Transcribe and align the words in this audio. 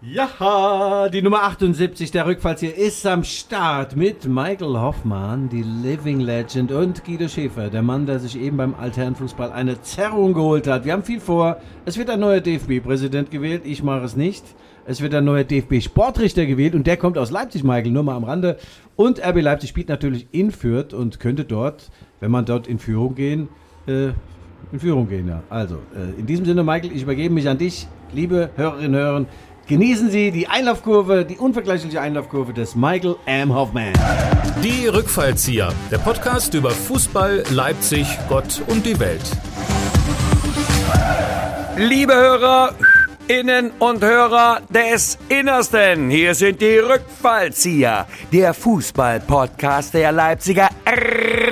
Ja, 0.00 1.08
die 1.08 1.22
Nummer 1.22 1.42
78 1.42 2.12
der 2.12 2.24
Rückfallzieher 2.24 2.76
ist 2.76 3.04
am 3.04 3.24
Start 3.24 3.96
mit 3.96 4.26
Michael 4.28 4.78
Hoffmann, 4.78 5.48
die 5.48 5.64
Living 5.64 6.20
Legend 6.20 6.70
und 6.70 7.04
Guido 7.04 7.26
Schäfer, 7.26 7.68
der 7.68 7.82
Mann, 7.82 8.06
der 8.06 8.20
sich 8.20 8.38
eben 8.38 8.56
beim 8.56 8.76
Altherrenfußball 8.76 9.50
eine 9.50 9.82
Zerrung 9.82 10.34
geholt 10.34 10.68
hat. 10.68 10.84
Wir 10.84 10.92
haben 10.92 11.02
viel 11.02 11.18
vor. 11.18 11.56
Es 11.84 11.98
wird 11.98 12.10
ein 12.10 12.20
neuer 12.20 12.40
DFB-Präsident 12.40 13.32
gewählt. 13.32 13.62
Ich 13.64 13.82
mache 13.82 14.04
es 14.04 14.14
nicht. 14.14 14.44
Es 14.86 15.00
wird 15.00 15.14
ein 15.14 15.24
neuer 15.24 15.42
DFB-Sportrichter 15.42 16.46
gewählt 16.46 16.76
und 16.76 16.86
der 16.86 16.96
kommt 16.96 17.18
aus 17.18 17.32
Leipzig, 17.32 17.64
Michael, 17.64 17.90
nur 17.90 18.04
mal 18.04 18.14
am 18.14 18.22
Rande. 18.22 18.56
Und 18.94 19.18
RB 19.18 19.40
Leipzig 19.40 19.70
spielt 19.70 19.88
natürlich 19.88 20.28
in 20.30 20.52
Fürth 20.52 20.94
und 20.94 21.18
könnte 21.18 21.44
dort, 21.44 21.90
wenn 22.20 22.30
man 22.30 22.44
dort 22.44 22.68
in 22.68 22.78
Führung 22.78 23.16
gehen, 23.16 23.48
äh, 23.88 24.10
in 24.70 24.78
Führung 24.78 25.08
gehen, 25.08 25.26
ja. 25.26 25.42
Also, 25.50 25.76
äh, 25.96 26.20
in 26.20 26.26
diesem 26.26 26.44
Sinne, 26.44 26.62
Michael, 26.62 26.92
ich 26.92 27.02
übergebe 27.02 27.34
mich 27.34 27.48
an 27.48 27.58
dich, 27.58 27.88
liebe 28.12 28.50
Hörerinnen 28.54 28.94
und 28.94 28.96
Hörer. 28.96 29.26
Genießen 29.68 30.10
Sie 30.10 30.30
die 30.30 30.48
Einlaufkurve, 30.48 31.26
die 31.26 31.36
unvergleichliche 31.36 32.00
Einlaufkurve 32.00 32.54
des 32.54 32.74
Michael 32.74 33.16
M. 33.26 33.54
Hoffman. 33.54 33.92
Die 34.64 34.86
Rückfallzieher, 34.86 35.68
der 35.90 35.98
Podcast 35.98 36.54
über 36.54 36.70
Fußball, 36.70 37.44
Leipzig, 37.50 38.06
Gott 38.30 38.62
und 38.68 38.86
die 38.86 38.98
Welt. 38.98 39.20
Liebe 41.76 42.14
Hörer, 42.14 42.76
Innen 43.28 43.72
und 43.78 44.02
Hörer 44.02 44.62
des 44.70 45.18
Innersten, 45.28 46.08
hier 46.08 46.34
sind 46.34 46.62
die 46.62 46.78
Rückfallzieher, 46.78 48.06
der 48.32 48.54
Fußball-Podcast 48.54 49.92
der 49.92 50.12
Leipziger 50.12 50.70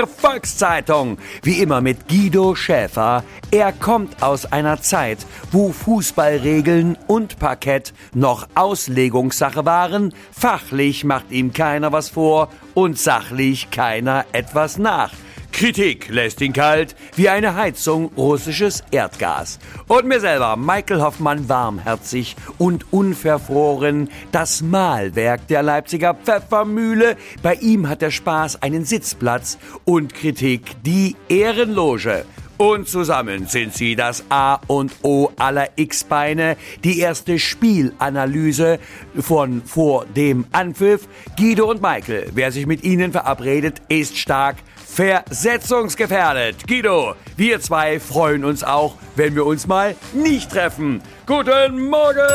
Volkszeitung. 0.07 1.19
Wie 1.43 1.61
immer 1.61 1.80
mit 1.80 2.09
Guido 2.09 2.55
Schäfer. 2.55 3.23
Er 3.51 3.73
kommt 3.73 4.23
aus 4.23 4.51
einer 4.51 4.80
Zeit, 4.80 5.19
wo 5.52 5.71
Fußballregeln 5.71 6.97
und 7.07 7.39
Parkett 7.39 7.93
noch 8.15 8.49
Auslegungssache 8.55 9.65
waren. 9.65 10.15
Fachlich 10.33 11.05
macht 11.05 11.30
ihm 11.30 11.52
keiner 11.52 11.93
was 11.93 12.09
vor 12.09 12.49
und 12.74 12.99
sachlich 12.99 13.71
keiner 13.71 14.24
etwas 14.32 14.79
nach. 14.79 15.13
Kritik 15.57 16.10
lässt 16.10 16.43
ihn 16.43 16.52
kalt 16.52 16.95
wie 17.15 17.30
eine 17.30 17.54
Heizung 17.54 18.10
russisches 18.15 18.85
Erdgas. 18.90 19.59
Und 19.88 20.04
mir 20.04 20.21
selber, 20.21 20.54
Michael 20.54 21.01
Hoffmann, 21.01 21.48
warmherzig 21.48 22.37
und 22.59 22.93
unverfroren, 22.93 24.10
das 24.32 24.60
Mahlwerk 24.60 25.48
der 25.48 25.63
Leipziger 25.63 26.13
Pfeffermühle. 26.13 27.16
Bei 27.43 27.54
ihm 27.54 27.88
hat 27.88 28.02
der 28.02 28.10
Spaß 28.10 28.60
einen 28.60 28.85
Sitzplatz 28.85 29.57
und 29.87 30.13
Kritik 30.13 30.76
die 30.85 31.16
Ehrenloge. 31.30 32.26
Und 32.59 32.87
zusammen 32.87 33.46
sind 33.46 33.73
sie 33.73 33.96
das 33.96 34.24
A 34.29 34.60
und 34.66 34.93
O 35.02 35.30
aller 35.38 35.70
X-Beine, 35.76 36.59
die 36.85 37.01
erste 37.01 37.38
Spielanalyse 37.38 38.79
von 39.18 39.63
vor 39.65 40.04
dem 40.04 40.45
Anpfiff. 40.52 41.09
Guido 41.38 41.70
und 41.70 41.80
Michael, 41.80 42.30
wer 42.35 42.52
sich 42.52 42.66
mit 42.66 42.85
ihnen 42.85 43.13
verabredet, 43.13 43.80
ist 43.88 44.18
stark 44.18 44.57
versetzungsgefährdet. 44.97 46.66
Guido, 46.66 47.16
wir 47.37 47.61
zwei 47.61 48.01
freuen 48.01 48.47
uns 48.47 48.65
auch, 48.65 48.95
wenn 49.15 49.35
wir 49.35 49.45
uns 49.45 49.66
mal 49.66 49.95
nicht 50.15 50.51
treffen. 50.51 51.03
Guten 51.27 51.91
Morgen! 51.91 52.16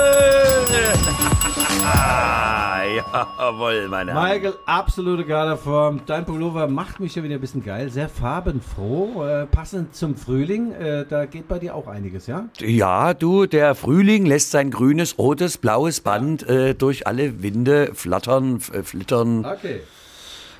Jawohl, 3.40 3.88
meine 3.88 4.14
Herren. 4.14 4.30
Michael, 4.30 4.53
absolute 4.68 5.26
Galaform. 5.26 6.02
Dein 6.06 6.23
Pullover 6.23 6.68
macht 6.68 7.00
mich 7.00 7.16
ja 7.16 7.23
wieder 7.23 7.36
ein 7.36 7.42
bisschen 7.42 7.64
geil. 7.64 7.90
Sehr 7.90 8.08
farbenfroh, 8.08 9.25
äh, 9.25 9.48
passend 9.48 9.96
zum 9.96 10.16
Frühling. 10.16 10.72
Äh, 10.73 11.06
da 11.09 11.25
geht 11.25 11.48
bei 11.48 11.58
dir 11.58 11.73
auch 11.73 11.88
einiges, 11.88 12.28
ja? 12.28 12.48
Ja, 12.59 13.16
du, 13.16 13.48
der 13.48 13.73
Frühling 13.73 14.28
lässt 14.28 14.52
sein 14.52 14.70
grünes, 14.70 15.18
rotes, 15.18 15.58
blaues 15.58 16.02
Band 16.02 16.48
äh, 16.48 16.75
durch 16.75 17.08
alle 17.08 17.42
Winde 17.42 17.90
flattern, 17.96 18.62
äh, 18.72 18.84
flittern. 18.84 19.46
Okay. 19.46 19.80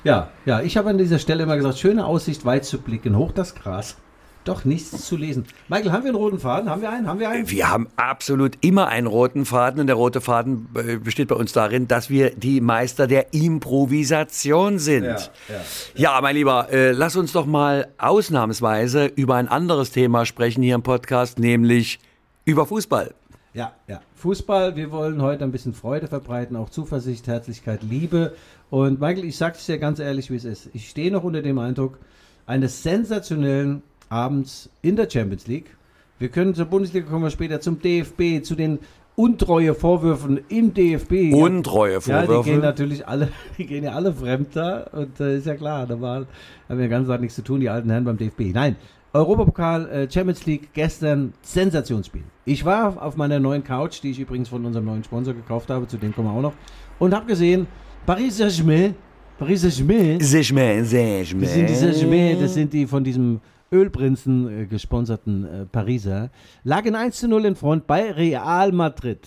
Ja, 0.04 0.30
ja, 0.44 0.60
ich 0.60 0.76
habe 0.76 0.90
an 0.90 0.98
dieser 0.98 1.18
Stelle 1.18 1.44
immer 1.44 1.56
gesagt, 1.56 1.78
schöne 1.78 2.04
Aussicht, 2.06 2.44
weit 2.44 2.64
zu 2.64 2.78
blicken, 2.78 3.16
hoch 3.16 3.32
das 3.32 3.54
Gras. 3.54 3.96
Doch 4.44 4.64
nichts 4.64 5.06
zu 5.06 5.16
lesen. 5.16 5.46
Michael, 5.68 5.92
haben 5.92 6.02
wir 6.02 6.08
einen 6.08 6.16
roten 6.16 6.40
Faden? 6.40 6.68
Haben 6.68 6.82
wir 6.82 6.90
einen? 6.90 7.06
Haben 7.06 7.20
wir 7.20 7.30
einen? 7.30 7.48
Wir 7.48 7.70
haben 7.70 7.86
absolut 7.94 8.58
immer 8.60 8.88
einen 8.88 9.06
roten 9.06 9.44
Faden 9.44 9.80
und 9.80 9.86
der 9.86 9.94
rote 9.94 10.20
Faden 10.20 10.66
äh, 10.74 10.96
besteht 10.96 11.28
bei 11.28 11.36
uns 11.36 11.52
darin, 11.52 11.86
dass 11.86 12.10
wir 12.10 12.30
die 12.30 12.60
Meister 12.60 13.06
der 13.06 13.32
Improvisation 13.34 14.80
sind. 14.80 15.04
Ja, 15.04 15.18
ja, 15.48 15.60
ja. 15.94 16.20
mein 16.20 16.34
Lieber, 16.34 16.72
äh, 16.72 16.90
lass 16.90 17.14
uns 17.14 17.30
doch 17.30 17.46
mal 17.46 17.86
ausnahmsweise 17.98 19.06
über 19.14 19.36
ein 19.36 19.46
anderes 19.46 19.92
Thema 19.92 20.26
sprechen 20.26 20.64
hier 20.64 20.74
im 20.74 20.82
Podcast, 20.82 21.38
nämlich 21.38 22.00
über 22.44 22.66
Fußball. 22.66 23.14
Ja, 23.54 23.74
ja. 23.86 24.00
Fußball, 24.16 24.74
wir 24.74 24.90
wollen 24.90 25.22
heute 25.22 25.44
ein 25.44 25.52
bisschen 25.52 25.74
Freude 25.74 26.08
verbreiten, 26.08 26.56
auch 26.56 26.70
Zuversicht, 26.70 27.28
Herzlichkeit, 27.28 27.82
Liebe. 27.82 28.34
Und 28.72 29.00
Michael, 29.00 29.26
ich 29.26 29.36
sage 29.36 29.56
es 29.58 29.66
dir 29.66 29.76
ganz 29.76 29.98
ehrlich, 29.98 30.30
wie 30.30 30.36
es 30.36 30.46
ist. 30.46 30.70
Ich 30.72 30.88
stehe 30.88 31.12
noch 31.12 31.24
unter 31.24 31.42
dem 31.42 31.58
Eindruck 31.58 31.98
eines 32.46 32.82
sensationellen 32.82 33.82
abends 34.08 34.70
in 34.80 34.96
der 34.96 35.10
Champions 35.10 35.46
League. 35.46 35.76
Wir 36.18 36.30
können 36.30 36.54
zur 36.54 36.64
Bundesliga 36.64 37.06
kommen 37.06 37.22
wir 37.22 37.30
später, 37.30 37.60
zum 37.60 37.82
DFB, 37.82 38.42
zu 38.42 38.54
den 38.54 38.78
untreue 39.14 39.74
Vorwürfen 39.74 40.40
im 40.48 40.72
DFB. 40.72 41.34
Untreue 41.34 42.00
Vorwürfe. 42.00 42.32
Ja, 42.32 42.42
die 42.42 42.50
gehen 42.50 42.60
natürlich 42.62 43.06
alle, 43.06 43.28
die 43.58 43.66
gehen 43.66 43.84
ja 43.84 43.92
alle 43.92 44.14
fremd 44.14 44.56
da 44.56 44.84
und 44.84 45.20
äh, 45.20 45.36
ist 45.36 45.46
ja 45.46 45.54
klar, 45.54 45.86
da 45.86 46.00
war, 46.00 46.24
haben 46.70 46.78
wir 46.78 46.88
ganz 46.88 47.08
nichts 47.20 47.34
zu 47.34 47.44
tun, 47.44 47.60
die 47.60 47.68
alten 47.68 47.90
Herren 47.90 48.04
beim 48.04 48.16
DFB. 48.16 48.54
Nein, 48.54 48.76
Europapokal, 49.12 49.86
äh, 49.90 50.10
Champions 50.10 50.46
League, 50.46 50.70
gestern 50.72 51.34
Sensationsspiel. 51.42 52.24
Ich 52.46 52.64
war 52.64 53.02
auf 53.02 53.18
meiner 53.18 53.38
neuen 53.38 53.64
Couch, 53.64 54.02
die 54.02 54.12
ich 54.12 54.18
übrigens 54.18 54.48
von 54.48 54.64
unserem 54.64 54.86
neuen 54.86 55.04
Sponsor 55.04 55.34
gekauft 55.34 55.68
habe, 55.68 55.86
zu 55.88 55.98
dem 55.98 56.14
kommen 56.14 56.28
wir 56.28 56.32
auch 56.32 56.40
noch, 56.40 56.54
und 56.98 57.14
habe 57.14 57.26
gesehen, 57.26 57.66
Paris 58.04 58.36
Saint-Germain, 58.36 58.96
Paris 59.38 59.60
Saint-Germain, 59.60 60.20
Saint-Germain, 60.20 60.84
Saint-Germain. 60.84 61.40
das 61.40 61.54
sind 61.54 61.68
die 61.68 61.74
Saint-Germain, 61.74 62.40
das 62.40 62.54
sind 62.54 62.72
die 62.72 62.86
von 62.88 63.04
diesem 63.04 63.40
Ölprinzen 63.70 64.62
äh, 64.62 64.66
gesponserten 64.66 65.44
äh, 65.44 65.66
Pariser, 65.66 66.30
lagen 66.64 66.96
1 66.96 67.16
zu 67.20 67.28
0 67.28 67.44
in 67.44 67.54
Front 67.54 67.86
bei 67.86 68.10
Real 68.10 68.72
Madrid, 68.72 69.20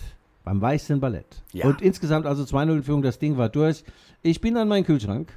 beim 0.44 0.60
Weißen 0.60 1.00
Ballett. 1.00 1.42
Ja. 1.52 1.66
Und 1.66 1.80
insgesamt 1.80 2.26
also 2.26 2.42
2-0 2.42 2.76
in 2.76 2.82
Führung, 2.82 3.02
das 3.02 3.18
Ding 3.18 3.38
war 3.38 3.48
durch. 3.48 3.82
Ich 4.20 4.42
bin 4.42 4.58
an 4.58 4.68
meinen 4.68 4.84
Kühlschrank 4.84 5.32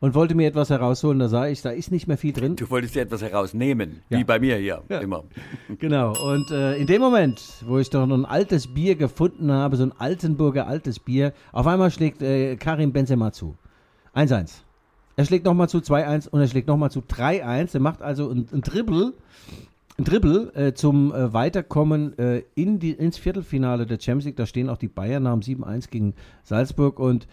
und 0.00 0.14
wollte 0.14 0.34
mir 0.34 0.46
etwas 0.48 0.70
herausholen, 0.70 1.18
da 1.18 1.28
sah 1.28 1.46
ich, 1.48 1.60
da 1.62 1.70
ist 1.70 1.90
nicht 1.90 2.06
mehr 2.06 2.16
viel 2.18 2.32
drin. 2.32 2.56
Du 2.56 2.70
wolltest 2.70 2.94
dir 2.94 3.02
etwas 3.02 3.22
herausnehmen, 3.22 4.02
Ja. 4.10 4.18
wie 4.18 4.24
bei 4.24 4.38
mir 4.38 4.56
hier, 4.56 4.82
Ja. 4.88 4.98
immer. 5.00 5.24
Genau, 5.78 6.12
und 6.32 6.50
äh, 6.50 6.76
in 6.76 6.86
dem 6.86 7.00
Moment, 7.00 7.42
wo 7.66 7.78
ich 7.78 7.90
doch 7.90 8.06
noch 8.06 8.16
ein 8.16 8.24
altes 8.24 8.66
Bier 8.68 8.94
gefunden 8.96 9.50
habe, 9.50 9.76
so 9.76 9.82
ein 9.84 9.92
Altenburger 9.98 10.66
altes 10.66 10.98
Bier, 11.00 11.32
auf 11.52 11.66
einmal 11.66 11.90
schlägt 11.90 12.22
äh, 12.22 12.56
Karim 12.56 12.92
Benzema 12.92 13.32
zu. 13.32 13.56
1-1. 14.14 14.50
Er 15.16 15.24
schlägt 15.24 15.44
nochmal 15.44 15.68
zu 15.68 15.78
2-1 15.78 16.28
und 16.28 16.40
er 16.40 16.46
schlägt 16.46 16.68
nochmal 16.68 16.90
zu 16.92 17.00
3-1. 17.00 17.74
Er 17.74 17.80
macht 17.80 18.02
also 18.02 18.30
ein, 18.30 18.46
ein 18.52 18.60
Dribble, 18.62 19.14
ein 19.98 20.04
Dribble 20.04 20.52
äh, 20.54 20.74
zum 20.74 21.12
äh, 21.12 21.32
Weiterkommen 21.32 22.16
äh, 22.20 22.42
in 22.54 22.78
die, 22.78 22.92
ins 22.92 23.18
Viertelfinale 23.18 23.84
der 23.84 23.96
Champions 23.98 24.26
League. 24.26 24.36
Da 24.36 24.46
stehen 24.46 24.68
auch 24.68 24.76
die 24.78 24.86
Bayern, 24.86 25.26
haben 25.26 25.40
7-1 25.40 25.90
gegen 25.90 26.14
Salzburg 26.44 27.00
und 27.00 27.26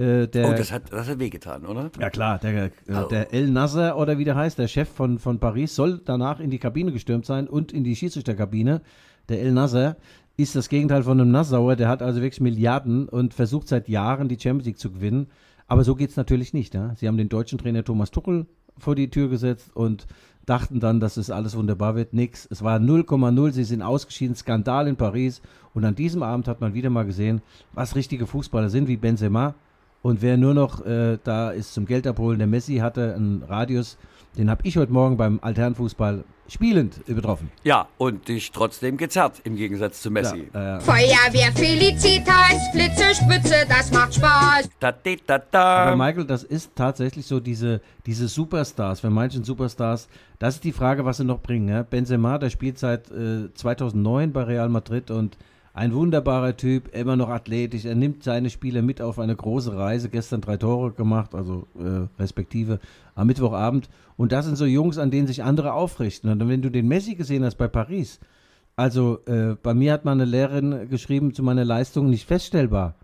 äh, 0.00 0.26
der... 0.26 0.48
Oh, 0.48 0.54
das 0.56 0.72
hat, 0.72 0.92
das 0.92 1.08
hat 1.08 1.18
wehgetan, 1.18 1.66
oder? 1.66 1.90
Ja 2.00 2.10
klar, 2.10 2.38
der, 2.38 2.64
äh, 2.64 2.70
Oh. 2.90 3.06
der 3.08 3.32
El 3.32 3.50
Nasser 3.50 3.96
oder 3.96 4.18
wie 4.18 4.24
der 4.24 4.36
heißt, 4.36 4.58
der 4.58 4.68
Chef 4.68 4.88
von, 4.88 5.18
von 5.18 5.38
Paris, 5.38 5.74
soll 5.74 6.00
danach 6.04 6.40
in 6.40 6.50
die 6.50 6.58
Kabine 6.58 6.92
gestürmt 6.92 7.26
sein 7.26 7.46
und 7.46 7.72
in 7.72 7.84
die 7.84 7.94
Schiedsrichterkabine. 7.94 8.80
Der 9.28 9.40
El 9.40 9.52
Nasser 9.52 9.96
ist 10.36 10.56
das 10.56 10.68
Gegenteil 10.68 11.02
von 11.02 11.20
einem 11.20 11.30
Nassauer, 11.30 11.76
der 11.76 11.88
hat 11.88 12.02
also 12.02 12.22
wirklich 12.22 12.40
Milliarden 12.40 13.08
und 13.08 13.34
versucht 13.34 13.68
seit 13.68 13.88
Jahren 13.88 14.28
die 14.28 14.38
Champions 14.40 14.66
League 14.66 14.78
zu 14.78 14.90
gewinnen. 14.90 15.26
Aber 15.66 15.84
so 15.84 15.94
geht 15.94 16.10
es 16.10 16.16
natürlich 16.16 16.52
nicht. 16.52 16.74
Ja? 16.74 16.94
Sie 16.96 17.06
haben 17.06 17.16
den 17.16 17.28
deutschen 17.28 17.58
Trainer 17.58 17.84
Thomas 17.84 18.10
Tuchel 18.10 18.46
vor 18.78 18.94
die 18.94 19.10
Tür 19.10 19.28
gesetzt 19.28 19.70
und 19.74 20.06
dachten 20.46 20.80
dann, 20.80 20.98
dass 20.98 21.16
es 21.16 21.30
alles 21.30 21.56
wunderbar 21.56 21.94
wird. 21.94 22.12
Nix. 22.12 22.48
Es 22.50 22.64
war 22.64 22.78
0,0. 22.78 23.52
Sie 23.52 23.62
sind 23.62 23.82
ausgeschieden. 23.82 24.34
Skandal 24.34 24.88
in 24.88 24.96
Paris. 24.96 25.42
Und 25.74 25.84
an 25.84 25.94
diesem 25.94 26.24
Abend 26.24 26.48
hat 26.48 26.60
man 26.60 26.74
wieder 26.74 26.90
mal 26.90 27.04
gesehen, 27.04 27.40
was 27.72 27.94
richtige 27.94 28.26
Fußballer 28.26 28.68
sind, 28.68 28.88
wie 28.88 28.96
Benzema. 28.96 29.54
Und 30.02 30.22
wer 30.22 30.36
nur 30.36 30.54
noch 30.54 30.84
äh, 30.84 31.18
da 31.22 31.50
ist 31.50 31.74
zum 31.74 31.86
Geld 31.86 32.06
abholen, 32.06 32.38
der 32.38 32.46
Messi 32.46 32.76
hatte 32.76 33.14
einen 33.14 33.42
Radius, 33.42 33.98
den 34.38 34.48
habe 34.48 34.62
ich 34.64 34.76
heute 34.76 34.92
Morgen 34.92 35.16
beim 35.16 35.40
Alternfußball 35.42 36.24
spielend 36.48 37.00
übertroffen. 37.06 37.50
Ja, 37.62 37.86
und 37.98 38.28
dich 38.28 38.50
trotzdem 38.50 38.96
gezerrt, 38.96 39.40
im 39.44 39.56
Gegensatz 39.56 40.02
zu 40.02 40.10
Messi. 40.10 40.48
Ja, 40.52 40.78
äh, 40.78 40.80
Feuerwehr 40.80 41.52
Felicitas, 41.54 42.72
Blitze, 42.72 43.14
Spitze, 43.14 43.66
das 43.68 43.92
macht 43.92 44.14
Spaß. 44.14 44.68
Da, 44.80 44.90
di, 44.90 45.18
da, 45.26 45.38
da. 45.38 45.84
aber 45.84 45.96
Michael, 45.96 46.24
das 46.24 46.42
ist 46.42 46.74
tatsächlich 46.74 47.26
so 47.26 47.38
diese, 47.38 47.80
diese 48.06 48.26
Superstars, 48.26 49.00
für 49.00 49.10
manchen 49.10 49.44
Superstars, 49.44 50.08
das 50.38 50.56
ist 50.56 50.64
die 50.64 50.72
Frage, 50.72 51.04
was 51.04 51.18
sie 51.18 51.24
noch 51.24 51.40
bringen. 51.40 51.68
Ja? 51.68 51.82
Benzema, 51.82 52.38
der 52.38 52.50
spielt 52.50 52.78
seit 52.78 53.10
äh, 53.10 53.52
2009 53.54 54.32
bei 54.32 54.42
Real 54.42 54.68
Madrid 54.68 55.10
und 55.10 55.36
ein 55.72 55.94
wunderbarer 55.94 56.56
Typ, 56.56 56.94
immer 56.94 57.16
noch 57.16 57.28
athletisch. 57.28 57.84
Er 57.84 57.94
nimmt 57.94 58.24
seine 58.24 58.50
Spieler 58.50 58.82
mit 58.82 59.00
auf 59.00 59.18
eine 59.18 59.36
große 59.36 59.76
Reise. 59.76 60.08
Gestern 60.08 60.40
drei 60.40 60.56
Tore 60.56 60.92
gemacht, 60.92 61.34
also 61.34 61.66
äh, 61.78 62.08
respektive 62.20 62.80
am 63.14 63.28
Mittwochabend. 63.28 63.88
Und 64.16 64.32
das 64.32 64.46
sind 64.46 64.56
so 64.56 64.64
Jungs, 64.66 64.98
an 64.98 65.10
denen 65.10 65.26
sich 65.26 65.42
andere 65.44 65.72
aufrichten. 65.72 66.30
Und 66.30 66.48
wenn 66.48 66.62
du 66.62 66.70
den 66.70 66.88
Messi 66.88 67.14
gesehen 67.14 67.44
hast 67.44 67.56
bei 67.56 67.68
Paris, 67.68 68.18
Also 68.76 69.18
äh, 69.26 69.56
bei 69.62 69.74
mir 69.74 69.92
hat 69.92 70.04
meine 70.04 70.24
Lehrerin 70.24 70.88
geschrieben 70.88 71.34
zu 71.34 71.42
meiner 71.42 71.64
Leistung 71.64 72.08
nicht 72.08 72.26
feststellbar. 72.26 72.94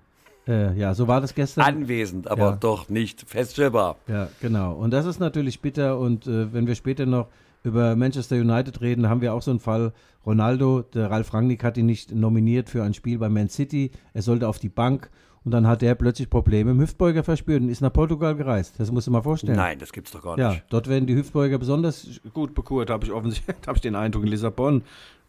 Äh, 0.49 0.75
ja, 0.79 0.95
so 0.95 1.07
war 1.07 1.21
das 1.21 1.35
gestern. 1.35 1.65
Anwesend, 1.65 2.29
aber 2.31 2.51
Ja. 2.51 2.57
doch 2.57 2.89
nicht 2.89 3.23
feststellbar. 3.29 3.97
Ja, 4.09 4.29
genau. 4.41 4.73
Und 4.75 4.93
das 4.93 5.05
ist 5.07 5.19
natürlich 5.21 5.61
bitter. 5.61 5.99
Und 5.99 6.27
äh, 6.27 6.53
wenn 6.53 6.67
wir 6.67 6.75
später 6.77 7.05
noch 7.05 7.27
über 7.67 7.95
Manchester 7.97 8.37
United 8.37 8.81
reden, 8.81 9.09
haben 9.09 9.21
wir 9.21 9.35
auch 9.35 9.43
so 9.43 9.51
einen 9.51 9.61
Fall. 9.61 9.93
Ronaldo, 10.25 10.83
der 10.83 11.11
Ralf 11.11 11.35
Rangnick 11.35 11.63
hat 11.63 11.77
ihn 11.77 11.87
nicht 11.87 12.13
nominiert 12.15 12.71
für 12.71 12.83
ein 12.83 12.95
Spiel 12.95 13.19
bei 13.19 13.29
Man 13.29 13.49
City. 13.49 13.91
Er 14.15 14.23
sollte 14.23 14.49
auf 14.49 14.59
die 14.59 14.69
Bank. 14.71 15.11
Und 15.45 15.53
dann 15.53 15.69
hat 15.69 15.81
er 15.85 15.95
plötzlich 15.95 16.29
Probleme 16.29 16.73
im 16.73 16.81
Hüftbeuger 16.81 17.23
verspürt 17.23 17.63
und 17.63 17.69
ist 17.69 17.81
nach 17.81 17.93
Portugal 17.93 18.35
gereist. 18.35 18.81
Das 18.81 18.91
musst 18.91 19.07
du 19.07 19.13
mal 19.13 19.23
vorstellen. 19.23 19.55
Nein, 19.57 19.79
das 19.79 19.93
gibt's 19.93 20.11
doch 20.11 20.21
gar 20.23 20.37
Ja, 20.37 20.51
nicht. 20.51 20.65
dort 20.71 20.89
werden 20.89 21.07
die 21.07 21.15
Hüftbeuger 21.15 21.57
besonders 21.59 22.21
gut 22.35 22.53
bekurt, 22.53 22.91
habe 22.91 23.05
ich 23.05 23.13
offensichtlich, 23.13 23.57
habe 23.69 23.77
ich 23.77 23.81
den 23.83 23.95
Eindruck 23.95 24.25
in 24.25 24.29
Lissabon. 24.31 24.83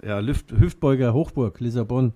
Ja, 0.06 0.20
Lüft, 0.20 0.52
Hüftbeuger 0.52 1.14
Hochburg, 1.14 1.60
Lissabon. 1.60 2.14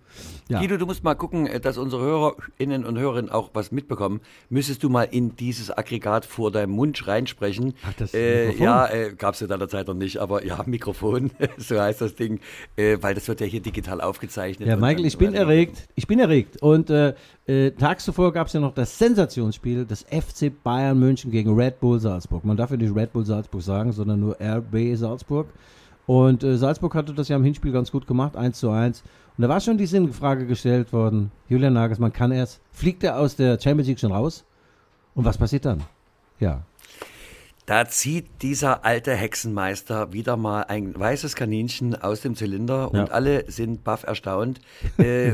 Ja. 0.50 0.60
Guido, 0.60 0.78
du 0.78 0.86
musst 0.86 1.04
mal 1.04 1.16
gucken, 1.16 1.48
äh, 1.48 1.60
dass 1.60 1.80
unsere 1.80 2.04
Hörerinnen 2.04 2.86
und 2.86 3.00
Hörerinnen 3.00 3.32
auch 3.32 3.50
was 3.54 3.72
mitbekommen. 3.72 4.22
Müsstest 4.50 4.84
du 4.84 4.90
mal 4.90 5.04
in 5.04 5.36
dieses 5.36 5.76
Aggregat 5.76 6.26
vor 6.26 6.52
deinem 6.52 6.74
Mund 6.74 7.08
reinsprechen? 7.08 7.74
Ach, 7.84 7.94
das 7.94 8.14
äh, 8.14 8.48
Mikrofon? 8.48 8.66
Ja, 8.66 8.88
äh, 8.88 9.16
gab 9.16 9.34
es 9.34 9.40
ja 9.40 9.48
deiner 9.48 9.68
Zeit 9.68 9.88
noch 9.88 9.96
nicht, 9.96 10.20
aber 10.20 10.46
ja, 10.46 10.62
Mikrofon, 10.68 11.32
so 11.58 11.80
heißt 11.80 12.02
das 12.02 12.14
Ding, 12.14 12.40
äh, 12.76 12.98
weil 13.02 13.16
das 13.16 13.28
wird 13.28 13.42
ja 13.42 13.48
hier 13.48 13.62
digital 13.62 14.00
aufgezeichnet. 14.00 14.70
Ja, 14.70 14.76
Michael, 14.76 15.06
ich 15.06 15.18
bin 15.18 15.34
erregt. 15.34 15.88
Ich 15.96 16.06
bin 16.06 16.20
erregt. 16.20 16.62
Und 16.62 16.92
äh, 16.92 17.16
äh, 17.48 17.72
tags 17.72 18.06
zuvor 18.06 18.32
gab 18.32 18.46
es 18.46 18.54
ja 18.54 18.60
noch 18.60 18.76
das 18.76 18.96
Sensationsspiel 19.00 19.86
des 19.86 20.04
FC 20.04 20.52
Bayern 20.64 21.00
München 21.00 21.32
gegen 21.32 21.56
Red 21.56 21.80
Bull 21.80 22.00
Salzburg. 22.00 22.46
Man 22.46 22.58
darf 22.58 22.70
ja 22.70 22.78
nicht 22.78 22.96
Red 22.96 23.12
Bull 23.12 23.26
Salzburg 23.26 23.64
sagen, 23.64 23.92
sondern 23.92 24.20
nur 24.20 24.38
RB 24.40 24.96
Salzburg. 24.96 25.48
Und 26.12 26.44
äh, 26.44 26.58
Salzburg 26.58 26.94
hatte 26.94 27.14
das 27.14 27.30
ja 27.30 27.38
im 27.38 27.46
Hinspiel 27.46 27.72
ganz 27.72 27.90
gut 27.90 28.06
gemacht, 28.06 28.36
1 28.36 28.60
zu 28.60 28.70
1. 28.70 29.02
Und 29.38 29.42
da 29.42 29.48
war 29.48 29.62
schon 29.62 29.78
die 29.78 29.86
Sinnfrage 29.86 30.46
gestellt 30.46 30.92
worden, 30.92 31.32
Julian 31.48 31.72
Nagelsmann 31.72 32.12
kann 32.12 32.34
er's, 32.34 32.60
fliegt 32.74 33.02
er 33.06 33.18
aus 33.18 33.38
der 33.38 33.58
Champions 33.58 33.88
League 33.88 34.00
schon 34.02 34.12
raus? 34.12 34.44
Und 35.16 35.24
was 35.24 35.38
passiert 35.38 35.64
dann? 35.64 35.84
Ja, 36.38 36.64
Da 37.68 37.88
zieht 37.88 38.26
dieser 38.42 38.84
alte 38.86 39.14
Hexenmeister 39.14 40.12
wieder 40.14 40.36
mal 40.36 40.64
ein 40.64 40.98
weißes 41.00 41.36
Kaninchen 41.36 41.96
aus 41.96 42.22
dem 42.22 42.36
Zylinder 42.36 42.90
Ja. 42.92 43.02
und 43.02 43.12
alle 43.12 43.50
sind 43.52 43.84
baff 43.84 44.04
erstaunt. 44.04 44.60
äh, 44.98 45.34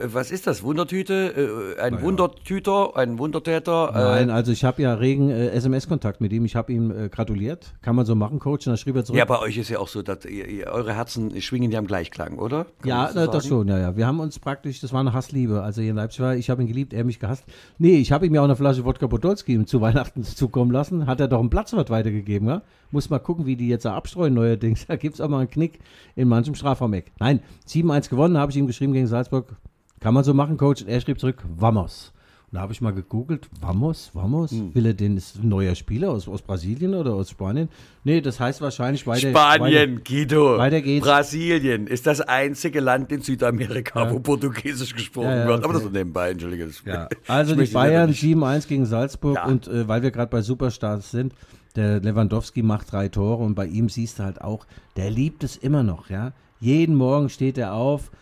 was 0.00 0.30
ist 0.30 0.46
das? 0.46 0.62
Wundertüte? 0.62 1.74
Äh, 1.76 1.80
ein 1.80 2.00
Wundertüter? 2.00 2.96
Ein 2.96 3.18
Wundertäter? 3.18 3.90
Nein, 3.92 4.28
Äh, 4.28 4.32
also 4.32 4.52
ich 4.52 4.64
habe 4.64 4.82
ja 4.82 4.94
regen 4.94 5.30
äh, 5.30 5.48
SMS-Kontakt 5.48 6.20
mit 6.20 6.32
ihm. 6.32 6.44
Ich 6.44 6.54
habe 6.54 6.72
ihm 6.72 6.90
äh, 6.90 7.08
gratuliert. 7.08 7.74
Kann 7.82 7.96
man 7.96 8.06
so 8.06 8.14
machen, 8.14 8.38
Coach? 8.38 8.66
Und 8.66 8.70
dann 8.72 8.76
schrieb 8.78 8.94
er 8.96 9.04
zurück. 9.04 9.18
ja, 9.18 9.24
bei 9.24 9.40
euch 9.40 9.58
ist 9.58 9.68
ja 9.68 9.80
auch 9.80 9.88
so, 9.88 10.00
dass 10.02 10.24
ihr, 10.24 10.46
ihr, 10.48 10.66
eure 10.68 10.94
Herzen 10.94 11.40
schwingen 11.42 11.72
ja 11.72 11.80
im 11.80 11.86
Gleichklang, 11.88 12.38
oder? 12.38 12.64
Kann 12.80 12.88
Ja, 12.88 13.10
so 13.12 13.26
das 13.26 13.46
schon, 13.48 13.66
ja, 13.68 13.78
ja. 13.78 13.96
Wir 13.96 14.06
haben 14.06 14.20
uns 14.20 14.38
praktisch, 14.38 14.80
das 14.80 14.92
war 14.92 15.00
eine 15.00 15.12
Hassliebe. 15.12 15.62
Also 15.62 15.80
hier 15.82 15.90
in 15.90 15.96
Leipzig 15.96 16.20
war, 16.20 16.36
ich 16.36 16.48
habe 16.50 16.62
ihn 16.62 16.68
geliebt, 16.68 16.92
er 16.94 17.02
mich 17.04 17.18
gehasst. 17.18 17.44
Nee, 17.78 17.96
ich 17.96 18.12
habe 18.12 18.26
ihm 18.26 18.34
ja 18.34 18.40
auch 18.40 18.44
eine 18.44 18.56
Flasche 18.56 18.84
Wodka 18.84 19.08
Podolski 19.08 19.54
ihm 19.54 19.66
zu 19.66 19.80
Weihnachten 19.80 20.22
zukommen 20.22 20.70
lassen. 20.70 21.06
Hat 21.06 21.18
er 21.20 21.26
doch 21.28 21.40
einen 21.40 21.50
Platzwart 21.64 21.88
weitergegeben, 21.88 22.46
ja? 22.46 22.62
Muss 22.90 23.08
mal 23.08 23.18
gucken, 23.18 23.46
wie 23.46 23.56
die 23.56 23.68
jetzt 23.68 23.86
da 23.86 23.94
abstreuen 23.94 24.34
neuerdings. 24.34 24.86
Da 24.94 24.96
gibt 24.96 25.14
es 25.14 25.20
auch 25.20 25.28
mal 25.28 25.38
einen 25.38 25.50
Knick 25.50 25.78
in 26.14 26.28
manchem 26.28 26.54
Strafraumeck. 26.54 27.12
Nein, 27.18 27.40
7-1 27.66 28.10
gewonnen, 28.10 28.36
habe 28.36 28.52
ich 28.52 28.58
ihm 28.58 28.66
geschrieben 28.66 28.92
gegen 28.92 29.06
Salzburg. 29.06 29.56
Kann 30.00 30.12
man 30.12 30.24
so 30.24 30.34
machen, 30.34 30.58
Coach. 30.58 30.82
Und 30.82 30.88
er 30.88 31.00
schrieb 31.00 31.18
zurück, 31.18 31.42
Vamos. 31.56 32.12
Da 32.54 32.60
habe 32.60 32.72
ich 32.72 32.80
mal 32.80 32.92
gegoogelt, 32.92 33.48
Vamos, 33.60 34.10
Vamos, 34.14 34.52
Hm. 34.52 34.72
will 34.76 34.86
er 34.86 34.94
den, 34.94 35.16
ist 35.16 35.42
ein 35.42 35.48
neuer 35.48 35.74
Spieler 35.74 36.10
aus, 36.10 36.28
aus 36.28 36.40
Brasilien 36.40 36.94
oder 36.94 37.12
aus 37.14 37.30
Spanien? 37.30 37.68
Nee, 38.04 38.20
das 38.20 38.38
heißt 38.38 38.60
wahrscheinlich 38.60 39.04
weiter. 39.08 39.30
Spanien, 39.30 40.02
Guido. 40.06 40.56
Weiter 40.56 40.80
geht's. 40.80 41.04
Brasilien 41.04 41.88
ist 41.88 42.06
das 42.06 42.20
einzige 42.20 42.78
Land 42.78 43.10
in 43.10 43.22
Südamerika, 43.22 44.08
wo 44.12 44.20
Portugiesisch 44.20 44.94
gesprochen 44.94 45.30
Ja, 45.30 45.36
ja, 45.38 45.46
wird. 45.48 45.58
Aber 45.64 45.74
okay. 45.74 45.74
das 45.74 45.82
so 45.82 45.88
nebenbei, 45.90 46.30
entschuldige. 46.30 46.68
Ja, 46.86 47.08
also 47.26 47.56
die 47.56 47.66
Bayern 47.66 48.10
nicht- 48.10 48.22
7-1 48.22 48.68
gegen 48.68 48.86
Salzburg 48.86 49.34
Ja. 49.34 49.46
und 49.46 49.66
äh, 49.66 49.88
weil 49.88 50.02
wir 50.02 50.12
gerade 50.12 50.30
bei 50.30 50.40
Superstars 50.40 51.10
sind, 51.10 51.34
der 51.74 51.98
Lewandowski 52.00 52.62
macht 52.62 52.92
drei 52.92 53.08
Tore 53.08 53.42
und 53.42 53.56
bei 53.56 53.66
ihm 53.66 53.88
siehst 53.88 54.20
du 54.20 54.22
halt 54.22 54.40
auch, 54.40 54.64
der 54.96 55.10
liebt 55.10 55.42
es 55.42 55.56
immer 55.56 55.82
noch, 55.82 56.08
ja. 56.08 56.32
Jeden 56.60 56.94
Morgen 56.94 57.30
steht 57.30 57.58
er 57.58 57.74
auf, 57.74 58.12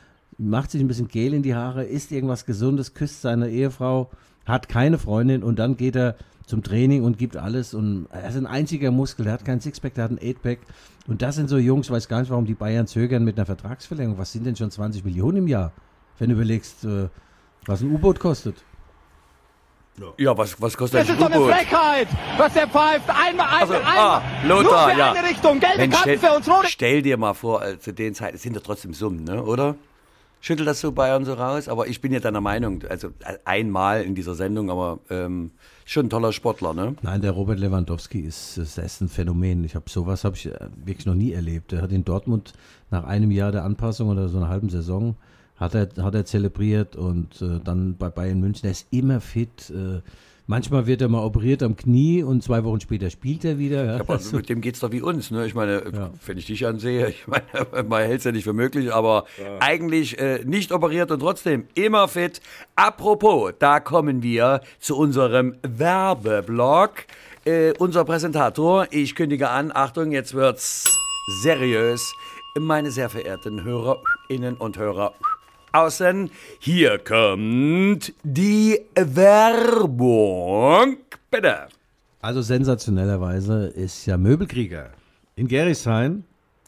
macht 0.43 0.71
sich 0.71 0.81
ein 0.81 0.89
bisschen 0.89 1.09
Gel 1.09 1.35
in 1.35 1.43
die 1.43 1.55
Haare, 1.55 1.85
isst 1.85 2.13
irgendwas 2.13 2.47
Gesundes, 2.47 2.95
küsst 2.95 3.23
seine 3.23 3.49
Ehefrau, 3.51 4.11
hat 4.47 4.69
keine 4.69 4.99
Freundin 4.99 5.43
und 5.43 5.59
dann 5.59 5.77
geht 5.77 5.97
er 5.97 6.17
zum 6.47 6.63
Training 6.63 7.05
und 7.05 7.19
gibt 7.19 7.37
alles 7.37 7.73
und 7.75 8.07
er 8.11 8.29
ist 8.29 8.37
ein 8.37 8.47
einziger 8.47 8.91
Muskel, 8.91 9.25
der 9.25 9.35
hat 9.35 9.45
kein 9.45 9.61
Sixpack, 9.61 9.95
der 9.95 10.05
hat 10.05 10.11
ein 10.11 10.19
Eightpack 10.21 10.59
und 11.07 11.23
das 11.23 11.37
sind 11.37 11.49
so 11.49 11.57
Jungs, 11.59 11.91
weiß 11.91 12.09
gar 12.09 12.21
nicht, 12.21 12.31
warum 12.31 12.45
die 12.47 12.55
Bayern 12.55 12.87
zögern 12.87 13.25
mit 13.25 13.37
einer 13.39 13.47
Vertragsverlängerung. 13.47 14.19
Was 14.19 14.33
sind 14.33 14.45
denn 14.45 14.57
schon 14.57 14.71
20 14.71 15.05
Millionen 15.05 15.39
im 15.39 15.49
Jahr, 15.49 15.73
wenn 16.19 16.29
du 16.29 16.35
überlegst, 16.35 16.85
äh, 16.85 17.09
was 17.67 17.81
ein 17.83 17.93
U-Boot 17.93 18.19
kostet? 18.19 18.57
Ja, 20.19 20.37
was, 20.37 20.61
was 20.61 20.77
kostet 20.77 21.01
Das 21.01 21.09
ein 21.09 21.15
ist 21.15 21.21
doch 21.23 21.31
eine? 21.31 21.45
Frechheit, 21.55 22.09
was 22.39 22.55
der 22.55 22.67
pfeift. 22.67 23.09
Einmal, 23.09 23.47
einmal, 23.47 23.61
Also, 23.61 23.75
einmal. 23.75 23.97
ah, 23.99 24.23
Lothar, 24.49 24.63
Nur 24.87 24.93
für 24.95 24.99
ja. 24.99 25.13
eine 25.13 25.29
Richtung. 25.29 25.61
Gelbe 25.61 25.77
Mensch, 25.79 25.95
Karten 25.95 26.19
stell, 26.19 26.31
für 26.31 26.37
uns, 26.37 26.49
rote. 26.49 26.67
stell 26.69 27.03
dir 27.03 27.17
mal 27.19 27.35
vor, 27.35 27.63
äh, 27.65 27.79
zu 27.79 27.93
den 27.93 28.15
Zeiten, 28.15 28.37
es 28.37 28.43
sind 28.43 28.55
ja 28.57 28.63
trotzdem 28.65 28.95
Summen, 28.95 29.25
ne? 29.25 29.43
oder? 29.43 29.77
Schüttelt 30.43 30.67
das 30.67 30.81
so 30.81 30.91
Bayern 30.91 31.25
so 31.25 31.35
raus? 31.35 31.69
Aber 31.69 31.87
ich 31.87 32.01
bin 32.01 32.13
ja 32.13 32.19
deiner 32.19 32.41
Meinung, 32.41 32.83
also 32.89 33.09
äh, 33.21 33.39
einmal 33.45 34.03
in 34.03 34.17
dieser 34.17 34.35
Sendung, 34.35 34.71
aber 34.71 34.99
ähm, 35.09 35.53
schon 35.85 36.07
ein 36.07 36.11
toller 36.11 36.33
Sportler, 36.33 36.75
ne? 36.75 36.97
Nein, 37.01 37.23
der 37.23 37.31
Robert 37.31 37.61
Lewandowski 37.61 38.19
ist, 38.19 38.59
ist 38.59 39.01
ein 39.01 39.09
Phänomen. 39.09 39.63
Ich 39.63 39.77
habe 39.77 39.89
sowas 39.89 40.25
habe 40.25 40.35
ich 40.35 40.47
äh, 40.47 40.59
wirklich 40.85 41.07
noch 41.07 41.15
nie 41.15 41.31
erlebt. 41.33 41.73
Er 41.73 41.83
hat 41.83 41.93
in 41.93 42.05
Dortmund 42.05 42.55
nach 42.91 43.05
einem 43.05 43.31
Jahr 43.31 43.53
der 43.53 43.63
Anpassung 43.63 44.09
oder 44.09 44.29
so 44.29 44.39
einer 44.39 44.49
halben 44.49 44.69
Saison 44.69 45.15
hat 45.55 45.77
er, 45.77 45.89
hat 46.03 46.15
er 46.17 46.25
zelebriert 46.25 46.97
und 46.97 47.41
äh, 47.41 47.61
dann 47.63 47.97
bei 47.97 48.11
Bayern 48.11 48.41
München. 48.41 48.67
Er 48.67 48.73
ist 48.73 48.89
immer 48.91 49.21
fit. 49.21 49.71
Äh, 49.71 50.01
manchmal 50.47 50.87
wird 50.87 51.01
er 51.01 51.09
mal 51.09 51.25
operiert 51.25 51.63
am 51.63 51.77
Knie 51.77 52.23
und 52.23 52.43
zwei 52.43 52.65
Wochen 52.65 52.81
später 52.81 53.11
spielt 53.11 53.45
er 53.45 53.59
wieder. 53.59 53.85
Ja. 53.85 54.01
Aber 54.01 54.19
mit 54.33 54.49
dem 54.49 54.61
geht's 54.61 54.81
doch 54.81 54.93
wie 54.93 55.01
uns, 55.01 55.31
ne? 55.31 55.47
Ich 55.47 55.55
meine, 55.55 56.11
wenn 56.27 56.39
ich 56.39 56.47
dich 56.47 56.67
ansehe, 56.67 57.09
ich 57.09 57.27
meine, 57.27 57.45
man 57.89 58.03
hält's 58.03 58.25
ja 58.25 58.33
nicht 58.33 58.45
für 58.45 58.53
möglich, 58.53 58.93
aber 58.93 59.25
eigentlich 59.61 60.19
äh, 60.19 60.45
nicht 60.45 60.73
operiert 60.73 61.11
und 61.11 61.21
trotzdem 61.21 61.65
immer 61.75 62.09
fit. 62.09 62.41
Apropos, 62.77 63.53
da 63.59 63.81
kommen 63.81 64.23
wir 64.23 64.61
zu 64.79 64.97
unserem 64.97 65.55
Werbeblock. 65.63 67.05
Äh, 67.45 67.73
unser 67.79 68.05
Präsentator, 68.05 68.87
ich 68.91 69.17
kündige 69.17 69.49
an, 69.49 69.73
Achtung, 69.75 70.13
jetzt 70.13 70.35
wird's 70.35 70.85
seriös. 71.43 72.15
Meine 72.59 72.91
sehr 72.91 73.09
verehrten 73.09 73.65
Hörerinnen 73.65 74.57
und 74.59 74.79
Hörer 74.79 75.15
außen, 75.73 76.31
hier 76.59 76.99
kommt 76.99 78.13
die 78.23 78.81
Werbung. 78.95 80.97
Bitte. 81.31 81.69
Also 82.21 82.43
sensationellerweise 82.43 83.67
ist 83.67 84.07
ja 84.07 84.17
Möbelkrieger 84.17 84.91
in 85.35 85.49
Gerisheim 85.49 86.25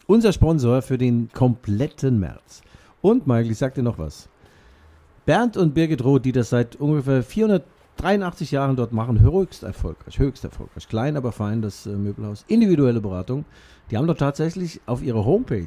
unser 0.07 0.33
Sponsor 0.33 0.83
für 0.83 0.99
den 0.99 1.31
kompletten 1.33 2.19
März. 2.19 2.63
Und 3.01 3.27
Michael, 3.27 3.53
ich 3.53 3.59
sag 3.59 3.75
dir 3.75 3.83
noch 3.83 3.99
was. 3.99 4.29
Bernd 5.27 5.57
und 5.57 5.75
Birgit 5.75 6.05
Roth, 6.05 6.25
die 6.25 6.33
das 6.33 6.51
seit 6.51 6.77
ungefähr 6.77 7.23
483 7.23 8.51
Jahren 8.51 8.77
dort 8.77 8.93
machen, 8.93 9.21
höchst 9.21 9.63
erfolgreich, 9.63 10.19
höchst 10.19 10.45
erfolgreich. 10.45 10.89
Klein, 10.89 11.17
aber 11.17 11.33
fein, 11.33 11.63
das 11.63 11.87
äh, 11.87 11.91
Möbelhaus. 11.91 12.45
Individuelle 12.49 13.01
Beratung. 13.01 13.45
Die 13.91 13.97
haben 13.97 14.07
doch 14.07 14.17
tatsächlich 14.17 14.81
auf 14.87 15.03
ihrer 15.03 15.25
Homepage, 15.25 15.67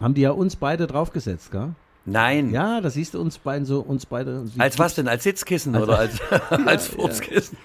haben 0.00 0.14
die 0.14 0.22
ja 0.22 0.30
uns 0.30 0.56
beide 0.56 0.86
draufgesetzt, 0.86 1.50
gell? 1.50 1.74
Nein. 2.10 2.50
Ja, 2.50 2.80
da 2.80 2.90
siehst 2.90 3.14
du 3.14 3.20
uns 3.20 3.38
beiden 3.38 3.64
so, 3.64 3.80
uns 3.80 4.06
beide. 4.06 4.44
Als 4.58 4.78
was 4.78 4.94
denn? 4.94 5.08
Als 5.08 5.24
Sitzkissen 5.24 5.76
oder 5.76 5.98
als, 5.98 6.20
als 6.66 6.88
Furzkissen? 6.88 7.58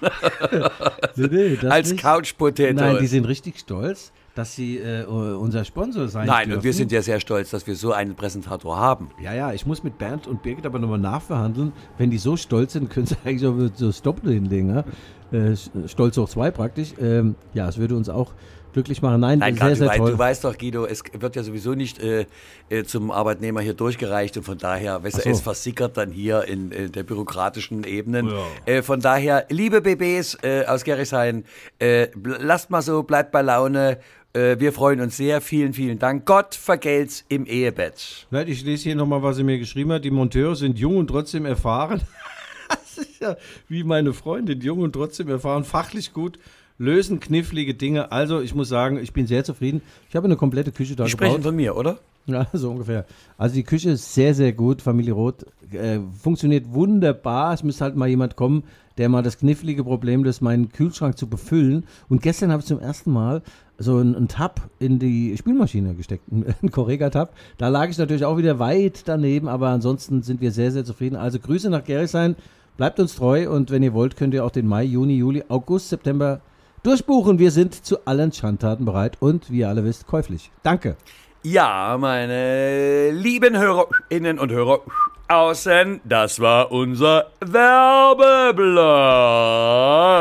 Nee, 1.16 1.28
nee, 1.30 1.58
als 1.68 1.90
nicht. 1.90 2.02
Couch 2.02 2.36
Potato? 2.36 2.74
Nein, 2.74 2.98
die 3.00 3.06
sind 3.06 3.26
richtig 3.26 3.58
stolz, 3.58 4.12
dass 4.34 4.54
sie 4.54 4.78
äh, 4.78 5.04
unser 5.04 5.64
Sponsor 5.64 6.08
sein 6.08 6.26
Nein, 6.26 6.46
dürfen. 6.48 6.58
und 6.58 6.64
wir 6.64 6.72
sind 6.72 6.92
ja 6.92 7.02
sehr 7.02 7.20
stolz, 7.20 7.50
dass 7.50 7.66
wir 7.66 7.74
so 7.74 7.92
einen 7.92 8.14
Präsentator 8.14 8.76
haben. 8.76 9.10
Ja, 9.20 9.34
ja, 9.34 9.52
ich 9.52 9.66
muss 9.66 9.82
mit 9.82 9.98
Bernd 9.98 10.26
und 10.26 10.42
Birgit 10.42 10.66
aber 10.66 10.78
nochmal 10.78 10.98
nachverhandeln. 10.98 11.72
Wenn 11.98 12.10
die 12.10 12.18
so 12.18 12.36
stolz 12.36 12.74
sind, 12.74 12.90
können 12.90 13.06
sie 13.06 13.16
eigentlich 13.24 13.46
auch 13.46 13.56
so 13.74 13.86
das 13.86 14.02
Doppelte 14.02 14.32
hinlegen. 14.32 14.68
Ja? 14.74 14.84
Äh, 15.32 15.56
stolz 15.86 16.16
hoch 16.16 16.28
zwei 16.28 16.50
praktisch. 16.50 16.94
Ähm, 17.00 17.34
ja, 17.54 17.68
es 17.68 17.78
würde 17.78 17.96
uns 17.96 18.08
auch 18.08 18.32
glücklich 18.76 19.00
machen. 19.00 19.20
Nein, 19.20 19.38
Nein, 19.38 19.56
sehr, 19.56 19.74
sehr 19.74 19.88
wei- 19.88 19.96
toll. 19.96 20.10
du 20.10 20.18
weißt 20.18 20.44
doch, 20.44 20.58
Guido, 20.58 20.84
es 20.84 21.02
wird 21.18 21.34
ja 21.34 21.42
sowieso 21.42 21.74
nicht 21.74 21.98
äh, 21.98 22.26
äh, 22.68 22.84
zum 22.84 23.10
Arbeitnehmer 23.10 23.62
hier 23.62 23.72
durchgereicht 23.72 24.36
und 24.36 24.42
von 24.42 24.58
daher, 24.58 25.02
weißt 25.02 25.22
so. 25.22 25.30
es 25.30 25.40
versickert 25.40 25.96
dann 25.96 26.10
hier 26.10 26.44
in, 26.44 26.72
äh, 26.72 26.90
der 26.90 27.02
bürokratischen 27.02 27.84
Ebenen. 27.84 28.30
Äh, 28.66 28.82
von 28.82 29.00
daher, 29.00 29.46
liebe 29.48 29.80
BBs 29.80 30.36
äh, 30.42 30.66
aus 30.66 30.84
Gerresheim, 30.84 31.44
äh, 31.78 32.08
lasst 32.22 32.68
mal 32.68 32.82
so, 32.82 33.02
bleibt 33.02 33.32
bei 33.32 33.40
Laune. 33.42 33.98
Wir 34.34 34.74
freuen 34.74 35.00
uns 35.00 35.16
sehr. 35.16 35.40
Vielen, 35.40 35.72
vielen 35.72 35.98
Dank. 35.98 36.26
Gott 36.26 36.54
vergelt's 36.54 37.24
im 37.30 37.46
Ehebett. 37.46 38.26
Nein, 38.30 38.46
ich 38.48 38.62
lese 38.66 38.82
hier 38.82 38.94
nochmal, 38.94 39.22
was 39.22 39.36
sie 39.36 39.42
mir 39.42 39.58
geschrieben 39.58 39.92
hat. 39.92 40.04
Die 40.04 40.10
Monteure 40.10 40.54
sind 40.54 40.78
jung 40.78 40.98
und 40.98 41.06
trotzdem 41.06 41.46
erfahren. 41.46 42.02
das 42.68 42.98
ist 42.98 43.20
ja 43.20 43.36
wie 43.70 43.82
meine 43.82 44.12
Freundin, 44.12 44.60
jung 44.60 44.80
und 44.80 44.92
trotzdem 44.92 45.30
erfahren, 45.30 45.64
fachlich 45.64 46.12
gut, 46.12 46.38
lösen 46.78 47.20
knifflige 47.20 47.74
Dinge. 47.74 48.12
Also, 48.12 48.40
ich 48.40 48.54
muss 48.54 48.68
sagen, 48.68 48.98
ich 48.98 49.12
bin 49.12 49.26
sehr 49.26 49.44
zufrieden. 49.44 49.82
Ich 50.08 50.16
habe 50.16 50.26
eine 50.26 50.36
komplette 50.36 50.72
Küche 50.72 50.96
da 50.96 51.04
Die 51.04 51.10
sprechen 51.10 51.32
gebaut. 51.36 51.46
von 51.46 51.56
mir, 51.56 51.76
oder? 51.76 51.98
Ja, 52.26 52.46
so 52.52 52.70
ungefähr. 52.70 53.06
Also 53.38 53.54
die 53.54 53.62
Küche 53.62 53.90
ist 53.90 54.14
sehr, 54.14 54.34
sehr 54.34 54.52
gut. 54.52 54.82
Familie 54.82 55.12
Roth 55.12 55.46
äh, 55.72 56.00
funktioniert 56.20 56.72
wunderbar. 56.72 57.54
Es 57.54 57.62
müsste 57.62 57.84
halt 57.84 57.96
mal 57.96 58.08
jemand 58.08 58.34
kommen, 58.36 58.64
der 58.98 59.08
mal 59.08 59.22
das 59.22 59.38
knifflige 59.38 59.84
Problem 59.84 60.24
ist, 60.24 60.40
meinen 60.40 60.70
Kühlschrank 60.70 61.16
zu 61.16 61.28
befüllen. 61.28 61.84
Und 62.08 62.22
gestern 62.22 62.50
habe 62.50 62.60
ich 62.60 62.66
zum 62.66 62.80
ersten 62.80 63.12
Mal 63.12 63.42
so 63.78 63.98
einen, 63.98 64.16
einen 64.16 64.28
Tab 64.28 64.60
in 64.80 64.98
die 64.98 65.36
Spülmaschine 65.36 65.94
gesteckt, 65.94 66.24
einen 66.32 66.70
Correga-Tab. 66.70 67.32
Da 67.58 67.68
lag 67.68 67.90
ich 67.90 67.98
natürlich 67.98 68.24
auch 68.24 68.38
wieder 68.38 68.58
weit 68.58 69.02
daneben, 69.06 69.46
aber 69.48 69.68
ansonsten 69.68 70.22
sind 70.22 70.40
wir 70.40 70.50
sehr, 70.50 70.72
sehr 70.72 70.84
zufrieden. 70.84 71.14
Also 71.16 71.38
Grüße 71.38 71.70
nach 71.70 71.84
Gerresheim. 71.84 72.34
Bleibt 72.76 73.00
uns 73.00 73.14
treu 73.14 73.48
und 73.50 73.70
wenn 73.70 73.82
ihr 73.82 73.94
wollt, 73.94 74.16
könnt 74.16 74.34
ihr 74.34 74.44
auch 74.44 74.50
den 74.50 74.66
Mai, 74.66 74.84
Juni, 74.84 75.14
Juli, 75.16 75.44
August, 75.48 75.88
September 75.88 76.40
durchbuchen. 76.86 77.38
Wir 77.38 77.50
sind 77.50 77.84
zu 77.84 78.06
allen 78.06 78.32
Schandtaten 78.32 78.84
bereit 78.84 79.16
und 79.20 79.50
wie 79.50 79.60
ihr 79.60 79.68
alle 79.68 79.84
wisst, 79.84 80.06
käuflich. 80.06 80.50
Danke. 80.62 80.96
Ja, 81.42 81.96
meine 81.98 83.10
lieben 83.12 83.58
Hörerinnen 83.58 84.38
und 84.38 84.50
Hörer 84.50 84.80
außen, 85.28 86.00
das 86.04 86.40
war 86.40 86.70
unser 86.70 87.30
Werbeblock. 87.40 88.76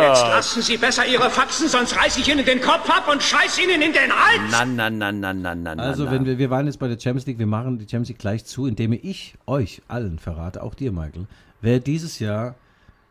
Jetzt 0.03 0.27
lassen 0.27 0.62
Sie 0.62 0.77
besser 0.77 1.05
Ihre 1.05 1.29
Faxen, 1.29 1.67
sonst 1.67 1.95
reiß 1.95 2.17
ich 2.17 2.27
Ihnen 2.27 2.45
den 2.45 2.62
Kopf 2.62 2.89
ab 2.89 3.07
und 3.12 3.22
scheiß 3.22 3.60
Ihnen 3.60 3.81
in 3.81 3.93
den 3.93 4.12
Hals. 4.12 4.51
Na, 4.51 4.65
na, 4.65 4.89
na, 4.89 5.12
na, 5.12 5.34
na, 5.34 5.55
na, 5.55 5.84
Also, 5.84 6.05
na. 6.05 6.12
wenn 6.12 6.25
wir, 6.25 6.38
wir 6.38 6.50
waren 6.50 6.65
jetzt 6.65 6.79
bei 6.79 6.88
der 6.88 7.00
Champions 7.00 7.25
League, 7.27 7.39
wir 7.39 7.48
machen 7.48 7.77
die 7.77 7.86
Champions 7.86 8.10
League 8.10 8.19
gleich 8.19 8.45
zu, 8.45 8.65
indem 8.65 8.93
ich 8.93 9.36
euch 9.45 9.81
allen 9.88 10.19
verrate, 10.19 10.63
auch 10.63 10.74
dir, 10.74 10.91
Michael, 10.91 11.27
wer 11.62 11.79
dieses 11.79 12.19
Jahr 12.19 12.55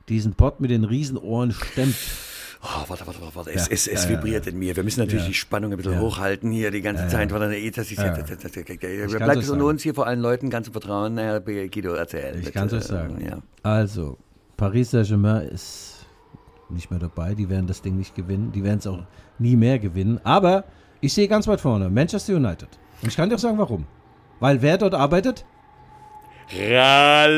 diesen 0.08 0.34
Pott 0.34 0.60
mit 0.60 0.70
den 0.70 0.84
Riesenohren 0.84 1.52
stemmt. 1.52 1.94
Oh, 2.66 2.88
warte, 2.88 3.06
warte, 3.06 3.20
warte, 3.20 3.34
warte. 3.36 3.50
Es, 3.52 3.66
Ja, 3.66 3.72
es, 3.74 3.86
es 3.86 4.04
ja, 4.04 4.10
ja, 4.10 4.16
vibriert 4.16 4.46
in 4.46 4.58
mir. 4.58 4.74
Wir 4.74 4.82
müssen 4.84 5.00
natürlich 5.00 5.24
Ja. 5.24 5.28
die 5.28 5.34
Spannung 5.34 5.70
ein 5.72 5.76
bisschen 5.76 5.92
Ja. 5.92 6.00
hochhalten 6.00 6.50
hier 6.50 6.70
die 6.70 6.80
ganze 6.80 7.06
Zeit. 7.08 7.30
Weil, 7.30 7.52
eh, 7.52 7.70
das 7.70 7.90
ist, 7.90 7.98
Ja. 7.98 8.12
bleibt 8.14 9.36
euch 9.36 9.44
es 9.44 9.50
unter 9.50 9.66
uns 9.66 9.82
hier 9.82 9.94
vor 9.94 10.06
allen 10.06 10.20
Leuten 10.20 10.48
ganz 10.48 10.68
im 10.68 10.72
Vertrauen. 10.72 11.18
Herr 11.18 11.40
Guido, 11.40 11.92
erzähl. 11.92 12.40
Ich 12.40 12.52
kann 12.54 12.68
es 12.68 12.72
euch 12.72 12.84
sagen. 12.84 13.22
Ja. 13.22 13.38
Also, 13.62 14.16
Paris 14.56 14.92
Saint-Germain 14.92 15.42
ist 15.48 16.06
nicht 16.70 16.90
mehr 16.90 17.00
dabei. 17.00 17.34
Die 17.34 17.50
werden 17.50 17.66
das 17.66 17.82
Ding 17.82 17.98
nicht 17.98 18.14
gewinnen. 18.14 18.50
Die 18.52 18.64
werden 18.64 18.78
es 18.78 18.86
auch 18.86 19.00
nie 19.38 19.56
mehr 19.56 19.78
gewinnen. 19.78 20.18
Aber 20.24 20.64
ich 21.02 21.12
sehe 21.12 21.28
ganz 21.28 21.46
weit 21.46 21.60
vorne 21.60 21.90
Manchester 21.90 22.34
United. 22.34 22.68
Und 23.02 23.08
ich 23.08 23.16
kann 23.16 23.28
dir 23.28 23.34
auch 23.34 23.40
sagen, 23.40 23.58
warum. 23.58 23.84
Weil 24.40 24.62
wer 24.62 24.78
dort 24.78 24.94
arbeitet? 24.94 25.44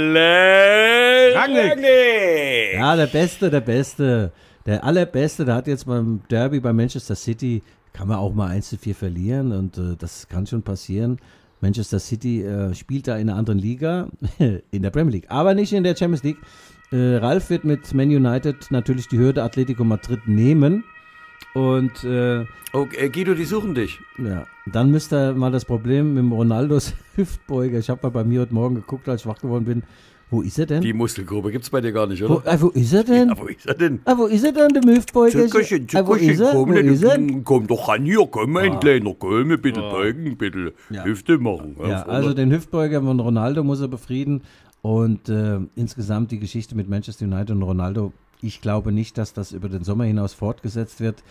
Ralle 0.06 1.32
Rangnick. 1.34 1.70
Rangnick. 1.72 2.74
Ja, 2.74 2.96
der 2.96 3.06
Beste, 3.06 3.50
der 3.50 3.60
Beste. 3.60 4.32
Der 4.66 4.84
allerbeste, 4.84 5.44
der 5.44 5.54
hat 5.54 5.66
jetzt 5.68 5.86
beim 5.86 6.20
Derby 6.28 6.60
bei 6.60 6.72
Manchester 6.72 7.14
City, 7.14 7.62
kann 7.92 8.08
man 8.08 8.18
auch 8.18 8.34
mal 8.34 8.48
1 8.48 8.68
zu 8.70 8.76
4 8.76 8.94
verlieren 8.94 9.52
und 9.52 9.78
äh, 9.78 9.96
das 9.98 10.28
kann 10.28 10.46
schon 10.46 10.62
passieren. 10.62 11.18
Manchester 11.60 11.98
City 11.98 12.42
äh, 12.42 12.74
spielt 12.74 13.08
da 13.08 13.16
in 13.16 13.30
einer 13.30 13.38
anderen 13.38 13.58
Liga, 13.58 14.08
in 14.70 14.82
der 14.82 14.90
Premier 14.90 15.12
League, 15.12 15.30
aber 15.30 15.54
nicht 15.54 15.72
in 15.72 15.84
der 15.84 15.96
Champions 15.96 16.22
League. 16.22 16.38
Äh, 16.92 17.16
Ralf 17.16 17.48
wird 17.50 17.64
mit 17.64 17.94
Man 17.94 18.08
United 18.08 18.70
natürlich 18.70 19.08
die 19.08 19.18
Hürde 19.18 19.42
Atletico 19.42 19.82
Madrid 19.84 20.26
nehmen 20.26 20.84
und 21.54 22.04
äh, 22.04 22.44
Oh, 22.72 22.86
äh, 22.98 23.08
Guido, 23.08 23.34
die 23.34 23.44
suchen 23.46 23.74
dich. 23.74 23.98
ja, 24.18 24.46
dann 24.66 24.90
müsste 24.90 25.32
mal 25.32 25.50
das 25.50 25.64
Problem 25.64 26.14
mit 26.14 26.18
dem 26.24 26.32
Ronaldos 26.32 26.92
Hüftbeuger. 27.14 27.78
Ich 27.78 27.88
habe 27.88 28.00
mal 28.02 28.10
bei 28.10 28.24
mir 28.24 28.42
heute 28.42 28.52
Morgen 28.52 28.74
geguckt, 28.74 29.08
als 29.08 29.22
ich 29.22 29.26
wach 29.26 29.38
geworden 29.38 29.64
bin. 29.64 29.82
Wo 30.28 30.42
ist 30.42 30.58
er 30.58 30.66
denn? 30.66 30.80
Die 30.82 30.92
Muskelgruppe 30.92 31.52
gibt's 31.52 31.70
bei 31.70 31.80
dir 31.80 31.92
gar 31.92 32.06
nicht, 32.08 32.20
wo, 32.28 32.34
oder? 32.36 32.52
äh, 32.52 32.60
wo 32.60 32.68
ist 32.70 32.92
er 32.92 33.04
denn? 33.04 33.28
Ja, 33.28 33.38
wo 33.38 33.46
ist 33.46 33.64
er 33.66 33.74
denn? 33.74 34.00
Ah, 34.04 34.14
wo 34.18 34.26
ist 34.26 34.44
er 34.44 34.50
denn, 34.52 34.68
der 34.70 34.82
Hüftbeuger? 34.96 35.46
Zuckerchen, 35.46 35.86
Ah, 35.94 36.04
wo 36.04 36.14
ist 36.14 36.40
er? 36.40 36.50
komm, 36.52 36.70
Wo 36.70 36.74
ist 36.74 37.02
er? 37.04 37.18
komm, 37.44 37.66
doch 37.68 37.88
ran 37.88 38.04
hier, 38.04 38.26
komm 38.28 38.50
mein 38.50 38.80
Kleiner, 38.80 39.14
komm, 39.16 39.52
ein 39.52 39.60
bisschen 39.60 39.82
beugen, 39.82 40.26
ein 40.26 40.36
bisschen 40.36 40.72
Ja. 40.90 41.04
Hüfte 41.04 41.38
machen. 41.38 41.76
Ja, 41.80 42.02
also 42.06 42.34
den 42.34 42.50
Hüftbeuger 42.50 43.00
von 43.02 43.20
Ronaldo 43.20 43.62
muss 43.62 43.80
er 43.80 43.88
befrieden. 43.88 44.42
Und 44.82 45.28
äh, 45.28 45.58
insgesamt 45.76 46.30
die 46.32 46.38
Geschichte 46.40 46.74
mit 46.76 46.88
Manchester 46.88 47.24
United 47.24 47.50
und 47.52 47.62
Ronaldo, 47.62 48.12
ich 48.42 48.60
glaube 48.60 48.90
nicht, 48.92 49.18
dass 49.18 49.32
das 49.32 49.52
über 49.52 49.68
den 49.68 49.84
Sommer 49.84 50.04
hinaus 50.04 50.34
fortgesetzt 50.34 51.00
wird. 51.00 51.22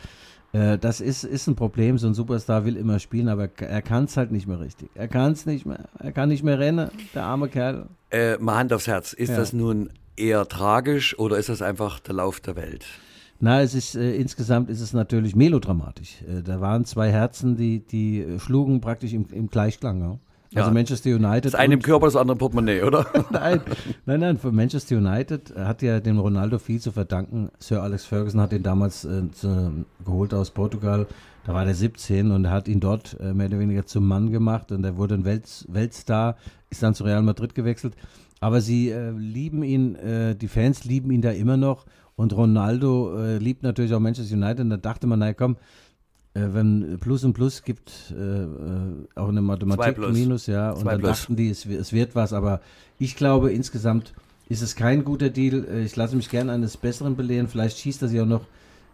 Äh, 0.55 0.77
das 0.77 1.01
ist, 1.01 1.23
ist 1.23 1.47
ein 1.47 1.55
Problem. 1.55 1.97
So 1.97 2.07
ein 2.07 2.13
Superstar 2.13 2.65
will 2.65 2.77
immer 2.77 2.99
spielen, 2.99 3.27
aber 3.27 3.49
er 3.59 3.81
kann 3.81 4.05
es 4.05 4.15
halt 4.17 4.31
nicht 4.31 4.47
mehr 4.47 4.59
richtig. 4.59 4.89
Er 4.95 5.07
kann 5.07 5.31
es 5.33 5.45
nicht 5.45 5.65
mehr. 5.65 5.85
Er 5.99 6.11
kann 6.11 6.29
nicht 6.29 6.43
mehr 6.43 6.59
rennen, 6.59 6.89
der 7.13 7.23
arme 7.23 7.49
Kerl. 7.49 7.87
äh, 8.11 8.37
mal 8.37 8.55
Hand 8.57 8.71
aufs 8.71 8.87
Herz, 8.87 9.13
ist 9.13 9.29
Ja. 9.29 9.37
das 9.37 9.51
nun 9.53 9.89
eher 10.15 10.47
tragisch 10.47 11.17
oder 11.19 11.37
ist 11.37 11.49
das 11.49 11.61
einfach 11.61 11.99
der 11.99 12.15
Lauf 12.15 12.39
der 12.39 12.55
Welt? 12.55 12.85
Na, 13.41 13.61
es 13.61 13.73
ist 13.75 13.95
äh, 13.95 14.15
insgesamt 14.15 14.69
ist 14.69 14.79
es 14.79 14.93
natürlich 14.93 15.35
melodramatisch. 15.35 16.21
Äh, 16.21 16.41
da 16.41 16.61
waren 16.61 16.85
zwei 16.85 17.11
Herzen, 17.11 17.57
die, 17.57 17.81
die 17.85 18.21
äh, 18.21 18.39
schlugen 18.39 18.79
praktisch 18.79 19.11
im, 19.11 19.25
im 19.31 19.49
Gleichklang. 19.49 19.99
Ja? 19.99 20.19
Also 20.55 20.69
Ja. 20.69 20.73
Manchester 20.73 21.09
United. 21.09 21.45
Das 21.45 21.55
eine 21.55 21.73
im 21.73 21.81
Körper, 21.81 22.07
das 22.07 22.15
andere 22.15 22.35
im 22.35 22.39
Portemonnaie, 22.39 22.81
oder? 22.83 23.05
nein, 23.31 23.61
nein, 24.05 24.19
nein, 24.21 24.37
für 24.37 24.51
Manchester 24.51 24.97
United 24.97 25.53
hat 25.57 25.81
ja 25.81 25.99
dem 25.99 26.17
Ronaldo 26.17 26.59
viel 26.59 26.79
zu 26.79 26.91
verdanken. 26.91 27.49
Sir 27.59 27.83
Alex 27.83 28.05
Ferguson 28.05 28.39
hat 28.39 28.53
ihn 28.53 28.63
damals 28.63 29.03
äh, 29.05 29.29
zu, 29.31 29.85
geholt 30.05 30.33
aus 30.33 30.51
Portugal. 30.51 31.07
Da 31.45 31.53
war 31.53 31.65
der 31.65 31.75
17 31.75 32.31
und 32.31 32.49
hat 32.49 32.67
ihn 32.67 32.79
dort 32.79 33.17
äh, 33.19 33.33
mehr 33.33 33.47
oder 33.47 33.59
weniger 33.59 33.85
zum 33.85 34.07
Mann 34.07 34.31
gemacht 34.31 34.71
und 34.71 34.83
er 34.83 34.97
wurde 34.97 35.15
ein 35.15 35.25
Welt, 35.25 35.65
Weltstar, 35.67 36.37
ist 36.69 36.81
dann 36.81 36.95
zu 36.95 37.03
Real 37.03 37.21
Madrid 37.21 37.53
gewechselt. 37.53 37.95
Aber 38.39 38.61
sie 38.61 38.89
äh, 38.89 39.11
lieben 39.11 39.61
ihn, 39.63 39.95
äh, 39.95 40.35
die 40.35 40.47
Fans 40.47 40.85
lieben 40.85 41.11
ihn 41.11 41.21
da 41.21 41.31
immer 41.31 41.57
noch 41.57 41.85
und 42.15 42.35
Ronaldo 42.35 43.17
äh, 43.19 43.37
liebt 43.37 43.63
natürlich 43.63 43.93
auch 43.93 43.99
Manchester 43.99 44.35
United 44.35 44.61
und 44.61 44.69
da 44.69 44.77
dachte 44.77 45.05
man, 45.05 45.19
naja 45.19 45.33
komm, 45.33 45.57
wenn 46.41 46.97
Plus 46.99 47.23
und 47.23 47.33
Plus 47.33 47.63
gibt, 47.63 47.91
äh, 48.11 48.43
äh, 48.43 48.47
auch 49.15 49.29
eine 49.29 49.39
Zwei 49.39 49.41
Mathematik 49.41 49.95
Plus. 49.95 50.13
Minus, 50.17 50.47
ja, 50.47 50.71
und 50.71 50.81
Zwei 50.81 50.91
dann 50.91 51.01
Plus. 51.01 51.19
dachten 51.21 51.35
die, 51.35 51.49
es, 51.49 51.65
es 51.65 51.93
wird 51.93 52.15
was, 52.15 52.33
aber 52.33 52.61
ich 52.99 53.15
glaube 53.15 53.51
insgesamt 53.51 54.13
ist 54.49 54.61
es 54.61 54.75
kein 54.75 55.03
guter 55.03 55.29
Deal. 55.29 55.65
Äh, 55.65 55.83
Ich 55.85 55.95
lasse 55.95 56.15
mich 56.15 56.29
gerne 56.29 56.51
eines 56.51 56.77
Besseren 56.77 57.15
belehren. 57.15 57.47
Vielleicht 57.47 57.77
schießt 57.79 58.01
er 58.01 58.07
sich 58.09 58.19
auch 58.21 58.25
noch 58.25 58.41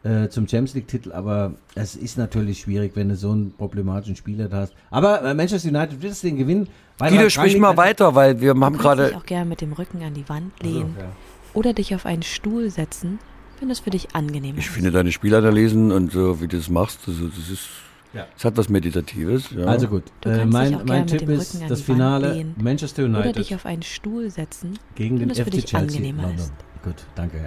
äh, 0.03 0.29
zum 0.29 0.48
Champions 0.48 0.74
League-Titel, 0.75 1.12
aber 1.12 1.53
es 1.75 1.95
ist 1.95 2.17
natürlich 2.17 2.62
schwierig, 2.62 2.93
wenn 2.95 3.10
du 3.10 3.15
so 3.15 3.31
einen 3.31 3.51
problematischen 3.51 4.15
Spieler 4.15 4.48
da 4.48 4.57
hast. 4.62 4.74
Aber 4.89 5.21
äh, 5.24 5.33
Manchester 5.33 5.69
United 5.69 6.01
wird 6.01 6.12
das 6.13 6.21
Ding 6.21 6.38
gewinnen. 6.38 6.67
Weil 6.98 7.12
Guido, 7.12 7.29
sprich 7.29 7.57
mal 7.57 7.75
weiter, 7.77 8.13
weil 8.15 8.39
wir 8.39 8.51
haben 8.51 8.60
Du 8.60 8.65
kannst 8.67 8.77
dich 8.77 8.81
gerade. 8.83 9.15
auch 9.17 9.25
gerne 9.25 9.45
mit 9.45 9.62
dem 9.62 9.74
Rücken 9.74 10.01
an 10.03 10.13
die 10.13 10.27
Wand 10.29 10.51
lehnen 10.62 10.95
ja. 11.00 11.05
oder 11.53 11.74
dich 11.74 11.93
auf 11.95 12.05
einen 12.05 12.24
Stuhl 12.24 12.69
setzen, 12.69 13.19
wenn 13.62 13.70
das 13.70 13.80
für 13.80 13.91
dich 13.91 14.13
angenehm 14.15 14.58
Ich 14.58 14.65
ist. 14.65 14.74
finde 14.74 14.91
deine 14.91 15.12
Spielanalysen 15.12 15.91
und 15.91 16.12
so, 16.12 16.41
wie 16.41 16.48
du 16.48 16.58
das 16.58 16.68
machst, 16.70 17.00
also 17.08 17.27
das 17.27 17.50
ist. 17.50 17.70
Ja. 18.13 18.27
Es 18.36 18.44
hat 18.44 18.58
was 18.58 18.68
Meditatives. 18.68 19.51
Ja. 19.51 19.68
Also 19.68 19.88
gut, 19.88 20.03
äh, 20.25 20.46
mein, 20.46 20.82
mein 20.86 21.08
Tipp 21.08 21.30
ist 21.30 21.62
das 21.70 21.82
Finale. 21.82 22.46
Manchester 22.58 23.06
Oder 23.06 23.20
United 23.20 23.38
dich 23.38 23.56
auf 23.56 23.65
einen 23.65 23.84
Stuhl 23.84 24.30
setzen, 24.30 24.77
gegen 24.96 25.18
den 25.18 25.30
das 25.30 25.38
für 25.38 25.46
FC 25.46 25.51
dich 25.51 25.65
Chelsea 25.65 25.88
angenehmer 25.98 26.24
London. 26.24 26.39
ist. 26.39 26.53
Gut, 26.84 26.96
danke, 27.15 27.38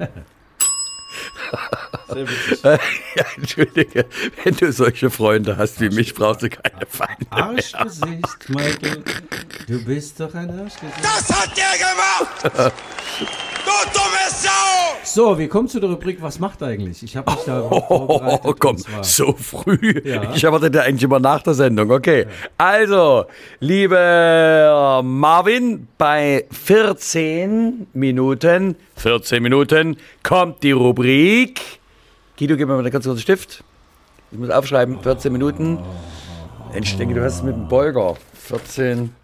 ja. 0.00 0.08
ja, 3.16 3.24
Entschuldige, 3.36 4.06
wenn 4.42 4.56
du 4.56 4.72
solche 4.72 5.10
Freunde 5.10 5.56
hast 5.56 5.80
wie 5.80 5.90
mich, 5.90 6.14
brauchst 6.14 6.42
du 6.42 6.48
keine 6.50 6.86
Feinde. 6.86 7.26
Arschgesicht, 7.30 8.48
Michael. 8.48 9.04
Du 9.66 9.84
bist 9.84 10.18
doch 10.18 10.34
ein 10.34 10.50
Arschgesicht. 10.50 11.04
Das 11.04 11.28
hat 11.30 11.50
der 11.56 11.78
gemacht! 11.78 12.72
Du 13.68 13.74
dumme 13.92 14.30
Sau! 14.30 14.77
So, 15.10 15.38
wir 15.38 15.48
kommen 15.48 15.68
zu 15.68 15.80
der 15.80 15.88
Rubrik, 15.90 16.20
was 16.20 16.38
macht 16.38 16.62
eigentlich? 16.62 17.02
Ich 17.02 17.16
habe 17.16 17.30
mich 17.32 17.40
da 17.44 17.62
vorbereitet. 17.68 18.40
Oh, 18.44 18.54
komm, 18.58 18.76
und 18.76 18.78
zwar- 18.80 19.04
so 19.04 19.32
früh. 19.32 20.00
Ja. 20.04 20.34
Ich 20.34 20.44
erwarte 20.44 20.70
ja 20.72 20.82
eigentlich 20.82 21.02
immer 21.04 21.18
nach 21.18 21.42
der 21.42 21.54
Sendung. 21.54 21.90
Okay. 21.90 22.26
Also, 22.58 23.24
lieber 23.60 25.00
Marvin, 25.04 25.88
bei 25.96 26.44
14 26.50 27.86
Minuten, 27.94 28.76
14 28.96 29.42
Minuten 29.42 29.96
kommt 30.22 30.62
die 30.62 30.72
Rubrik. 30.72 31.60
Guido, 32.38 32.56
gib 32.56 32.68
mir 32.68 32.74
mal 32.74 32.80
einen 32.80 32.90
ganz 32.90 33.04
kurzen 33.06 33.20
Stift. 33.22 33.64
Ich 34.30 34.38
muss 34.38 34.50
aufschreiben, 34.50 35.00
14 35.02 35.32
Minuten. 35.32 35.78
Ich 36.78 36.96
denke, 36.98 37.14
du 37.14 37.24
hast 37.24 37.36
es 37.36 37.42
mit 37.42 37.54
dem 37.56 37.66
Beuger. 37.66 38.14
14. 38.34 39.14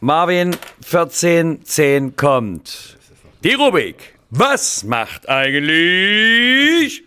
Marvin, 0.00 0.54
14, 0.82 1.64
10 1.64 2.14
kommt. 2.16 2.95
Die 3.44 3.52
Rubrik. 3.52 4.14
Was 4.30 4.82
macht 4.84 5.28
eigentlich 5.28 7.02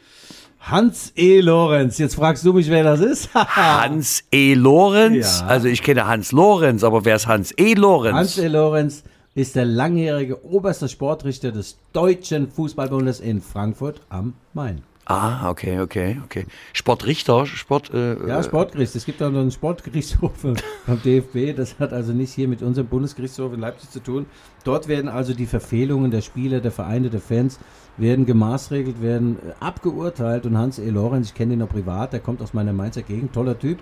Hans 0.59 1.11
E. 1.15 1.41
Lorenz. 1.41 1.97
Jetzt 1.97 2.15
fragst 2.15 2.45
du 2.45 2.53
mich, 2.53 2.69
wer 2.69 2.83
das 2.83 2.99
ist? 2.99 3.33
Hans 3.33 4.23
E. 4.31 4.53
Lorenz? 4.53 5.39
Ja. 5.39 5.47
Also 5.47 5.67
ich 5.67 5.81
kenne 5.81 6.05
Hans 6.05 6.31
Lorenz, 6.31 6.83
aber 6.83 7.03
wer 7.05 7.15
ist 7.15 7.27
Hans 7.27 7.51
E. 7.57 7.73
Lorenz? 7.73 8.15
Hans 8.15 8.37
E. 8.37 8.47
Lorenz 8.47 9.03
ist 9.33 9.55
der 9.55 9.65
langjährige 9.65 10.45
oberste 10.45 10.87
Sportrichter 10.87 11.51
des 11.51 11.77
Deutschen 11.93 12.51
Fußballbundes 12.51 13.19
in 13.19 13.41
Frankfurt 13.41 14.01
am 14.09 14.35
Main. 14.53 14.83
Ah, 15.09 15.49
okay, 15.49 15.79
okay, 15.79 16.21
okay. 16.23 16.45
Sportrichter, 16.73 17.45
Sport. 17.45 17.93
Äh, 17.93 18.27
Ja, 18.27 18.39
äh, 18.39 18.43
Sportgericht. 18.43 18.95
Es 18.95 19.05
gibt 19.05 19.21
auch 19.21 19.31
noch 19.31 19.41
einen 19.41 19.51
Sportgerichtshof 19.51 20.31
beim 20.87 21.01
DFB. 21.03 21.55
Das 21.57 21.79
hat 21.79 21.91
also 21.91 22.13
nicht 22.13 22.33
hier 22.33 22.47
mit 22.47 22.61
unserem 22.61 22.87
Bundesgerichtshof 22.87 23.53
in 23.53 23.59
Leipzig 23.59 23.89
zu 23.89 23.99
tun. 23.99 24.27
Dort 24.63 24.87
werden 24.87 25.09
also 25.09 25.33
die 25.33 25.45
Verfehlungen 25.45 26.11
der 26.11 26.21
Spieler, 26.21 26.61
der 26.61 26.71
Vereine, 26.71 27.09
der 27.09 27.21
Fans 27.21 27.59
werden 27.97 28.25
gemaßregelt, 28.25 29.01
werden 29.01 29.37
äh, 29.37 29.53
abgeurteilt. 29.59 30.45
Und 30.45 30.57
Hans 30.57 30.79
E. 30.79 30.89
Lorenz, 30.89 31.27
ich 31.29 31.33
kenne 31.33 31.53
ihn 31.53 31.59
noch 31.59 31.69
privat, 31.69 32.13
der 32.13 32.19
kommt 32.19 32.41
aus 32.41 32.53
meiner 32.53 32.73
Mainzer 32.73 33.01
Gegend, 33.01 33.33
toller 33.33 33.57
Typ. 33.57 33.79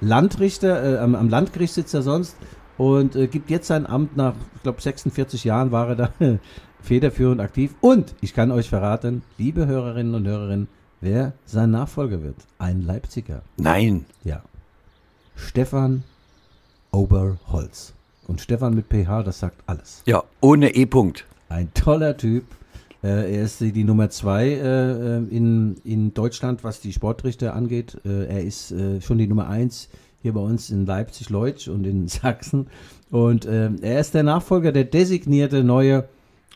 Landrichter, 0.00 0.94
äh, 0.94 0.98
am, 0.98 1.14
am 1.14 1.28
Landgericht 1.28 1.74
sitzt 1.74 1.94
er 1.94 2.02
sonst 2.02 2.36
und 2.78 3.14
äh, 3.16 3.26
gibt 3.26 3.50
jetzt 3.50 3.66
sein 3.66 3.86
Amt 3.86 4.16
nach, 4.16 4.34
ich 4.56 4.62
glaube, 4.62 4.80
46 4.80 5.44
Jahren 5.44 5.70
war 5.72 5.88
er 5.88 5.96
da 5.96 6.10
federführend 6.82 7.40
aktiv. 7.40 7.74
Und 7.80 8.14
ich 8.20 8.34
kann 8.34 8.50
euch 8.50 8.68
verraten, 8.68 9.22
liebe 9.38 9.66
Hörerinnen 9.66 10.14
und 10.14 10.26
Hörerinnen, 10.26 10.68
wer 11.00 11.32
sein 11.44 11.70
Nachfolger 11.70 12.22
wird. 12.22 12.36
Ein 12.58 12.82
Leipziger. 12.82 13.42
Nein. 13.56 14.04
Ja. 14.24 14.42
Stefan 15.36 16.02
Oberholz. 16.92 17.94
Und 18.26 18.40
Stefan 18.40 18.74
mit 18.74 18.86
PH, 18.88 19.22
das 19.24 19.40
sagt 19.40 19.62
alles. 19.66 20.02
Ja, 20.06 20.22
ohne 20.40 20.74
E-Punkt. 20.74 21.26
Ein 21.48 21.72
toller 21.74 22.16
Typ. 22.16 22.44
Äh, 23.02 23.34
er 23.34 23.42
ist 23.42 23.60
die, 23.60 23.84
Nummer 23.84 24.10
zwei 24.10 24.50
äh, 24.50 25.16
in, 25.16 25.76
in 25.84 26.14
Deutschland, 26.14 26.62
was 26.62 26.80
die 26.80 26.92
Sportrichter 26.92 27.54
angeht. 27.54 27.98
Äh, 28.04 28.26
er 28.26 28.44
ist 28.44 28.72
äh, 28.72 29.00
schon 29.00 29.18
die 29.18 29.26
Nummer 29.26 29.48
eins 29.48 29.88
hier 30.22 30.34
bei 30.34 30.40
uns 30.40 30.70
in 30.70 30.86
Leipzig-Leutsch 30.86 31.68
und 31.68 31.86
in 31.86 32.08
Sachsen. 32.08 32.68
Und 33.10 33.46
äh, 33.46 33.70
er 33.80 34.00
ist 34.00 34.14
der 34.14 34.22
Nachfolger, 34.22 34.70
der 34.70 34.84
designierte 34.84 35.64
neue 35.64 36.08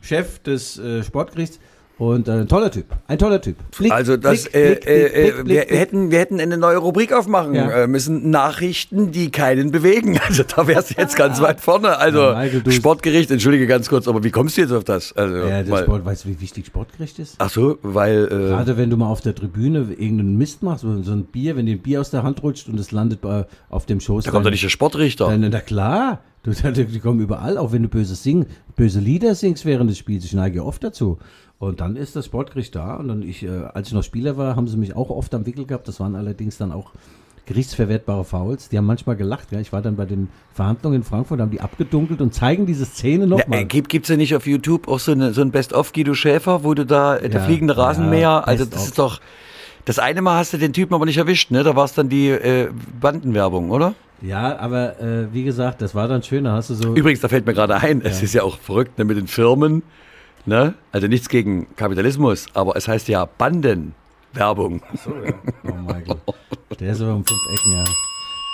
Chef 0.04 0.38
des 0.40 0.78
äh, 0.78 1.02
Sportgerichts. 1.02 1.58
Und 1.96 2.26
äh, 2.26 2.32
ein 2.32 2.48
toller 2.48 2.72
Typ, 2.72 2.86
ein 3.06 3.18
toller 3.18 3.40
Typ. 3.40 3.56
Flick, 3.70 3.92
Also 3.92 4.16
das, 4.16 4.48
Flick, 4.48 4.54
äh, 4.54 4.74
Flick, 4.74 4.86
äh, 4.86 5.28
äh, 5.28 5.46
wir 5.46 5.60
hätten, 5.78 6.10
wir 6.10 6.18
hätten 6.18 6.40
eine 6.40 6.56
neue 6.56 6.78
Rubrik 6.78 7.12
aufmachen 7.12 7.54
Ja. 7.54 7.70
äh, 7.70 7.86
müssen. 7.86 8.30
Nachrichten, 8.30 9.12
die 9.12 9.30
keinen 9.30 9.70
bewegen. 9.70 10.18
Also 10.28 10.42
da 10.42 10.66
wärst 10.66 10.90
du 10.90 10.94
jetzt 11.00 11.14
ganz 11.16 11.40
weit 11.40 11.60
vorne. 11.60 11.96
Also 11.98 12.18
Ja, 12.20 12.48
Sportgericht, 12.72 13.30
entschuldige 13.30 13.66
ganz 13.68 13.88
kurz, 13.88 14.08
aber 14.08 14.24
wie 14.24 14.30
kommst 14.32 14.56
du 14.56 14.62
jetzt 14.62 14.72
auf 14.72 14.82
das? 14.84 15.12
Also, 15.12 15.36
Ja, 15.36 15.62
der 15.62 15.70
weil- 15.70 15.84
Sport, 15.84 16.04
weißt 16.04 16.24
du, 16.24 16.28
wie 16.30 16.40
wichtig 16.40 16.66
Sportgericht 16.66 17.18
ist? 17.20 17.36
Ach 17.38 17.50
so, 17.50 17.78
weil 17.82 18.24
äh, 18.24 18.28
Gerade 18.28 18.76
wenn 18.76 18.90
du 18.90 18.96
mal 18.96 19.08
auf 19.08 19.20
der 19.20 19.34
Tribüne 19.34 19.78
irgendeinen 19.96 20.36
Mist 20.36 20.62
machst, 20.64 20.82
so 20.82 21.00
so 21.02 21.12
ein 21.12 21.24
Bier, 21.26 21.54
wenn 21.56 21.66
dir 21.66 21.76
ein 21.76 21.82
Bier 21.82 22.00
aus 22.00 22.10
der 22.10 22.22
Hand 22.24 22.42
rutscht 22.42 22.68
und 22.68 22.80
es 22.80 22.90
landet 22.90 23.20
bei, 23.20 23.46
auf 23.70 23.86
dem 23.86 24.00
Schoß. 24.00 24.24
da 24.24 24.30
kommt 24.32 24.44
doch 24.46 24.50
nicht 24.50 24.64
der 24.64 24.68
Sportrichter. 24.68 25.28
Dann, 25.28 25.48
na 25.48 25.60
klar, 25.60 26.20
du, 26.42 26.50
die 26.72 26.98
kommen 26.98 27.20
überall, 27.20 27.56
auch 27.58 27.70
wenn 27.72 27.82
du 27.82 27.88
böse 27.88 28.14
sing, 28.16 28.46
böse 28.74 28.98
Lieder 29.00 29.34
singst 29.36 29.64
während 29.64 29.90
des 29.90 29.98
Spiels. 29.98 30.24
Ich 30.24 30.32
neige 30.32 30.64
oft 30.64 30.82
dazu. 30.82 31.18
Und 31.64 31.80
dann 31.80 31.97
ist 31.97 32.16
das 32.16 32.26
Sportgericht 32.26 32.75
da. 32.75 32.97
Und 32.97 33.09
dann 33.09 33.23
ich, 33.23 33.42
äh, 33.42 33.49
als 33.73 33.88
ich 33.88 33.94
noch 33.94 34.02
Spieler 34.02 34.37
war, 34.37 34.56
haben 34.56 34.68
sie 34.68 34.76
mich 34.76 34.94
auch 34.97 35.11
oft 35.11 35.35
am 35.35 35.47
Wickel 35.47 35.66
gehabt. 35.66 35.88
Das 35.88 36.00
waren 36.00 36.14
allerdings 36.14 36.59
dann 36.59 36.73
auch 36.73 36.92
gerichtsverwertbare 37.47 38.25
Fouls. 38.25 38.68
Die 38.68 38.78
haben 38.78 38.87
manchmal 38.87 39.16
gelacht. 39.16 39.52
Ja. 39.52 39.61
Ich 39.61 39.73
war 39.73 39.83
dann 39.83 39.97
bei 39.97 40.06
den 40.06 40.28
Verhandlungen 40.52 40.97
in 40.97 41.02
Frankfurt, 41.04 41.40
haben 41.40 41.50
die 41.50 41.61
abgedunkelt 41.61 42.21
und 42.21 42.33
zeigen 42.33 42.66
diese 42.66 42.87
Szene 42.87 43.26
nochmal. 43.26 43.61
äh, 43.61 43.64
gibt 43.64 43.88
gibt's 43.88 44.09
ja 44.09 44.16
nicht 44.16 44.35
auf 44.35 44.47
YouTube 44.47 44.88
auch 44.88 44.99
so, 44.99 45.12
eine, 45.12 45.33
so 45.33 45.42
ein 45.42 45.50
Best-of 45.50 45.92
Guido 45.92 46.14
Schäfer, 46.14 46.64
wo 46.64 46.75
du 46.75 46.87
da 46.87 47.16
äh, 47.16 47.28
der 47.28 47.40
Ja, 47.40 47.47
fliegende 47.47 47.76
Rasenmäher, 47.76 48.21
ja, 48.21 48.40
also 48.40 48.64
das 48.64 48.87
ist 48.87 48.99
doch 48.99 49.21
das 49.85 49.99
eine 49.99 50.23
Mal 50.23 50.38
hast 50.38 50.54
du 50.54 50.56
den 50.56 50.73
Typen 50.73 50.94
aber 50.94 51.04
nicht 51.04 51.18
erwischt, 51.18 51.50
ne? 51.50 51.62
Da 51.62 51.76
war 51.76 51.85
es 51.85 51.92
dann 51.92 52.09
die 52.09 52.30
äh, 52.30 52.71
Bandenwerbung, 53.00 53.71
oder? 53.71 53.94
ja, 54.23 54.59
aber 54.59 54.99
äh, 55.00 55.33
wie 55.33 55.44
gesagt, 55.44 55.83
das 55.83 55.94
war 55.94 56.09
dann 56.09 56.23
schön. 56.23 56.44
Da 56.44 56.52
hast 56.52 56.71
du 56.71 56.75
so. 56.75 56.94
Übrigens, 56.94 57.21
da 57.21 57.28
fällt 57.28 57.44
mir 57.44 57.52
gerade 57.52 57.76
ein, 57.76 58.00
es 58.02 58.23
ist 58.23 58.33
ja 58.33 58.42
auch 58.42 58.59
verrückt 58.59 58.99
ne, 58.99 59.04
mit 59.04 59.18
den 59.18 59.26
Firmen, 59.26 59.83
ne? 60.46 60.74
Also 60.92 61.06
nichts 61.06 61.28
gegen 61.28 61.66
Kapitalismus, 61.76 62.46
aber 62.54 62.76
es 62.76 62.88
heißt 62.88 63.08
ja 63.08 63.24
Bandenwerbung. 63.24 64.82
So, 65.02 65.10
ja. 65.14 65.32
Oh, 65.70 65.74
Michael. 65.74 66.16
Der 66.80 66.92
ist 66.92 67.00
aber 67.00 67.14
um 67.14 67.24
fünf 67.24 67.40
Ecken, 67.52 67.72
ja. 67.72 67.84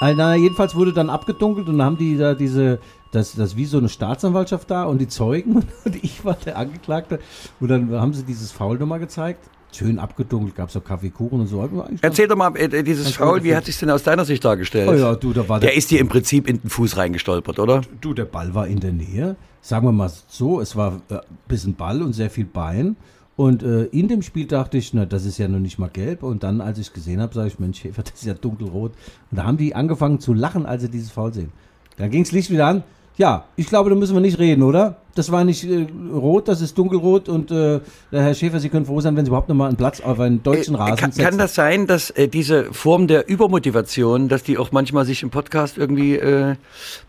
Ah, 0.03 0.13
Na, 0.17 0.35
jedenfalls 0.35 0.75
wurde 0.75 0.93
dann 0.93 1.11
abgedunkelt 1.11 1.69
und 1.69 1.79
dann 1.79 1.87
haben 1.87 1.99
die 1.99 2.17
da 2.17 2.35
diese, 2.35 2.79
das, 3.13 3.35
das 3.35 3.57
wie 3.57 3.67
so 3.67 3.79
eine 3.79 3.89
Staatsanwaltschaft 3.89 4.71
da 4.71 4.85
und 4.85 4.99
die 4.99 5.09
Zeugen 5.09 5.57
und 5.85 6.05
ich 6.05 6.25
war 6.25 6.35
der 6.45 6.57
Angeklagte. 6.57 7.19
Und 7.61 7.69
dann 7.69 7.91
haben 7.93 8.15
sie 8.15 8.25
dieses 8.25 8.51
Foul 8.53 8.79
nochmal 8.79 9.01
gezeigt. 9.01 9.49
Schön 9.73 10.01
abgedunkelt, 10.01 10.57
gab 10.57 10.69
es 10.69 10.77
auch 10.77 10.83
Kaffeekuchen 10.83 11.41
und 11.41 11.47
so. 11.47 11.61
Also 11.61 11.85
Erzähl 12.03 12.27
doch 12.27 12.35
mal, 12.35 12.57
äh, 12.57 12.83
dieses 12.83 13.15
Foul, 13.15 13.45
wie 13.45 13.55
hat 13.55 13.67
sich 13.67 13.79
denn 13.79 13.91
aus 13.91 14.03
deiner 14.03 14.25
Sicht 14.25 14.45
dargestellt? 14.45 14.89
Oh 14.89 14.95
ja, 14.95 15.15
du, 15.15 15.33
da 15.33 15.49
war 15.49 15.61
der, 15.61 15.69
Der 15.69 15.77
ist 15.79 15.91
dir 15.93 16.01
im 16.01 16.09
Prinzip 16.09 16.49
in 16.49 16.61
den 16.61 16.69
Fuß 16.69 16.97
reingestolpert, 16.97 17.59
oder? 17.61 17.83
du, 18.01 18.13
der 18.13 18.25
Ball 18.25 18.53
war 18.53 18.67
in 18.67 18.81
der 18.81 18.93
Nähe. 18.93 19.37
Sagen 19.63 19.87
wir 19.87 19.93
mal 19.93 20.11
so, 20.29 20.61
es 20.61 20.77
war 20.77 21.03
äh, 21.11 21.15
ein 21.17 21.21
bisschen 21.49 21.75
Ball 21.75 22.03
und 22.03 22.13
sehr 22.13 22.31
viel 22.31 22.47
Bein. 22.47 22.97
Und 23.37 23.63
äh, 23.63 23.85
in 23.85 24.09
dem 24.09 24.23
Spiel 24.23 24.47
dachte 24.47 24.77
ich, 24.77 24.93
na, 24.93 25.07
das 25.07 25.25
ist 25.25 25.39
ja 25.39 25.49
noch 25.49 25.59
nicht 25.59 25.79
mal 25.79 25.89
gelb. 25.89 26.23
Und 26.23 26.43
dann, 26.43 26.61
als 26.61 26.79
ich 26.79 26.93
gesehen 26.93 27.21
habe, 27.21 27.35
sage 27.35 27.49
ich, 27.49 27.59
Mensch, 27.59 27.81
Schäfer, 27.81 28.03
das 28.05 28.15
ist 28.15 28.27
ja 28.27 28.35
dunkelrot. 28.35 28.93
Und 29.31 29.37
da 29.37 29.45
haben 29.45 29.57
die 29.57 29.75
angefangen 29.75 30.21
zu 30.21 30.35
lachen, 30.35 30.67
als 30.67 30.83
sie 30.83 30.91
dieses 30.91 31.11
Foul 31.11 31.33
sehen. 31.33 31.53
Dann 31.97 32.11
ging 32.11 32.23
das 32.23 32.33
Licht 32.33 32.51
wieder 32.51 32.67
an. 32.67 32.83
Ja, 33.21 33.45
ich 33.55 33.67
glaube, 33.67 33.91
da 33.91 33.97
müssen 33.97 34.15
wir 34.15 34.23
nicht 34.23 34.39
reden, 34.39 34.63
oder? 34.63 34.97
Das 35.15 35.31
war 35.31 35.45
nicht 35.45 35.65
äh, 35.65 35.87
rot, 36.11 36.49
das 36.49 36.63
ist 36.63 36.79
dunkelrot. 36.79 37.29
Und 37.29 37.51
äh, 37.51 37.81
Herr 38.11 38.33
Schäfer, 38.33 38.61
Sie 38.61 38.71
können 38.71 38.87
froh 38.87 39.03
sein, 39.03 39.15
wenn 39.15 39.27
Sie 39.27 39.29
überhaupt 39.29 39.51
noch 39.51 39.55
mal 39.55 39.67
einen 39.69 39.77
Platz 39.77 40.01
auf 40.01 40.19
einen 40.21 40.43
deutschen 40.43 40.75
Äh, 40.75 40.79
Rasen 40.79 40.97
kann, 40.97 41.13
setzen. 41.13 41.29
kann 41.29 41.37
das 41.37 41.55
sein, 41.55 41.87
dass 41.87 42.09
äh, 42.13 42.29
diese 42.29 42.73
Form 42.73 43.09
der 43.09 43.29
Übermotivation, 43.29 44.29
dass 44.29 44.43
die 44.43 44.57
auch 44.57 44.73
manchmal 44.73 45.05
sich 45.05 45.23
im 45.23 45.29
Podcast 45.29 45.77
irgendwie 45.77 46.15
äh, 46.17 46.55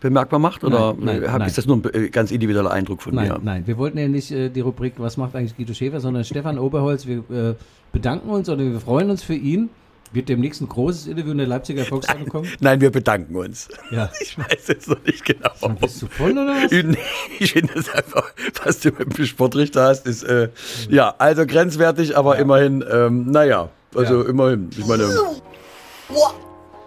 bemerkbar 0.00 0.38
macht? 0.38 0.64
Oder 0.64 0.92
Nein, 0.92 1.04
nein, 1.04 1.22
äh, 1.22 1.28
hab, 1.28 1.38
nein. 1.38 1.48
ist 1.48 1.56
das 1.56 1.64
nur 1.64 1.76
ein 1.78 1.94
äh, 1.94 2.08
ganz 2.10 2.30
individueller 2.30 2.72
Eindruck 2.72 3.00
von 3.00 3.14
Nein, 3.14 3.28
mir? 3.28 3.40
nein, 3.42 3.62
wir 3.66 3.78
wollten 3.78 3.96
ja 3.96 4.06
nicht 4.06 4.30
äh, 4.32 4.50
die 4.50 4.60
Rubrik 4.60 4.92
Was 4.98 5.16
macht 5.16 5.34
eigentlich 5.34 5.56
Guido 5.56 5.72
Schäfer, 5.72 6.00
sondern 6.00 6.24
Stefan 6.24 6.58
Oberholz. 6.58 7.06
Wir 7.06 7.18
äh, 7.30 7.54
bedanken 7.90 8.28
uns 8.28 8.50
oder 8.50 8.58
wir 8.62 8.80
freuen 8.80 9.08
uns 9.08 9.22
für 9.22 9.34
ihn. 9.34 9.70
Wird 10.12 10.28
demnächst 10.28 10.60
ein 10.60 10.68
großes 10.68 11.06
Interview 11.06 11.32
in 11.32 11.38
der 11.38 11.46
Leipziger 11.46 11.84
Volkszeitung 11.84 12.28
kommen? 12.28 12.48
Nein, 12.60 12.80
wir 12.80 12.90
bedanken 12.90 13.34
uns. 13.36 13.68
Ja. 13.90 14.10
Ich 14.20 14.38
weiß 14.38 14.68
jetzt 14.68 14.88
noch 14.88 15.02
nicht 15.04 15.24
genau. 15.24 15.50
Dann 15.60 15.76
bist 15.76 16.00
du 16.02 16.06
voll 16.06 16.32
oder 16.32 16.46
was? 16.48 16.70
Nee, 16.84 16.96
Ich 17.38 17.52
finde 17.52 17.72
es 17.78 17.88
einfach, 17.92 18.32
was 18.64 18.80
du 18.80 18.90
mit 18.90 19.16
dem 19.18 19.26
Sportrichter 19.26 19.84
hast, 19.84 20.06
ist 20.06 20.22
äh, 20.22 20.48
ja 20.88 21.14
also 21.18 21.46
grenzwertig, 21.46 22.16
aber 22.16 22.36
immerhin, 22.38 22.84
ähm, 22.90 23.30
naja, 23.30 23.68
also 23.94 24.22
Ja. 24.22 24.28
immerhin. 24.28 24.70
Ich 24.78 24.86
meine, 24.86 25.08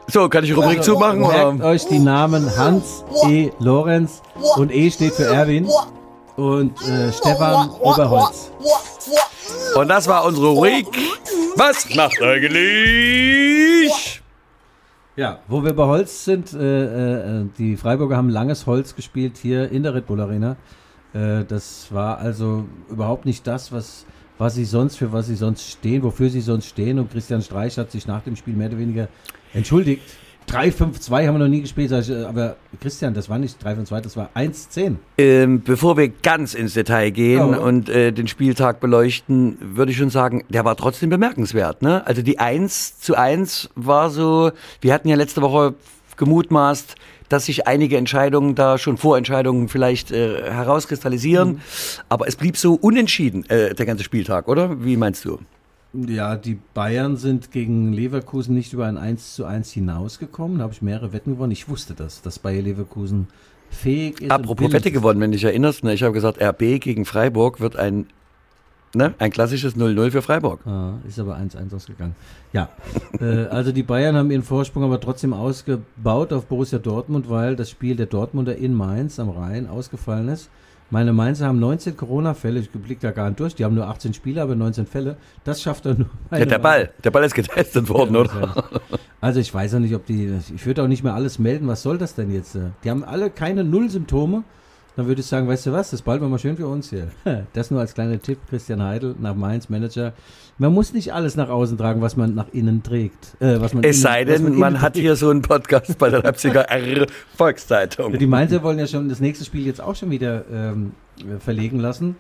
so 0.08 0.30
kann 0.30 0.44
ich 0.44 0.50
die 0.52 0.54
Rubrik 0.54 0.84
zumachen 0.84 1.20
Merkt 1.22 1.56
oder? 1.56 1.66
euch 1.66 1.86
die 1.88 2.00
Namen 2.00 2.56
Hans 2.58 3.04
E. 3.28 3.50
Lorenz 3.60 4.22
und 4.58 4.72
E 4.72 4.90
steht 4.92 5.14
für 5.14 5.26
Erwin 5.26 5.68
und 6.36 6.80
äh, 6.88 7.12
Stefan 7.12 7.70
Oberholz. 7.80 8.52
Und 9.76 9.90
das 9.90 10.08
war 10.08 10.26
unsere 10.26 10.48
Rubrik. 10.48 10.88
Was 11.56 11.94
macht 11.96 12.22
eigentlich? 12.22 14.22
Ja, 15.16 15.40
wo 15.48 15.64
wir 15.64 15.74
bei 15.74 15.86
Holz 15.86 16.26
sind, 16.26 16.54
äh, 16.54 17.42
äh, 17.42 17.46
die 17.58 17.78
Freiburger 17.78 18.18
haben 18.18 18.30
langes 18.30 18.66
Holz 18.66 18.96
gespielt 18.96 19.38
hier 19.38 19.72
in 19.72 19.84
der 19.84 19.94
Red 19.94 20.08
Bull 20.08 20.20
Arena. 20.20 20.58
Äh, 21.14 21.46
das 21.46 21.88
war 21.92 22.18
also 22.18 22.66
überhaupt 22.90 23.26
nicht 23.26 23.48
das, 23.48 23.72
was, 23.72 24.06
was 24.38 24.56
sie 24.56 24.66
sonst, 24.66 24.98
für 24.98 25.14
was 25.14 25.28
sie 25.28 25.36
sonst 25.36 25.70
stehen, 25.70 26.04
wofür 26.04 26.30
sie 26.30 26.42
sonst 26.42 26.68
stehen. 26.68 27.00
Und 27.00 27.12
Christian 27.12 27.42
Streich 27.42 27.78
hat 27.78 27.92
sich 27.92 28.08
nach 28.08 28.24
dem 28.24 28.36
Spiel 28.36 28.56
mehr 28.56 28.68
oder 28.68 28.78
weniger 28.78 29.08
entschuldigt. 29.54 30.04
3-5-2 30.50 31.28
haben 31.28 31.36
wir 31.36 31.40
noch 31.40 31.48
nie 31.48 31.62
gespielt, 31.62 31.92
äh, 31.92 32.24
aber 32.24 32.56
Christian, 32.80 33.14
das 33.14 33.30
war 33.30 33.38
nicht 33.38 33.62
3-5-2, 33.66 34.02
das 34.02 34.16
war 34.18 34.30
1-10. 34.36 34.96
Ähm, 35.18 35.62
bevor 35.64 35.98
wir 35.98 36.10
ganz 36.10 36.54
ins 36.54 36.74
Detail 36.74 37.10
gehen 37.12 37.56
Oh. 37.56 37.62
und 37.62 37.90
äh, 37.90 38.12
den 38.12 38.28
Spieltag 38.28 38.80
beleuchten, 38.80 39.58
würde 39.60 39.92
ich 39.92 39.98
schon 39.98 40.10
sagen, 40.10 40.44
der 40.50 40.66
war 40.66 40.76
trotzdem 40.76 41.10
bemerkenswert. 41.10 41.82
Ne? 41.82 42.06
Also 42.06 42.22
die 42.22 42.40
1 42.40 43.00
zu 43.00 43.16
1 43.16 43.70
war 43.76 44.10
so, 44.10 44.52
wir 44.82 44.94
hatten 44.94 45.08
ja 45.08 45.16
letzte 45.16 45.42
Woche 45.42 45.74
gemutmaßt, 46.18 46.96
dass 47.30 47.46
sich 47.48 47.68
einige 47.68 47.98
Entscheidungen 47.98 48.54
da 48.56 48.78
schon 48.78 48.98
Vorentscheidungen 48.98 49.68
vielleicht 49.68 50.12
äh, 50.12 50.44
herauskristallisieren. 50.52 51.54
Mhm. 51.54 51.60
Aber 52.08 52.28
es 52.28 52.36
blieb 52.36 52.56
so 52.56 52.76
unentschieden, 52.76 53.50
äh, 53.50 53.74
der 53.74 53.86
ganze 53.86 54.04
Spieltag, 54.04 54.48
oder? 54.48 54.84
Wie 54.84 54.96
meinst 54.96 55.26
du? 55.26 55.40
Ja, 56.08 56.36
die 56.36 56.60
Bayern 56.74 57.18
sind 57.18 57.52
gegen 57.52 57.94
Leverkusen 57.94 58.56
nicht 58.56 58.74
über 58.74 58.86
ein 58.86 58.98
1 58.98 59.36
zu 59.36 59.46
1 59.46 59.72
hinausgekommen. 59.72 60.58
Da 60.58 60.64
habe 60.64 60.74
ich 60.74 60.82
mehrere 60.82 61.14
Wetten 61.14 61.34
gewonnen. 61.34 61.52
Ich 61.52 61.70
wusste 61.70 61.94
das, 61.94 62.22
dass 62.22 62.40
Bayer 62.40 62.62
Leverkusen 62.62 63.28
fähig 63.70 64.22
ist. 64.22 64.32
Apropos 64.32 64.72
Wette 64.72 64.92
gewonnen, 64.92 65.20
wenn 65.22 65.32
du 65.32 65.38
dich 65.38 65.46
erinnerst. 65.46 65.84
Ne? 65.84 65.94
Ich 65.94 66.04
habe 66.04 66.14
gesagt, 66.14 66.42
RB 66.42 66.80
gegen 66.82 67.06
Freiburg 67.06 67.60
wird 67.60 67.76
ein, 67.76 68.08
ne? 68.94 69.14
ein 69.20 69.32
klassisches 69.32 69.76
0-0 69.76 70.12
für 70.12 70.22
Freiburg. 70.22 70.66
Ah, 70.66 70.94
ist 71.08 71.20
aber 71.20 71.38
1-1 71.38 71.76
ausgegangen. 71.76 72.16
Ja, 72.54 72.70
äh, 73.20 73.46
also 73.46 73.72
die 73.72 73.84
Bayern 73.84 74.16
haben 74.16 74.32
ihren 74.32 74.44
Vorsprung 74.44 74.84
aber 74.84 75.00
trotzdem 75.00 75.34
ausgebaut 75.34 76.34
auf 76.34 76.46
Borussia 76.48 76.80
Dortmund, 76.80 77.30
weil 77.30 77.56
das 77.56 77.70
Spiel 77.70 77.96
der 77.96 78.08
Dortmunder 78.08 78.56
in 78.58 78.74
Mainz 78.74 79.20
am 79.20 79.30
Rhein 79.30 79.68
ausgefallen 79.68 80.30
ist. 80.30 80.50
Meine 80.92 81.14
Mainzer 81.14 81.48
haben 81.48 81.60
19 81.60 81.98
Corona-Fälle, 81.98 82.60
ich 82.60 82.70
blick 82.70 83.00
da 83.00 83.12
gar 83.12 83.30
nicht 83.30 83.40
durch, 83.40 83.56
die 83.56 83.66
haben 83.66 83.74
nur 83.74 83.88
18 83.88 84.14
Spieler, 84.14 84.44
aber 84.44 84.56
19 84.56 84.86
Fälle. 84.86 85.18
Das 85.44 85.62
schafft 85.62 85.86
er 85.88 85.96
nur. 85.96 86.10
Ja, 86.32 86.46
der 86.46 86.60
Ball, 86.60 86.92
der 87.04 87.12
Ball 87.12 87.24
ist 87.24 87.34
getestet 87.34 87.90
worden, 87.90 88.16
oder? 88.16 88.32
Ja. 88.56 88.80
Also 89.20 89.40
ich 89.40 89.52
weiß 89.52 89.74
auch 89.76 89.80
nicht, 89.80 89.96
ob 89.96 90.06
die, 90.06 90.32
ich 90.54 90.66
würde 90.68 90.84
auch 90.84 90.88
nicht 90.88 91.04
mehr 91.04 91.16
alles 91.16 91.40
melden, 91.40 91.68
was 91.68 91.82
soll 91.82 91.98
das 91.98 92.14
denn 92.14 92.32
jetzt? 92.32 92.56
Die 92.84 92.90
haben 92.90 93.04
alle 93.04 93.32
keine 93.32 93.64
Null-Symptome. 93.64 94.44
Dann 94.96 95.08
würde 95.08 95.20
ich 95.22 95.28
sagen, 95.28 95.48
weißt 95.48 95.66
du 95.66 95.72
was, 95.74 95.92
das 95.92 96.02
bald 96.02 96.22
war 96.22 96.30
mal 96.30 96.40
schön 96.40 96.56
für 96.56 96.68
uns 96.68 96.90
hier. 96.90 97.08
Das 97.54 97.70
nur 97.70 97.82
als 97.82 97.94
kleiner 97.94 98.22
Tipp, 98.22 98.40
Christian 98.50 98.82
Heidel, 98.82 99.16
nach 99.20 99.36
Mainz, 99.36 99.68
Manager. 99.70 100.14
Man 100.58 100.74
muss 100.74 100.94
nicht 100.94 101.14
alles 101.14 101.36
nach 101.36 101.50
außen 101.50 101.78
tragen, 101.78 102.02
was 102.02 102.16
man 102.16 102.34
nach 102.34 102.48
innen 102.54 102.82
trägt. 102.82 103.36
Äh, 103.42 103.60
was 103.60 103.74
man 103.74 103.84
Es 103.84 103.98
innen, 103.98 104.04
sei 104.04 104.24
denn, 104.26 104.46
innen 104.48 104.60
man 104.60 104.82
hat 104.82 104.94
trägt. 104.94 105.04
hier 105.04 105.16
so 105.18 105.30
einen 105.30 105.42
Podcast 105.42 105.98
bei 105.98 106.10
der 106.10 106.24
Leipziger 106.24 106.62
R 106.70 107.08
Volkszeitung. 107.36 108.18
Die 108.18 108.26
Mainzer 108.28 108.64
wollen 108.64 108.80
ja 108.80 108.88
schon 108.88 109.10
das 109.10 109.20
nächste 109.20 109.44
Spiel 109.44 109.66
jetzt 109.66 109.82
auch 109.82 109.96
schon 109.96 110.12
wieder 110.12 110.46
ähm, 110.52 110.94
verlegen 111.40 111.80
lassen. 111.80 112.16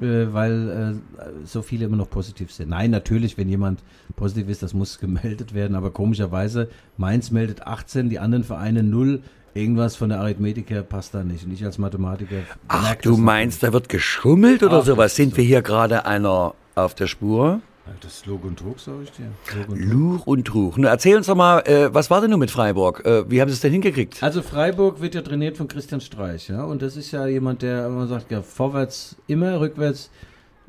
äh, 0.00 0.26
weil 0.32 1.00
äh, 1.18 1.24
so 1.44 1.62
viele 1.62 1.84
immer 1.86 1.96
noch 1.96 2.10
positiv 2.10 2.52
sind. 2.52 2.70
Nein, 2.70 2.90
natürlich, 2.90 3.36
wenn 3.36 3.48
jemand 3.48 3.82
positiv 4.16 4.48
ist, 4.48 4.62
das 4.62 4.72
muss 4.74 4.98
gemeldet 5.00 5.54
werden, 5.54 5.74
aber 5.76 5.90
komischerweise, 5.90 6.68
Mainz 6.96 7.30
meldet 7.30 7.66
18, 7.66 8.08
die 8.08 8.18
anderen 8.18 8.44
Vereine 8.44 8.82
0. 8.82 9.22
Irgendwas 9.54 9.96
von 9.96 10.10
der 10.10 10.20
Arithmetik 10.20 10.70
her 10.70 10.82
passt 10.82 11.14
da 11.14 11.24
nicht. 11.24 11.44
Und 11.44 11.52
ich 11.52 11.64
als 11.64 11.78
Mathematiker. 11.78 12.36
Ach, 12.68 12.94
du 12.96 13.16
meinst, 13.16 13.62
da 13.62 13.72
wird 13.72 13.88
geschummelt 13.88 14.62
oder 14.62 14.80
Ach, 14.80 14.84
sowas? 14.84 15.16
Sind 15.16 15.36
wir 15.36 15.44
hier 15.44 15.62
gerade 15.62 16.06
einer 16.06 16.54
auf 16.74 16.94
der 16.94 17.06
Spur? 17.06 17.60
Das 18.00 18.12
ist 18.12 18.26
Log 18.26 18.44
und 18.44 18.58
Trug, 18.58 18.78
sag 18.78 18.94
ich 19.02 19.10
dir. 19.12 19.30
Log 19.56 19.68
und 19.68 19.78
Trug. 19.80 19.90
Luch 19.90 20.26
und 20.26 20.44
Truch. 20.44 20.74
Na, 20.76 20.88
erzähl 20.88 21.16
uns 21.16 21.26
doch 21.26 21.34
mal, 21.34 21.60
äh, 21.60 21.92
was 21.92 22.10
war 22.10 22.20
denn 22.20 22.30
nun 22.30 22.38
mit 22.38 22.50
Freiburg? 22.50 23.04
Äh, 23.04 23.30
wie 23.30 23.40
haben 23.40 23.48
sie 23.48 23.54
es 23.54 23.60
denn 23.60 23.72
hingekriegt? 23.72 24.22
Also 24.22 24.42
Freiburg 24.42 25.00
wird 25.00 25.14
ja 25.14 25.22
trainiert 25.22 25.56
von 25.56 25.68
Christian 25.68 26.00
Streich, 26.00 26.48
ja. 26.48 26.64
Und 26.64 26.82
das 26.82 26.96
ist 26.96 27.10
ja 27.12 27.26
jemand, 27.26 27.62
der 27.62 27.86
immer 27.86 28.06
sagt, 28.06 28.30
ja, 28.30 28.42
vorwärts 28.42 29.16
immer, 29.26 29.58
rückwärts 29.60 30.10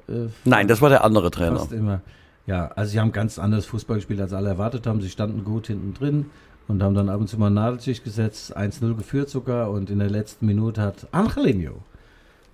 äh, 0.08 0.28
Nein, 0.46 0.68
das 0.68 0.82
war 0.82 0.90
der 0.90 1.04
andere 1.04 1.30
Trainer. 1.30 1.58
Fast 1.58 1.74
immer. 1.74 2.02
Ja, 2.48 2.68
also 2.76 2.92
sie 2.92 3.00
haben 3.00 3.12
ganz 3.12 3.38
anderes 3.38 3.66
Fußball 3.68 3.98
gespielt, 3.98 4.22
als 4.22 4.34
alle 4.34 4.50
erwartet 4.50 4.88
haben. 4.88 5.02
Sie 5.02 5.10
standen 5.10 5.44
gut 5.44 5.68
hinten 5.68 5.94
drin 5.94 6.28
und 6.70 6.82
haben 6.82 6.94
dann 6.94 7.10
ab 7.10 7.20
und 7.20 7.28
zu 7.28 7.38
mal 7.38 7.48
einen 7.48 7.56
Nadelstich 7.56 8.04
gesetzt, 8.04 8.56
1-0 8.56 8.96
geführt 8.96 9.30
sogar 9.30 9.72
und 9.72 9.90
in 9.90 10.00
der 10.00 10.10
letzten 10.10 10.46
Minute 10.46 10.82
hat 10.82 11.08
Angelino, 11.12 11.80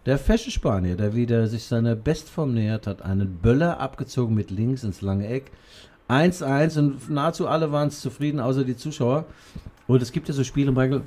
der 0.05 0.17
fesche 0.17 0.51
Spanier, 0.51 0.95
der 0.95 1.15
wieder 1.15 1.47
sich 1.47 1.65
seiner 1.65 1.95
Bestform 1.95 2.53
nähert, 2.53 2.87
hat 2.87 3.01
einen 3.01 3.37
Böller 3.37 3.79
abgezogen 3.79 4.33
mit 4.33 4.51
links 4.51 4.83
ins 4.83 5.01
lange 5.01 5.27
Eck. 5.27 5.51
1-1 6.07 6.79
und 6.79 7.09
nahezu 7.09 7.47
alle 7.47 7.71
waren 7.71 7.89
es 7.89 7.99
zufrieden, 7.99 8.39
außer 8.39 8.63
die 8.63 8.77
Zuschauer. 8.77 9.25
Und 9.87 10.01
es 10.01 10.11
gibt 10.11 10.27
ja 10.27 10.33
so 10.33 10.43
Spiele, 10.43 10.71
Michael, 10.71 11.01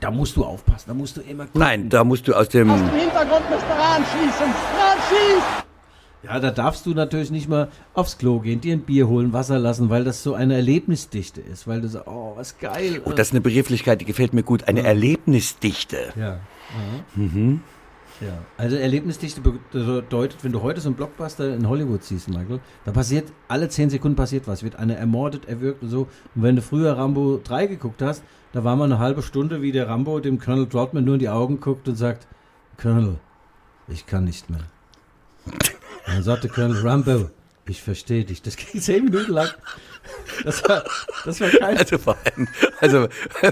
da 0.00 0.10
musst 0.10 0.36
du 0.36 0.44
aufpassen, 0.44 0.84
da 0.88 0.94
musst 0.94 1.16
du 1.16 1.20
immer 1.22 1.46
gucken. 1.46 1.60
Nein, 1.60 1.88
da 1.88 2.04
musst 2.04 2.28
du 2.28 2.34
aus 2.34 2.48
dem. 2.48 2.70
Hintergrund 2.70 3.50
müsste 3.50 3.70
ranschießen. 3.70 4.46
Ranschießt! 4.46 5.64
Ja, 6.24 6.40
da 6.40 6.50
darfst 6.50 6.86
du 6.86 6.94
natürlich 6.94 7.30
nicht 7.30 7.48
mal 7.48 7.68
aufs 7.92 8.16
Klo 8.18 8.40
gehen, 8.40 8.60
dir 8.60 8.74
ein 8.74 8.80
Bier 8.80 9.08
holen, 9.08 9.32
Wasser 9.32 9.58
lassen, 9.58 9.90
weil 9.90 10.04
das 10.04 10.22
so 10.22 10.34
eine 10.34 10.54
Erlebnisdichte 10.54 11.40
ist, 11.40 11.66
weil 11.66 11.80
du 11.80 11.88
so, 11.88 12.00
oh, 12.06 12.32
was 12.36 12.58
geil. 12.58 13.02
Oh, 13.04 13.12
das 13.12 13.28
ist 13.28 13.32
eine 13.32 13.40
Begrifflichkeit, 13.42 14.00
die 14.00 14.04
gefällt 14.06 14.32
mir 14.32 14.42
gut. 14.42 14.66
Eine 14.68 14.82
Erlebnisdichte. 14.82 16.12
ja. 16.16 16.40
Mhm. 17.14 17.60
Ja, 18.20 18.38
also 18.56 18.76
Erlebnisdichte 18.76 19.40
bedeutet, 19.40 20.44
wenn 20.44 20.52
du 20.52 20.62
heute 20.62 20.80
so 20.80 20.88
einen 20.88 20.96
Blockbuster 20.96 21.52
in 21.52 21.68
Hollywood 21.68 22.04
siehst, 22.04 22.28
Michael, 22.28 22.60
da 22.84 22.92
passiert, 22.92 23.32
alle 23.48 23.68
10 23.68 23.90
Sekunden 23.90 24.16
passiert 24.16 24.46
was, 24.46 24.62
wird 24.62 24.76
einer 24.76 24.94
ermordet, 24.94 25.46
erwürgt 25.48 25.82
und 25.82 25.88
so. 25.88 26.02
Und 26.34 26.42
wenn 26.42 26.54
du 26.54 26.62
früher 26.62 26.96
Rambo 26.96 27.40
3 27.42 27.66
geguckt 27.66 28.02
hast, 28.02 28.22
da 28.52 28.62
war 28.62 28.76
mal 28.76 28.84
eine 28.84 29.00
halbe 29.00 29.22
Stunde, 29.22 29.62
wie 29.62 29.72
der 29.72 29.88
Rambo 29.88 30.20
dem 30.20 30.38
Colonel 30.38 30.68
Troutman 30.68 31.04
nur 31.04 31.14
in 31.14 31.20
die 31.20 31.28
Augen 31.28 31.58
guckt 31.58 31.88
und 31.88 31.96
sagt, 31.96 32.28
Colonel, 32.80 33.18
ich 33.88 34.06
kann 34.06 34.24
nicht 34.24 34.48
mehr. 34.48 34.60
Dann 36.06 36.22
sagte 36.22 36.48
Colonel 36.48 36.86
Rambo, 36.86 37.30
ich 37.66 37.82
verstehe 37.82 38.24
dich. 38.24 38.42
Das 38.42 38.56
ging 38.56 38.80
zehn 38.80 39.04
Minuten 39.04 39.32
lang. 39.32 39.48
Das 40.44 40.62
war, 40.68 40.84
das 41.24 41.40
war 41.40 41.48
kein... 41.48 41.78
Also, 41.78 41.96
vor 41.96 42.16
allem, 42.24 42.46
also, 42.80 43.08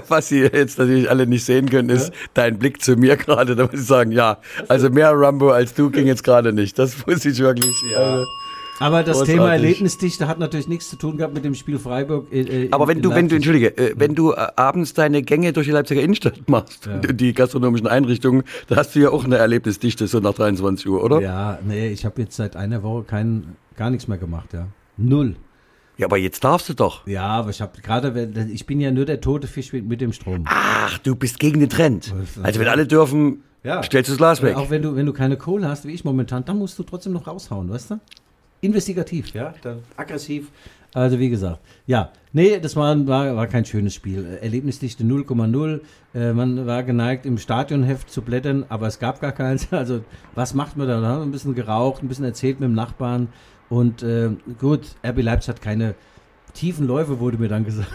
was 0.07 0.27
Sie 0.27 0.41
jetzt 0.41 0.77
natürlich 0.77 1.09
alle 1.09 1.25
nicht 1.25 1.45
sehen 1.45 1.67
können, 1.67 1.89
ist 1.89 2.13
dein 2.35 2.59
Blick 2.59 2.83
zu 2.83 2.95
mir 2.95 3.17
gerade. 3.17 3.55
Da 3.55 3.63
muss 3.63 3.73
ich 3.73 3.87
sagen, 3.87 4.11
ja, 4.11 4.37
also 4.67 4.89
mehr 4.91 5.11
Rambo 5.13 5.49
als 5.49 5.73
du 5.73 5.89
ging 5.89 6.05
jetzt 6.05 6.23
gerade 6.23 6.53
nicht. 6.53 6.77
Das 6.77 7.07
muss 7.07 7.25
ich 7.25 7.39
wirklich, 7.39 7.75
ja. 7.91 8.23
Aber 8.79 9.03
das 9.03 9.17
Großartig. 9.17 9.35
Thema 9.35 9.51
Erlebnisdichte 9.53 10.27
hat 10.27 10.39
natürlich 10.39 10.67
nichts 10.67 10.89
zu 10.89 10.95
tun 10.97 11.17
gehabt 11.17 11.33
mit 11.33 11.45
dem 11.45 11.53
Spiel 11.55 11.77
Freiburg. 11.79 12.31
äh, 12.33 12.65
äh, 12.65 12.71
Aber 12.71 12.87
wenn 12.87 13.01
du, 13.01 13.11
wenn 13.11 13.27
du, 13.29 13.35
entschuldige, 13.35 13.77
äh, 13.77 13.93
wenn 13.95 14.15
du 14.15 14.31
äh, 14.31 14.47
abends 14.55 14.93
deine 14.93 15.21
Gänge 15.21 15.53
durch 15.53 15.67
die 15.67 15.71
Leipziger 15.73 16.01
Innenstadt 16.01 16.41
machst, 16.49 16.87
Ja. 16.87 16.97
die 16.99 17.33
gastronomischen 17.33 17.87
Einrichtungen, 17.87 18.43
da 18.67 18.75
hast 18.77 18.95
du 18.95 18.99
ja 18.99 19.09
auch 19.11 19.23
eine 19.25 19.37
Erlebnisdichte 19.37 20.07
so 20.07 20.19
nach 20.19 20.33
23 20.33 20.87
Uhr, 20.87 21.03
oder? 21.03 21.21
Ja, 21.21 21.59
nee, 21.65 21.89
ich 21.89 22.03
habe 22.03 22.21
jetzt 22.21 22.35
seit 22.35 22.55
einer 22.55 22.83
Woche 22.83 23.03
kein, 23.03 23.55
gar 23.77 23.89
nichts 23.89 24.07
mehr 24.07 24.17
gemacht, 24.17 24.53
ja. 24.53 24.67
Null. 24.97 25.35
Ja, 25.97 26.07
aber 26.07 26.17
jetzt 26.17 26.43
darfst 26.43 26.67
du 26.69 26.73
doch. 26.73 27.05
Ja, 27.05 27.25
aber 27.27 27.51
ich 27.51 27.61
habe 27.61 27.79
gerade, 27.81 28.47
ich 28.51 28.65
bin 28.65 28.81
ja 28.81 28.89
nur 28.89 29.05
der 29.05 29.21
tote 29.21 29.45
Fisch 29.47 29.71
mit, 29.73 29.87
mit 29.87 30.01
dem 30.01 30.11
Strom. 30.11 30.43
Ach, 30.47 30.97
du 30.97 31.15
bist 31.15 31.39
gegen 31.39 31.59
den 31.59 31.69
Trend. 31.69 32.11
Also 32.41 32.59
wenn 32.59 32.67
alle 32.67 32.87
dürfen, 32.87 33.43
Ja. 33.63 33.83
stellst 33.83 34.09
du 34.09 34.13
das 34.13 34.17
Glas 34.17 34.41
weg. 34.41 34.55
Auch 34.57 34.71
wenn 34.71 34.81
du, 34.81 34.95
wenn 34.95 35.05
du 35.05 35.13
keine 35.13 35.37
Kohle 35.37 35.67
hast, 35.69 35.85
wie 35.85 35.91
ich 35.91 36.03
momentan, 36.03 36.43
dann 36.45 36.57
musst 36.57 36.79
du 36.79 36.83
trotzdem 36.83 37.13
noch 37.13 37.27
raushauen, 37.27 37.69
weißt 37.69 37.91
du? 37.91 37.99
Investigativ, 38.63 39.33
ja, 39.33 39.53
dann 39.61 39.79
aggressiv. 39.97 40.49
Also 40.93 41.19
wie 41.19 41.29
gesagt, 41.29 41.59
ja, 41.87 42.11
nee, 42.33 42.59
das 42.59 42.75
war, 42.75 43.07
war, 43.07 43.35
war 43.35 43.47
kein 43.47 43.65
schönes 43.65 43.95
Spiel. 43.95 44.37
Erlebnisdichte 44.41 45.03
0,0. 45.03 45.81
Äh, 46.13 46.33
man 46.33 46.65
war 46.67 46.83
geneigt, 46.83 47.25
im 47.25 47.37
Stadionheft 47.37 48.09
zu 48.11 48.21
blättern, 48.21 48.65
aber 48.69 48.87
es 48.87 48.99
gab 48.99 49.19
gar 49.19 49.31
keins. 49.31 49.67
Also 49.71 50.01
was 50.35 50.53
macht 50.53 50.77
man 50.77 50.87
da? 50.87 51.01
Da 51.01 51.07
haben 51.07 51.19
wir 51.19 51.25
ein 51.25 51.31
bisschen 51.31 51.55
geraucht, 51.55 52.03
ein 52.03 52.07
bisschen 52.07 52.25
erzählt 52.25 52.59
mit 52.59 52.69
dem 52.69 52.75
Nachbarn. 52.75 53.27
Und 53.69 54.03
äh, 54.03 54.29
gut, 54.59 54.81
RB 55.05 55.23
Leipzig 55.23 55.49
hat 55.49 55.61
keine 55.61 55.95
tiefen 56.53 56.87
Läufe, 56.87 57.19
wurde 57.19 57.37
mir 57.37 57.49
dann 57.49 57.65
gesagt. 57.65 57.91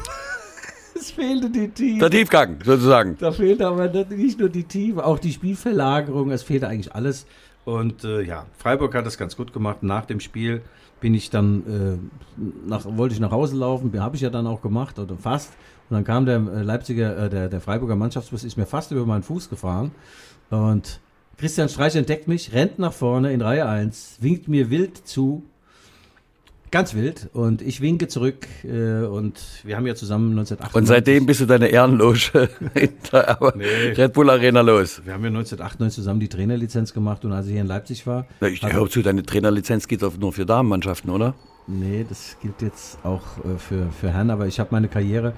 es 0.97 1.13
fehlte 1.13 1.49
die 1.51 1.69
Tiefe. 1.69 2.01
Der 2.01 2.11
Tiefgang, 2.11 2.59
sozusagen. 2.65 3.17
Da 3.19 3.31
fehlt 3.31 3.63
aber 3.63 3.89
nicht 4.11 4.41
nur 4.41 4.49
die 4.49 4.65
Tiefe, 4.65 5.05
auch 5.05 5.19
die 5.21 5.33
Spielverlagerung, 5.33 6.33
es 6.33 6.43
fehlte 6.43 6.69
eigentlich 6.69 6.95
alles. 6.95 7.27
Und 7.69 8.03
äh, 8.03 8.23
ja, 8.23 8.47
Freiburg 8.57 8.95
hat 8.95 9.05
das 9.05 9.19
ganz 9.19 9.37
gut 9.37 9.53
gemacht. 9.53 9.83
Nach 9.83 10.07
dem 10.07 10.21
Spiel 10.21 10.63
bin 11.03 11.13
ich 11.13 11.29
dann, 11.29 12.01
äh, 12.01 12.39
nach, 12.67 12.87
wollte 12.87 13.13
ich 13.13 13.21
nach 13.21 13.31
Hause 13.31 13.57
laufen, 13.57 13.93
habe 14.01 14.17
ich 14.17 14.23
ja 14.23 14.31
dann 14.31 14.47
auch 14.47 14.63
gemacht, 14.63 14.99
oder 14.99 15.19
fast. 15.19 15.53
Und 15.91 15.97
dann 15.97 16.05
kam 16.05 16.25
der 16.25 16.37
äh, 16.37 16.63
Leipziger, 16.63 17.25
äh, 17.25 17.29
der, 17.29 17.51
der 17.51 17.61
Freiburger 17.61 17.95
Mannschaftsbus, 17.95 18.45
ist 18.45 18.57
mir 18.57 18.65
fast 18.65 18.91
über 18.91 19.05
meinen 19.05 19.23
Fuß 19.23 19.51
gefahren. 19.51 19.91
Und 20.49 21.01
Christian 21.37 21.69
Streich 21.69 21.95
entdeckt 21.95 22.27
mich, 22.27 22.55
rennt 22.55 22.79
nach 22.79 22.95
vorne 22.95 23.35
in 23.35 23.43
Reihe 23.43 23.69
1, 23.69 24.17
winkt 24.23 24.49
mir 24.49 24.71
wild 24.71 25.07
zu. 25.07 25.45
Ganz 26.71 26.95
wild. 26.95 27.31
Und 27.33 27.63
ich 27.63 27.81
winke 27.81 28.09
zurück. 28.09 28.47
Äh, 28.65 29.05
und 29.05 29.41
wir 29.65 29.77
haben 29.77 29.87
ja 29.87 29.95
zusammen 29.95 30.31
1998. 30.39 30.75
Und 30.75 30.87
seitdem 30.87 31.27
bist 31.27 31.41
du 31.41 31.47
deine 31.47 31.69
Ehrenloge 31.69 32.49
in 32.75 32.91
der 33.13 33.39
Red 33.97 34.13
Bull 34.13 34.29
Arena 34.31 34.61
los. 34.61 35.03
Wir 35.05 35.15
haben 35.15 35.23
ja 35.23 35.29
1998 35.29 35.95
zusammen 35.95 36.21
die 36.21 36.29
Trainerlizenz 36.29 36.93
gemacht 36.93 37.25
und 37.25 37.33
als 37.33 37.47
ich 37.47 37.53
hier 37.53 37.63
in 37.63 37.67
Leipzig 37.67 38.07
war. 38.07 38.27
Na, 38.41 38.49
ich 38.49 38.63
hör 38.63 38.89
zu, 38.89 39.03
deine 39.03 39.23
Trainerlizenz 39.23 39.89
geht 39.89 40.03
doch 40.03 40.17
nur 40.19 40.33
für 40.33 40.45
Damenmannschaften, 40.45 41.11
oder? 41.11 41.35
Nee, 41.67 42.05
das 42.09 42.37
gilt 42.41 42.63
jetzt 42.63 42.99
auch 43.05 43.23
äh, 43.39 43.59
für, 43.59 43.91
für 43.91 44.11
Herren, 44.11 44.31
aber 44.31 44.47
ich 44.47 44.61
habe 44.61 44.71
meine 44.73 44.89
Karriere. 44.89 45.35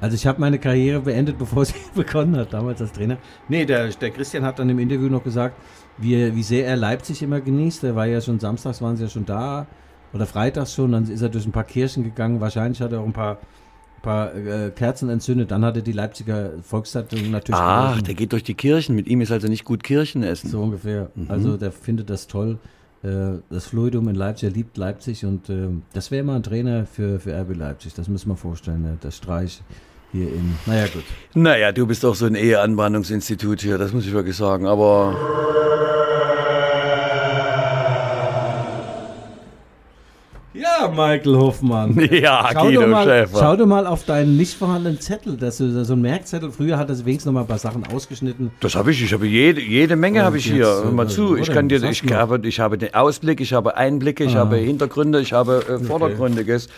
Also 0.00 0.14
ich 0.14 0.26
habe 0.26 0.40
meine 0.40 0.58
Karriere 0.58 1.00
beendet, 1.00 1.38
bevor 1.38 1.64
sie 1.64 1.74
begonnen 1.94 2.36
hat, 2.36 2.52
damals 2.54 2.80
als 2.80 2.92
Trainer. 2.92 3.18
Nee, 3.48 3.66
der, 3.66 3.88
der 3.88 4.10
Christian 4.10 4.44
hat 4.44 4.58
dann 4.58 4.70
im 4.70 4.78
Interview 4.78 5.08
noch 5.08 5.24
gesagt, 5.24 5.56
wie, 5.98 6.34
wie 6.34 6.42
sehr 6.42 6.66
er 6.66 6.76
Leipzig 6.76 7.22
immer 7.22 7.40
genießt. 7.40 7.84
Er 7.84 7.96
war 7.96 8.06
ja 8.06 8.20
schon 8.20 8.40
samstags, 8.40 8.80
waren 8.80 8.96
sie 8.96 9.04
ja 9.04 9.10
schon 9.10 9.26
da 9.26 9.66
oder 10.12 10.26
freitags 10.26 10.74
schon, 10.74 10.92
dann 10.92 11.08
ist 11.10 11.22
er 11.22 11.28
durch 11.28 11.46
ein 11.46 11.52
paar 11.52 11.64
Kirchen 11.64 12.02
gegangen. 12.04 12.40
Wahrscheinlich 12.40 12.80
hat 12.80 12.92
er 12.92 13.00
auch 13.00 13.06
ein 13.06 13.12
paar, 13.12 13.38
paar 14.02 14.34
äh, 14.34 14.70
Kerzen 14.70 15.08
entzündet. 15.10 15.50
Dann 15.50 15.64
hat 15.64 15.76
er 15.76 15.82
die 15.82 15.92
Leipziger 15.92 16.50
Volkszeitung 16.62 17.30
natürlich 17.30 17.60
Ach, 17.60 17.90
gelesen. 17.90 18.04
der 18.06 18.14
geht 18.14 18.32
durch 18.32 18.42
die 18.44 18.54
Kirchen. 18.54 18.94
Mit 18.96 19.06
ihm 19.06 19.20
ist 19.20 19.30
also 19.30 19.48
nicht 19.48 19.64
gut 19.64 19.82
Kirchen 19.82 20.22
essen. 20.22 20.50
So 20.50 20.62
ungefähr. 20.62 21.10
Also 21.28 21.56
der 21.56 21.70
findet 21.72 22.10
das 22.10 22.26
toll. 22.26 22.58
Äh, 23.02 23.38
Das 23.50 23.66
Fluidum 23.68 24.08
in 24.08 24.14
Leipzig, 24.14 24.48
er 24.48 24.52
liebt 24.54 24.76
Leipzig 24.76 25.24
und 25.24 25.48
ähm, 25.48 25.82
das 25.94 26.10
wäre 26.10 26.22
mal 26.24 26.36
ein 26.36 26.42
Trainer 26.42 26.84
für, 26.86 27.18
für 27.20 27.32
RB 27.32 27.56
Leipzig. 27.56 27.94
Das 27.94 28.08
müssen 28.08 28.28
wir 28.28 28.36
vorstellen. 28.36 28.82
ne? 28.82 28.98
Der 29.02 29.10
Streich 29.10 29.62
hier 30.12 30.26
in. 30.26 30.54
Naja, 30.66 30.86
gut. 30.92 31.04
Naja, 31.34 31.70
du 31.72 31.86
bist 31.86 32.02
doch 32.04 32.14
so 32.14 32.26
ein 32.26 32.34
Eheanbahnungsinstitut 32.34 33.62
hier, 33.62 33.78
das 33.78 33.92
muss 33.92 34.06
ich 34.06 34.12
wirklich 34.12 34.36
sagen. 34.36 34.66
Aber 34.66 35.14
Michael 41.00 41.36
Hoffmann. 41.36 41.98
ja, 42.10 42.50
Schau 42.52 42.64
Guido 42.64 42.80
doch, 42.82 42.88
mal, 42.88 43.04
Schäfer. 43.04 43.38
schau 43.38 43.56
doch 43.56 43.66
mal 43.66 43.86
auf 43.86 44.04
deinen 44.04 44.36
nicht 44.36 44.54
vorhandenen 44.54 45.00
Zettel. 45.00 45.36
Das 45.36 45.60
ist 45.60 45.86
so 45.86 45.94
ein 45.94 46.00
Merkzettel. 46.00 46.50
Früher 46.50 46.76
hat 46.78 46.90
er 46.90 46.98
wenigstens 46.98 47.26
noch 47.26 47.32
mal 47.32 47.40
ein 47.42 47.46
paar 47.46 47.58
Sachen 47.58 47.84
ausgeschnitten. 47.86 48.50
Das 48.60 48.74
habe 48.74 48.90
ich, 48.90 49.02
ich 49.02 49.12
habe 49.12 49.26
jede, 49.26 49.60
jede 49.60 49.96
Menge 49.96 50.22
habe 50.22 50.38
ich 50.38 50.46
jetzt, 50.46 50.54
hier. 50.54 50.64
äh, 50.64 50.84
Hör 50.84 50.92
mal 50.92 51.08
zu, 51.08 51.36
ich 51.36 51.50
kann 51.50 51.68
dir, 51.68 51.82
ich 51.82 52.02
habe, 52.12 52.40
ich 52.46 52.60
habe 52.60 52.78
den 52.78 52.94
Ausblick, 52.94 53.40
ich 53.40 53.52
habe 53.52 53.76
Einblicke, 53.76 54.24
ich 54.24 54.36
habe 54.36 54.56
Hintergründe, 54.56 55.20
ich 55.20 55.32
habe 55.32 55.64
äh, 55.68 55.84
Vordergründiges. 55.84 56.68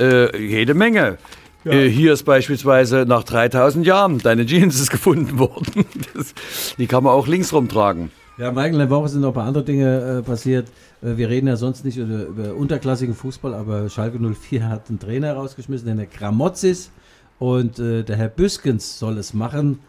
Äh, 0.00 0.36
jede 0.38 0.74
Menge. 0.74 1.18
Äh, 1.64 1.88
hier 1.88 2.12
ist 2.12 2.24
beispielsweise 2.24 3.04
nach 3.06 3.22
3000 3.22 3.86
Jahren 3.86 4.18
deine 4.18 4.44
Jeans 4.46 4.80
ist 4.80 4.90
gefunden 4.90 5.38
worden. 5.38 5.84
Das, 6.14 6.34
die 6.76 6.86
kann 6.86 7.04
man 7.04 7.12
auch 7.12 7.26
links 7.28 7.52
rumtragen. 7.52 8.10
Ja, 8.38 8.50
Michael, 8.50 8.72
in 8.72 8.78
der 8.78 8.90
Woche 8.90 9.08
sind 9.08 9.20
noch 9.20 9.28
ein 9.28 9.34
paar 9.34 9.46
andere 9.46 9.64
Dinge 9.64 10.18
äh, 10.18 10.22
passiert. 10.22 10.68
Äh, 11.02 11.16
wir 11.16 11.28
reden 11.28 11.48
ja 11.48 11.56
sonst 11.56 11.84
nicht 11.84 11.98
über, 11.98 12.24
über 12.24 12.54
unterklassigen 12.54 13.14
Fußball, 13.14 13.52
aber 13.54 13.88
Schalke 13.90 14.18
04 14.18 14.68
hat 14.68 14.88
einen 14.88 14.98
Trainer 14.98 15.34
rausgeschmissen, 15.34 15.86
der 15.86 15.96
der 15.96 16.06
Gramozis 16.06 16.90
und 17.38 17.78
äh, 17.78 18.02
der 18.02 18.16
Herr 18.16 18.28
Büskens 18.28 18.98
soll 18.98 19.18
es 19.18 19.34
machen. 19.34 19.80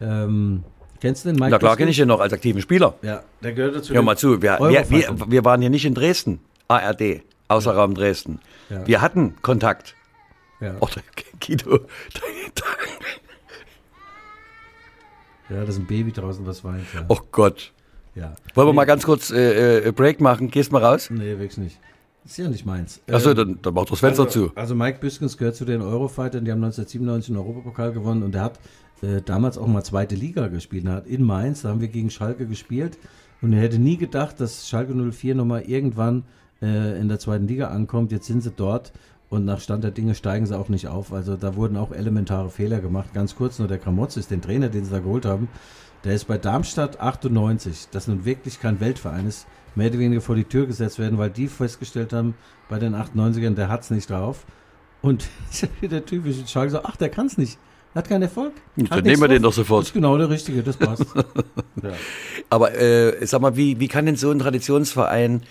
Ähm, 0.00 0.64
kennst 1.00 1.24
du 1.24 1.28
den 1.28 1.36
Mike 1.38 1.50
Na 1.50 1.58
klar 1.58 1.76
kenne 1.76 1.90
ich 1.90 1.98
ihn 1.98 2.08
noch 2.08 2.20
als 2.20 2.32
aktiven 2.32 2.62
Spieler. 2.62 2.94
Ja, 3.02 3.22
der 3.42 3.52
gehört 3.52 3.76
dazu. 3.76 3.92
Hör 3.92 4.02
mal 4.02 4.16
zu, 4.16 4.40
wir, 4.40 4.58
wir, 4.58 4.90
wir, 4.90 5.16
wir 5.28 5.44
waren 5.44 5.60
hier 5.60 5.70
nicht 5.70 5.84
in 5.84 5.94
Dresden, 5.94 6.40
ARD, 6.68 7.22
Außerraum 7.48 7.94
Dresden. 7.94 8.40
Ja. 8.70 8.86
Wir 8.86 9.00
hatten 9.02 9.34
Kontakt. 9.42 9.94
Ja. 10.60 10.76
Oh, 10.80 10.86
der 10.94 11.02
Guido, 11.44 11.80
ja, 15.50 15.56
da 15.56 15.62
ist 15.64 15.78
ein 15.78 15.86
Baby 15.86 16.12
draußen, 16.12 16.46
was 16.46 16.62
weint. 16.62 16.86
Ja. 16.94 17.04
oh 17.08 17.18
Gott. 17.32 17.72
Ja. 18.14 18.34
Wollen 18.54 18.68
wir 18.68 18.72
mal 18.72 18.84
ganz 18.84 19.04
kurz 19.04 19.30
äh, 19.30 19.88
äh, 19.88 19.92
Break 19.92 20.20
machen? 20.20 20.50
Gehst 20.50 20.72
mal 20.72 20.84
raus? 20.84 21.08
Nee, 21.10 21.38
wirklich 21.38 21.58
nicht. 21.58 21.78
Ist 22.24 22.38
ja 22.38 22.48
nicht 22.48 22.64
meins. 22.66 23.00
Achso, 23.10 23.30
Ähm, 23.30 23.36
dann, 23.36 23.58
dann 23.62 23.74
mach 23.74 23.82
doch 23.82 23.90
das 23.90 24.00
Fenster 24.00 24.24
also, 24.24 24.48
zu. 24.48 24.52
Also 24.54 24.74
Mike 24.74 24.98
Büskens 25.00 25.36
gehört 25.36 25.56
zu 25.56 25.64
den 25.64 25.82
Eurofightern, 25.82 26.44
die 26.44 26.52
haben 26.52 26.62
1997 26.62 27.34
den 27.34 27.36
Europapokal 27.36 27.92
gewonnen 27.92 28.22
und 28.22 28.34
er 28.34 28.42
hat 28.42 28.60
äh, 29.02 29.20
damals 29.22 29.58
auch 29.58 29.66
mal 29.66 29.82
zweite 29.82 30.14
Liga 30.14 30.48
gespielt. 30.48 30.84
Er 30.86 30.92
hat 30.92 31.06
in 31.06 31.24
Mainz, 31.24 31.62
da 31.62 31.70
haben 31.70 31.80
wir 31.80 31.88
gegen 31.88 32.10
Schalke 32.10 32.46
gespielt 32.46 32.98
und 33.40 33.52
er 33.52 33.60
hätte 33.60 33.78
nie 33.78 33.96
gedacht, 33.96 34.40
dass 34.40 34.68
Schalke 34.68 34.94
04 34.94 35.34
nochmal 35.34 35.62
irgendwann 35.62 36.24
äh, 36.60 37.00
in 37.00 37.08
der 37.08 37.18
zweiten 37.18 37.48
Liga 37.48 37.68
ankommt. 37.68 38.12
Jetzt 38.12 38.26
sind 38.26 38.42
sie 38.42 38.52
dort 38.52 38.92
und 39.28 39.44
nach 39.44 39.60
Stand 39.60 39.82
der 39.82 39.90
Dinge 39.90 40.14
steigen 40.14 40.46
sie 40.46 40.56
auch 40.56 40.68
nicht 40.68 40.86
auf. 40.86 41.12
Also 41.12 41.36
da 41.36 41.56
wurden 41.56 41.76
auch 41.76 41.90
elementare 41.90 42.50
Fehler 42.50 42.80
gemacht. 42.80 43.14
Ganz 43.14 43.34
kurz 43.34 43.58
nur 43.58 43.66
der 43.66 43.78
Kramotz 43.78 44.16
ist 44.16 44.30
den 44.30 44.42
Trainer, 44.42 44.68
den 44.68 44.84
sie 44.84 44.90
da 44.92 45.00
geholt 45.00 45.24
haben. 45.24 45.48
Der 46.04 46.14
ist 46.14 46.24
bei 46.24 46.38
Darmstadt 46.38 47.00
98, 47.00 47.88
das 47.92 48.08
nun 48.08 48.24
wirklich 48.24 48.60
kein 48.60 48.80
Weltverein 48.80 49.26
ist, 49.26 49.46
mehr 49.74 49.88
oder 49.88 49.98
weniger 49.98 50.20
vor 50.20 50.34
die 50.34 50.44
Tür 50.44 50.66
gesetzt 50.66 50.98
werden, 50.98 51.18
weil 51.18 51.30
die 51.30 51.48
festgestellt 51.48 52.12
haben, 52.12 52.34
bei 52.68 52.78
den 52.78 52.94
98ern, 52.94 53.54
der 53.54 53.68
hat's 53.68 53.90
nicht 53.90 54.10
drauf. 54.10 54.44
Und 55.00 55.28
der 55.82 56.04
typische 56.04 56.46
Schalke 56.46 56.72
so, 56.72 56.82
ach, 56.82 56.96
der 56.96 57.08
kann's 57.08 57.38
nicht. 57.38 57.58
Hat 57.94 58.08
keinen 58.08 58.22
Erfolg. 58.22 58.54
Dann 58.76 58.88
Hat 58.88 58.96
nehmen 58.96 59.06
nichts 59.06 59.20
wir 59.20 59.28
den 59.28 59.42
doch 59.42 59.52
sofort. 59.52 59.82
Das 59.82 59.88
ist 59.88 59.94
genau 59.94 60.16
der 60.16 60.30
Richtige, 60.30 60.62
das 60.62 60.78
passt. 60.78 61.04
ja. 61.82 61.90
Aber 62.48 62.74
äh, 62.74 63.26
sag 63.26 63.42
mal, 63.42 63.56
wie, 63.56 63.80
wie 63.80 63.88
kann 63.88 64.06
denn 64.06 64.16
so 64.16 64.30
ein 64.30 64.38
Traditionsverein, 64.38 65.40
wie 65.40 65.46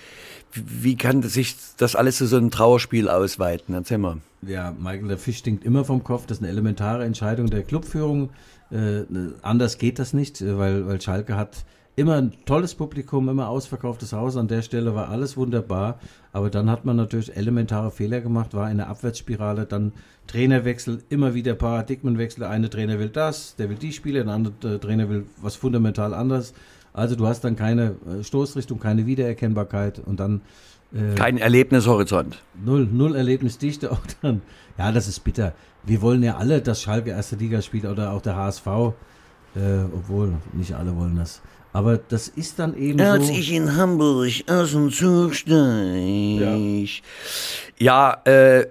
wie 0.54 0.96
kann 0.96 1.24
sich 1.24 1.56
das 1.78 1.96
alles 1.96 2.18
zu 2.18 2.26
so 2.26 2.38
einem 2.38 2.52
Trauerspiel 2.52 3.08
ausweiten? 3.08 3.74
Erzähl 3.74 4.00
mal. 4.00 4.18
Ja, 4.42 4.72
Michael, 4.78 5.08
der 5.08 5.18
Fisch 5.18 5.38
stinkt 5.38 5.64
immer 5.64 5.86
vom 5.86 6.04
Kopf. 6.04 6.26
Das 6.26 6.38
ist 6.38 6.44
eine 6.44 6.52
elementare 6.52 7.06
Entscheidung 7.06 7.50
der 7.50 7.64
Clubführung. 7.64 8.32
Äh, 8.72 9.04
anders 9.42 9.78
geht 9.78 10.00
das 10.00 10.14
nicht, 10.14 10.42
äh, 10.42 10.58
weil, 10.58 10.88
weil 10.88 11.02
Schalke 11.02 11.36
hat 11.36 11.66
immer 11.96 12.16
ein 12.16 12.34
tolles 12.46 12.76
Publikum, 12.76 13.30
immer 13.30 13.50
ausverkauftes 13.50 14.14
Haus. 14.14 14.38
An 14.38 14.48
der 14.48 14.62
Stelle 14.62 14.96
war 14.96 15.10
alles 15.10 15.36
wunderbar. 15.38 16.00
Aber 16.32 16.50
dann 16.50 16.70
hat 16.70 16.86
man 16.86 16.96
natürlich 16.96 17.36
elementare 17.36 17.92
Fehler 17.92 18.22
gemacht, 18.22 18.54
war 18.54 18.72
in 18.72 18.78
der 18.78 18.88
Abwärtsspirale, 18.88 19.66
dann 19.66 19.92
Trainerwechsel, 20.28 21.04
immer 21.10 21.34
wieder 21.34 21.54
Paradigmenwechsel. 21.54 22.46
Eine 22.46 22.70
Trainer 22.70 23.00
will 23.00 23.10
das, 23.10 23.56
der 23.58 23.70
will 23.70 23.78
die 23.78 23.92
Spiele, 23.92 24.24
der 24.24 24.34
andere 24.34 24.76
äh, 24.76 24.80
Trainer 24.80 25.10
will 25.10 25.26
was 25.42 25.56
fundamental 25.56 26.14
anderes. 26.14 26.54
Also 26.94 27.16
du 27.16 27.28
hast 27.28 27.44
dann 27.44 27.56
keine 27.56 27.96
äh, 28.08 28.24
Stoßrichtung, 28.24 28.80
keine 28.80 29.06
Wiedererkennbarkeit 29.06 30.00
und 30.00 30.20
dann 30.20 30.42
äh, 30.94 31.16
Kein 31.16 31.38
Erlebnishorizont. 31.38 32.42
Null, 32.64 32.88
null 32.92 33.16
Erlebnisdichte 33.16 33.92
auch 33.92 34.02
dann. 34.22 34.42
Ja, 34.82 34.92
das 34.92 35.08
ist 35.08 35.20
bitter. 35.24 35.54
Wir 35.84 36.02
wollen 36.02 36.24
ja 36.24 36.38
alle, 36.38 36.60
dass 36.62 36.82
Schalke 36.82 37.12
erste 37.12 37.36
Liga 37.36 37.62
spielt 37.62 37.86
oder 37.86 38.12
auch 38.14 38.22
der 38.24 38.36
HSV. 38.36 38.66
Äh, 38.66 39.84
obwohl, 39.94 40.34
nicht 40.54 40.74
alle 40.74 40.96
wollen 40.96 41.18
das. 41.18 41.42
Aber 41.72 41.98
das 41.98 42.28
ist 42.30 42.58
dann 42.58 42.76
eben 42.76 42.98
so. 42.98 43.54
in 43.56 43.76
Hamburg 43.78 44.30
aus 44.48 44.72
dem 44.72 44.90
Zug 44.92 45.36
steig. 45.36 46.90
Ja, 47.78 48.18
äh, 48.26 48.66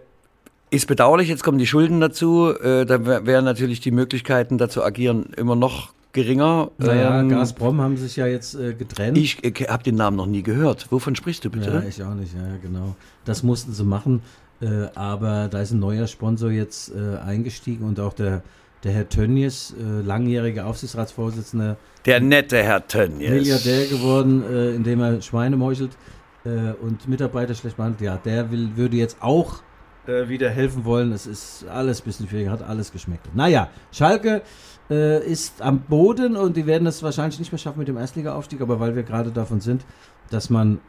ist 0.70 0.86
bedauerlich, 0.86 1.28
jetzt 1.28 1.42
kommen 1.44 1.58
die 1.58 1.66
Schulden 1.66 2.00
dazu. 2.00 2.52
Äh, 2.60 2.84
da 2.86 3.04
wär- 3.06 3.26
wären 3.26 3.44
natürlich 3.44 3.80
die 3.80 3.90
Möglichkeiten, 3.92 4.58
da 4.58 4.68
zu 4.68 4.82
agieren, 4.82 5.26
immer 5.36 5.54
noch 5.56 5.92
geringer. 6.12 6.70
Naja, 6.78 7.20
Ähm, 7.20 7.28
Gazprom 7.28 7.80
haben 7.80 7.96
sich 7.96 8.16
ja 8.16 8.26
jetzt 8.26 8.54
äh, 8.54 8.74
getrennt. 8.74 9.16
Ich 9.16 9.44
äh, 9.44 9.52
habe 9.68 9.82
den 9.84 9.94
Namen 9.96 10.16
noch 10.16 10.26
nie 10.26 10.42
gehört. 10.42 10.86
Wovon 10.90 11.14
sprichst 11.14 11.44
du 11.44 11.50
bitte? 11.50 11.70
Ja, 11.70 11.82
ich 11.88 12.02
auch 12.02 12.14
nicht, 12.14 12.34
ja, 12.34 12.56
genau. 12.62 12.96
Das 13.24 13.42
mussten 13.42 13.72
sie 13.72 13.84
machen. 13.84 14.22
Äh, 14.60 14.88
aber 14.94 15.48
da 15.48 15.60
ist 15.60 15.72
ein 15.72 15.78
neuer 15.78 16.06
Sponsor 16.06 16.50
jetzt 16.50 16.92
äh, 16.94 17.16
eingestiegen 17.18 17.84
und 17.84 17.98
auch 17.98 18.12
der, 18.12 18.42
der 18.84 18.92
Herr 18.92 19.08
Tönnies, 19.08 19.74
äh, 19.78 20.02
langjähriger 20.02 20.66
Aufsichtsratsvorsitzender, 20.66 21.76
Der 22.04 22.20
nette 22.20 22.62
Herr 22.62 22.86
Tönnies. 22.86 23.30
Milliardär 23.30 23.86
geworden, 23.86 24.42
äh, 24.42 24.74
indem 24.74 25.00
er 25.00 25.22
Schweine 25.22 25.56
meuchelt 25.56 25.96
äh, 26.44 26.72
und 26.82 27.08
Mitarbeiter 27.08 27.54
schlecht 27.54 27.78
behandelt. 27.78 28.02
Ja, 28.02 28.18
der 28.18 28.50
will, 28.50 28.70
würde 28.76 28.98
jetzt 28.98 29.16
auch 29.20 29.62
äh, 30.06 30.28
wieder 30.28 30.50
helfen 30.50 30.84
wollen. 30.84 31.12
Es 31.12 31.26
ist 31.26 31.66
alles 31.66 32.02
ein 32.02 32.04
bisschen 32.04 32.28
schwieriger, 32.28 32.50
hat 32.50 32.62
alles 32.62 32.92
geschmeckt. 32.92 33.34
Naja, 33.34 33.68
Schalke 33.92 34.42
ist 34.88 35.62
am 35.62 35.82
Boden 35.82 36.34
und 36.34 36.56
die 36.56 36.66
werden 36.66 36.84
es 36.88 37.00
wahrscheinlich 37.00 37.38
nicht 37.38 37.52
mehr 37.52 37.60
schaffen 37.60 37.78
mit 37.78 37.86
dem 37.86 37.96
Erstliga-Aufstieg, 37.96 38.60
aber 38.60 38.80
weil 38.80 38.96
wir 38.96 39.04
gerade 39.04 39.30
davon 39.30 39.60
sind, 39.60 39.84
dass 40.30 40.50
man, 40.50 40.80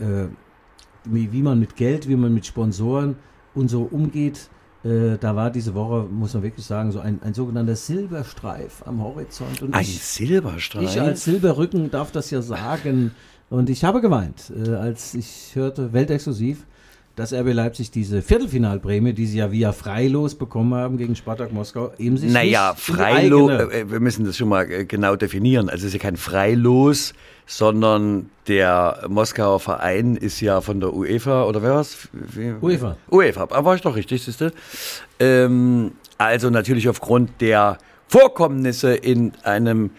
wie 1.05 1.41
man 1.43 1.59
mit 1.59 1.75
Geld, 1.75 2.09
wie 2.09 2.15
man 2.15 2.33
mit 2.33 2.47
Sponsoren 2.47 3.17
und 3.55 3.69
so 3.69 3.83
umgeht, 3.83 4.49
äh, 4.83 5.17
da 5.19 5.35
war 5.35 5.51
diese 5.51 5.73
Woche, 5.75 6.07
muss 6.09 6.33
man 6.33 6.43
wirklich 6.43 6.65
sagen, 6.65 6.91
so 6.91 6.99
ein, 6.99 7.19
ein 7.23 7.33
sogenannter 7.33 7.75
Silberstreif 7.75 8.83
am 8.85 9.01
Horizont. 9.03 9.61
Und 9.61 9.73
Ein 9.73 9.81
ich- 9.81 10.01
Silberstreif. 10.01 10.83
ich 10.89 10.99
als 11.01 11.23
Silberrücken 11.23 11.91
darf 11.91 12.11
das 12.11 12.31
ja 12.31 12.41
sagen. 12.41 13.11
Und 13.49 13.69
ich 13.69 13.83
habe 13.83 14.01
geweint, 14.01 14.51
äh, 14.65 14.69
als 14.71 15.13
ich 15.13 15.51
hörte, 15.55 15.91
weltexklusiv, 15.93 16.65
dass 17.21 17.33
RB 17.33 17.53
Leipzig 17.53 17.91
diese 17.91 18.23
Viertelfinalprämie, 18.23 19.13
die 19.13 19.27
sie 19.27 19.37
ja 19.37 19.51
via 19.51 19.73
Freilos 19.73 20.33
bekommen 20.33 20.73
haben 20.73 20.97
gegen 20.97 21.15
Spartak 21.15 21.53
Moskau, 21.53 21.91
eben 21.99 22.17
sich 22.17 22.31
Naja, 22.31 22.73
Freilos, 22.75 23.51
eigene- 23.51 23.71
äh, 23.71 23.91
wir 23.91 23.99
müssen 23.99 24.25
das 24.25 24.37
schon 24.37 24.49
mal 24.49 24.63
äh, 24.71 24.85
genau 24.85 25.15
definieren. 25.15 25.69
Also 25.69 25.83
es 25.85 25.93
ist 25.93 25.93
ja 25.93 25.99
kein 25.99 26.17
Freilos, 26.17 27.13
sondern 27.45 28.31
der 28.47 29.03
Moskauer 29.07 29.59
Verein 29.59 30.15
ist 30.15 30.41
ja 30.41 30.61
von 30.61 30.79
der 30.79 30.93
UEFA 30.95 31.43
oder 31.43 31.61
wer 31.61 31.75
war's? 31.75 32.09
UEFA. 32.59 32.97
UEFA, 33.11 33.41
aber 33.43 33.65
war 33.65 33.75
ich 33.75 33.81
doch 33.81 33.95
richtig, 33.95 34.23
siehste. 34.23 34.51
Ähm, 35.19 35.91
also 36.17 36.49
natürlich 36.49 36.89
aufgrund 36.89 37.39
der 37.39 37.77
Vorkommnisse 38.07 38.95
in 38.95 39.33
einem 39.43 39.91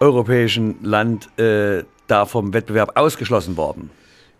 europäischen 0.00 0.84
Land 0.84 1.30
äh, 1.38 1.84
da 2.08 2.26
vom 2.26 2.52
Wettbewerb 2.52 2.92
ausgeschlossen 2.98 3.56
worden. 3.56 3.88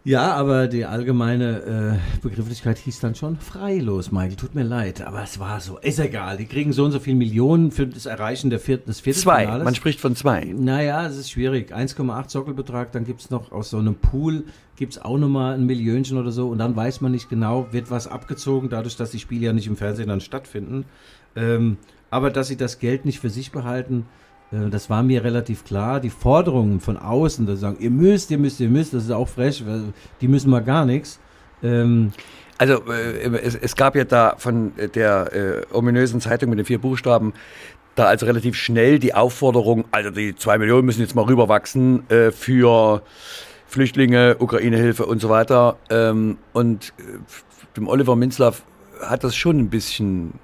Ja, 0.09 0.33
aber 0.33 0.69
die 0.69 0.87
allgemeine 0.87 1.99
äh, 1.99 2.23
Begrifflichkeit 2.23 2.79
hieß 2.79 2.99
dann 3.01 3.15
schon 3.15 3.37
freilos, 3.37 4.11
Michael. 4.11 4.37
Tut 4.37 4.55
mir 4.55 4.63
leid, 4.63 5.03
aber 5.03 5.23
es 5.23 5.39
war 5.39 5.61
so. 5.61 5.77
Ist 5.77 5.99
egal. 5.99 6.39
Die 6.39 6.47
kriegen 6.47 6.73
so 6.73 6.87
und 6.87 6.93
so 6.93 6.99
viele 6.99 7.17
Millionen 7.17 7.71
für 7.71 7.87
das 7.87 8.07
Erreichen 8.07 8.49
der 8.49 8.59
vierten, 8.59 8.87
des 8.87 9.03
Zwei, 9.03 9.13
Viertelfinales. 9.13 9.65
man 9.67 9.75
spricht 9.75 10.01
von 10.01 10.17
zwei. 10.17 10.47
Naja, 10.47 11.07
es 11.07 11.19
ist 11.19 11.31
schwierig. 11.31 11.75
1,8 11.77 12.31
Sockelbetrag, 12.31 12.91
dann 12.91 13.05
gibt 13.05 13.21
es 13.21 13.29
noch 13.29 13.53
aus 13.53 13.69
so 13.69 13.77
einem 13.77 13.97
Pool, 13.97 14.45
gibt 14.77 14.95
es 14.95 14.99
auch 15.03 15.19
nochmal 15.19 15.57
ein 15.57 15.67
Millionchen 15.67 16.17
oder 16.17 16.33
so 16.33 16.49
und 16.49 16.57
dann 16.57 16.75
weiß 16.75 17.03
man 17.03 17.13
nicht 17.13 17.29
genau, 17.29 17.67
wird 17.73 17.91
was 17.91 18.09
abgezogen, 18.09 18.71
dadurch, 18.71 18.97
dass 18.97 19.11
die 19.11 19.19
Spiele 19.19 19.45
ja 19.45 19.53
nicht 19.53 19.67
im 19.67 19.77
Fernsehen 19.77 20.09
dann 20.09 20.23
stattfinden. 20.23 20.87
Ähm, 21.37 21.77
aber 22.09 22.31
dass 22.31 22.49
sie 22.49 22.57
das 22.57 22.79
Geld 22.79 23.05
nicht 23.05 23.21
für 23.21 23.29
sich 23.29 23.53
behalten, 23.53 24.07
das 24.51 24.89
war 24.89 25.03
mir 25.03 25.25
relativ 25.25 25.65
klar. 25.65 26.01
Die 26.01 26.11
Forderungen 26.11 26.81
von 26.81 26.97
außen, 26.97 27.47
dass 27.47 27.57
sie 27.57 27.61
sagen, 27.61 27.77
ihr 27.81 27.91
müsst, 27.91 28.31
ihr 28.31 28.39
müsst, 28.39 28.61
ihr 28.61 28.71
müsst, 28.71 28.95
das 28.95 29.05
ist 29.05 29.11
auch 29.11 29.29
frech, 29.29 29.63
die 30.21 30.29
müssen 30.29 30.51
mal 30.51 30.61
gar 30.63 30.85
nichts. 30.85 31.21
Ähm, 31.63 32.13
Also 32.57 32.83
äh, 32.91 33.39
es, 33.43 33.55
es 33.55 33.77
gab 33.77 33.95
ja 33.95 34.05
da 34.05 34.35
von 34.39 34.73
der 34.95 35.33
äh, 35.33 35.75
ominösen 35.75 36.21
Zeitung 36.21 36.51
mit 36.51 36.59
den 36.59 36.67
vier 36.67 36.79
Buchstaben 36.79 37.33
da 37.95 38.07
also 38.07 38.27
relativ 38.27 38.55
schnell 38.55 38.99
die 38.99 39.15
Aufforderung, 39.15 39.85
also 39.91 40.11
die 40.11 40.35
zwei 40.37 40.57
Millionen 40.59 40.87
müssen 40.87 41.01
jetzt 41.01 41.15
mal 41.15 41.23
rüberwachsen 41.23 42.09
äh, 42.11 42.31
für 42.31 43.03
Flüchtlinge, 43.67 44.37
Ukraine-Hilfe 44.39 45.05
und 45.05 45.21
so 45.21 45.29
weiter. 45.29 45.77
Ähm, 45.91 46.39
und 46.53 46.95
äh, 46.99 47.03
dem 47.77 47.89
Oliver 47.89 48.17
Minzlaff 48.17 48.63
hat 49.03 49.25
das 49.25 49.37
schon 49.37 49.59
ein 49.59 49.69
bisschen, 49.69 50.35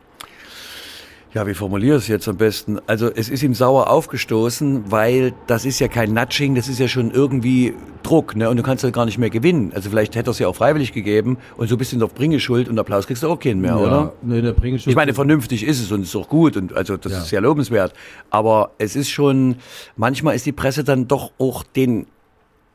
ja, 1.34 1.46
wie 1.48 1.54
formuliere 1.54 1.96
ich 1.96 2.04
es 2.04 2.08
jetzt 2.08 2.28
am 2.28 2.36
besten? 2.36 2.78
Also 2.86 3.10
es 3.12 3.28
ist 3.28 3.42
ihm 3.42 3.54
sauer 3.54 3.90
aufgestoßen, 3.90 4.90
weil 4.90 5.34
das 5.48 5.64
ist 5.64 5.80
ja 5.80 5.88
kein 5.88 6.14
Nudging, 6.14 6.54
das 6.54 6.68
ist 6.68 6.78
ja 6.78 6.86
schon 6.86 7.10
irgendwie 7.10 7.74
Druck, 8.04 8.36
ne? 8.36 8.48
Und 8.48 8.56
du 8.56 8.62
kannst 8.62 8.84
ja 8.84 8.90
gar 8.90 9.04
nicht 9.04 9.18
mehr 9.18 9.30
gewinnen. 9.30 9.72
Also 9.74 9.90
vielleicht 9.90 10.14
hätte 10.14 10.30
er 10.30 10.32
es 10.32 10.38
ja 10.38 10.46
auch 10.46 10.54
freiwillig 10.56 10.92
gegeben 10.92 11.38
und 11.56 11.68
so 11.68 11.74
ein 11.74 11.78
bisschen 11.78 12.02
auf 12.02 12.14
Bringeschuld 12.14 12.68
und 12.68 12.78
Applaus 12.78 13.06
kriegst 13.06 13.22
du 13.24 13.28
auch 13.28 13.38
keinen 13.40 13.60
mehr, 13.60 13.78
oder? 13.78 14.12
Nee, 14.22 14.42
der 14.42 14.52
Bringeschutz- 14.54 14.86
Ich 14.90 14.94
meine, 14.96 15.12
vernünftig 15.12 15.64
ist 15.66 15.80
es 15.80 15.90
und 15.90 16.02
ist 16.02 16.14
auch 16.14 16.28
gut 16.28 16.56
und 16.56 16.72
also 16.74 16.96
das 16.96 17.10
Ja. 17.12 17.18
ist 17.18 17.28
sehr 17.30 17.40
lobenswert. 17.40 17.92
Aber 18.30 18.70
es 18.78 18.94
ist 18.94 19.10
schon, 19.10 19.56
manchmal 19.96 20.36
ist 20.36 20.46
die 20.46 20.52
Presse 20.52 20.84
dann 20.84 21.08
doch 21.08 21.32
auch 21.38 21.64
den, 21.64 22.06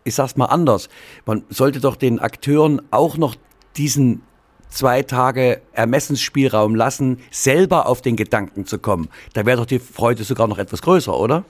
ich 0.03 0.15
sag's 0.15 0.35
mal 0.35 0.45
anders, 0.45 0.89
man 1.25 1.43
sollte 1.49 1.79
doch 1.79 1.95
den 1.95 2.19
Akteuren 2.19 2.81
auch 2.91 3.15
noch 3.17 3.35
diesen 3.77 4.21
zwei 4.69 5.03
Tage 5.03 5.61
Ermessensspielraum 5.73 6.75
lassen, 6.75 7.17
selber 7.31 7.87
auf 7.87 8.01
den 8.01 8.15
Gedanken 8.15 8.65
zu 8.65 8.79
kommen. 8.79 9.09
Da 9.33 9.45
wäre 9.45 9.57
doch 9.57 9.65
die 9.65 9.79
Freude 9.79 10.23
sogar 10.23 10.47
noch 10.47 10.57
etwas 10.57 10.81
größer, 10.81 11.17
oder? 11.17 11.43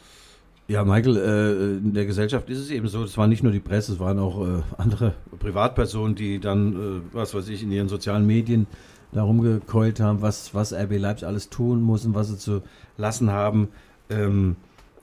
Ja, 0.70 0.86
Michael, 0.86 1.18
äh, 1.18 1.78
in 1.78 1.96
der 1.96 2.06
Gesellschaft 2.06 2.48
ist 2.48 2.60
es 2.60 2.70
eben 2.70 2.88
so, 2.88 3.04
es 3.04 3.18
war 3.18 3.26
nicht 3.26 3.42
nur 3.42 3.52
die 3.52 3.60
Presse, 3.60 3.94
es 3.94 4.00
waren 4.00 4.20
auch 4.20 4.40
äh, 4.48 4.62
andere 4.78 5.16
Privatpersonen, 5.40 6.14
die 6.14 6.40
dann, 6.40 6.74
äh, 6.74 7.02
was 7.12 7.34
weiß 7.34 7.50
ich, 7.50 7.64
in 7.64 7.72
ihren 7.72 7.90
sozialen 7.90 8.28
Medien 8.28 8.68
darum 9.12 9.42
gekeult 9.42 10.00
haben, 10.00 10.22
was, 10.22 10.54
was 10.54 10.72
RB 10.72 11.00
Leipzig 11.00 11.28
alles 11.28 11.50
tun 11.50 11.82
muss 11.82 12.06
und 12.06 12.14
was 12.14 12.28
sie 12.28 12.38
zu 12.38 12.62
lassen 12.98 13.32
haben. 13.32 13.70
Ähm, 14.12 14.58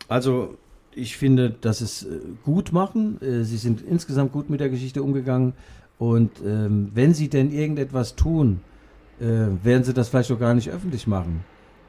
also, 0.07 0.57
ich 0.95 1.17
finde, 1.17 1.51
dass 1.51 1.81
es 1.81 2.07
gut 2.43 2.73
machen. 2.73 3.19
Sie 3.21 3.59
sind 3.59 3.83
insgesamt 3.83 4.33
gut 4.33 4.49
mit 4.49 4.61
der 4.61 4.71
Geschichte 4.71 5.03
umgegangen. 5.03 5.53
Und 5.99 6.33
ähm, 6.45 6.91
wenn 6.95 7.15
sie 7.15 7.29
denn 7.29 7.51
irgendetwas 7.51 8.17
tun, 8.17 8.61
äh, 9.21 9.25
werden 9.63 9.85
sie 9.85 9.95
das 9.95 10.09
vielleicht 10.09 10.31
auch 10.31 10.39
gar 10.39 10.55
nicht 10.55 10.71
öffentlich 10.71 11.07
machen 11.07 11.45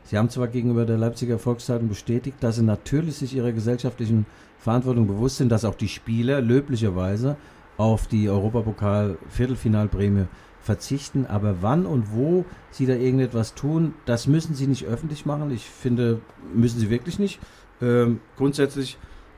Sie 0.08 0.18
haben 0.18 0.30
zwar 0.30 0.48
gegenüber 0.48 0.86
der 0.86 0.98
Leipziger 0.98 1.38
Volkszeitung 1.38 1.90
bestätigt, 1.90 2.38
dass 2.40 2.56
sie 2.56 2.64
natürlich 2.64 3.18
sich 3.18 3.36
ihrer 3.36 3.52
gesellschaftlichen 3.52 4.26
Verantwortung 4.58 5.06
bewusst 5.06 5.36
sind, 5.36 5.52
dass 5.52 5.66
auch 5.66 5.76
die 5.76 5.90
Spieler 5.90 6.40
löblicherweise 6.40 7.36
auf 7.76 8.08
die 8.08 8.30
Europapokal-Viertelfinalprämie 8.30 10.28
verzichten. 10.62 11.26
Aber 11.26 11.62
wann 11.62 11.86
und 11.86 12.14
wo 12.14 12.46
sie 12.72 12.86
da 12.86 12.94
irgendetwas 12.94 13.54
tun, 13.54 13.96
das 14.06 14.28
müssen 14.28 14.56
sie 14.56 14.68
nicht 14.68 14.86
öffentlich 14.86 15.26
machen. 15.26 15.52
Ich 15.52 15.66
finde, 15.66 16.22
müssen 16.56 16.80
sie 16.80 16.90
wirklich 16.90 17.20
nicht. 17.20 17.42
Ähm, 17.82 18.22
grundsätzlich 18.38 18.98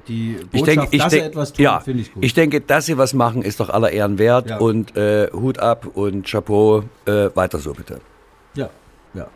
die 0.09 0.33
Botschaft, 0.33 0.53
Ich 0.53 0.63
denke, 0.63 0.87
ich 0.91 1.01
dass 1.01 1.11
sie 1.11 1.17
denk, 1.19 1.29
etwas 1.31 1.53
tun, 1.53 1.63
ja, 1.63 1.79
finde 1.79 2.01
ich 2.01 2.13
gut. 2.13 2.23
ich 2.25 2.33
denke, 2.33 2.59
dass 2.61 2.85
sie 2.87 2.97
was 2.97 3.13
machen, 3.13 3.41
ist 3.43 3.59
doch 3.61 3.69
aller 3.69 3.91
Ehren 3.91 4.17
wert 4.17 4.49
Ja. 4.49 4.57
und 4.57 4.97
äh, 4.97 5.29
Hut 5.31 5.59
ab 5.59 5.87
und 5.93 6.25
Chapeau, 6.29 6.83
äh, 7.05 7.29
weiter 7.35 7.59
so 7.59 7.73
bitte. 7.73 8.01
ja, 8.55 8.69
ja, 9.13 9.27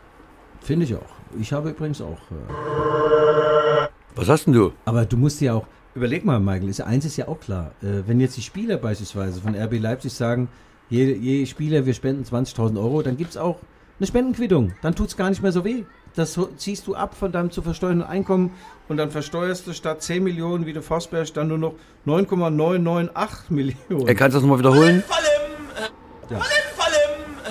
finde 0.61 0.83
ich 0.85 0.95
auch. 0.95 0.99
Ich 1.39 1.53
habe 1.53 1.69
übrigens 1.69 2.01
auch. 2.01 2.17
Äh, 2.31 3.87
Was 4.15 4.29
hast 4.29 4.45
denn 4.45 4.53
du? 4.53 4.71
aber 4.85 5.05
du 5.05 5.17
musst 5.17 5.41
ja 5.41 5.53
auch. 5.53 5.65
Überleg 5.95 6.25
mal, 6.25 6.39
Michael, 6.39 6.69
ist, 6.69 6.81
eins 6.81 7.05
ist 7.05 7.17
ja 7.17 7.27
auch 7.27 7.39
klar. 7.39 7.71
Äh, 7.83 8.01
wenn 8.07 8.19
jetzt 8.19 8.35
die 8.35 8.41
Spieler 8.41 8.77
beispielsweise 8.77 9.39
von 9.41 9.55
RB 9.55 9.79
Leipzig 9.79 10.11
sagen, 10.13 10.47
je, 10.89 11.13
je 11.13 11.45
Spieler, 11.45 11.85
wir 11.85 11.93
spenden 11.93 12.23
20.000 12.23 12.77
Euro, 12.79 13.03
dann 13.03 13.15
gibt 13.15 13.31
es 13.31 13.37
auch 13.37 13.57
eine 13.99 14.07
Spendenquittung. 14.07 14.73
Dann 14.81 14.95
tut 14.95 15.09
es 15.09 15.17
gar 15.17 15.29
nicht 15.29 15.43
mehr 15.43 15.51
so 15.51 15.63
weh. 15.63 15.83
Das 16.15 16.39
ziehst 16.57 16.85
du 16.87 16.95
ab 16.95 17.15
von 17.15 17.31
deinem 17.31 17.49
zu 17.49 17.61
versteuernden 17.61 18.07
Einkommen 18.07 18.51
und 18.87 18.97
dann 18.97 19.09
versteuerst 19.09 19.65
du 19.65 19.73
statt 19.73 20.03
10 20.03 20.23
Millionen 20.23 20.65
wie 20.65 20.73
der 20.73 20.83
Forsberg 20.83 21.33
dann 21.33 21.47
nur 21.47 21.57
noch 21.57 21.73
9,998 22.05 23.49
Millionen. 23.89 24.15
Kannst 24.15 24.35
du 24.35 24.37
das 24.37 24.41
nochmal 24.43 24.59
wiederholen? 24.59 25.03
Äh, 25.07 26.33
Ja. 26.33 26.37
Äh, 26.37 26.41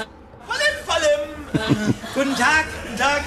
äh, 0.01 0.05
Guten 2.15 2.35
Tag, 2.37 2.65
guten 2.85 2.99
Tag. 2.99 3.23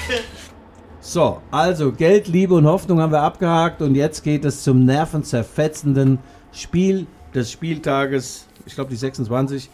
So, 1.02 1.42
also 1.52 1.92
Geld, 1.92 2.28
Liebe 2.28 2.56
und 2.56 2.66
Hoffnung 2.66 3.00
haben 3.02 3.12
wir 3.12 3.22
abgehakt 3.22 3.82
und 3.82 3.96
jetzt 3.96 4.24
geht 4.24 4.44
es 4.46 4.64
zum 4.64 4.86
nervenzerfetzenden 4.86 6.20
Spiel 6.52 7.08
des 7.34 7.52
Spieltages, 7.52 8.48
ich 8.66 8.76
glaube 8.76 8.90
die 8.90 8.96
26, 8.96 9.70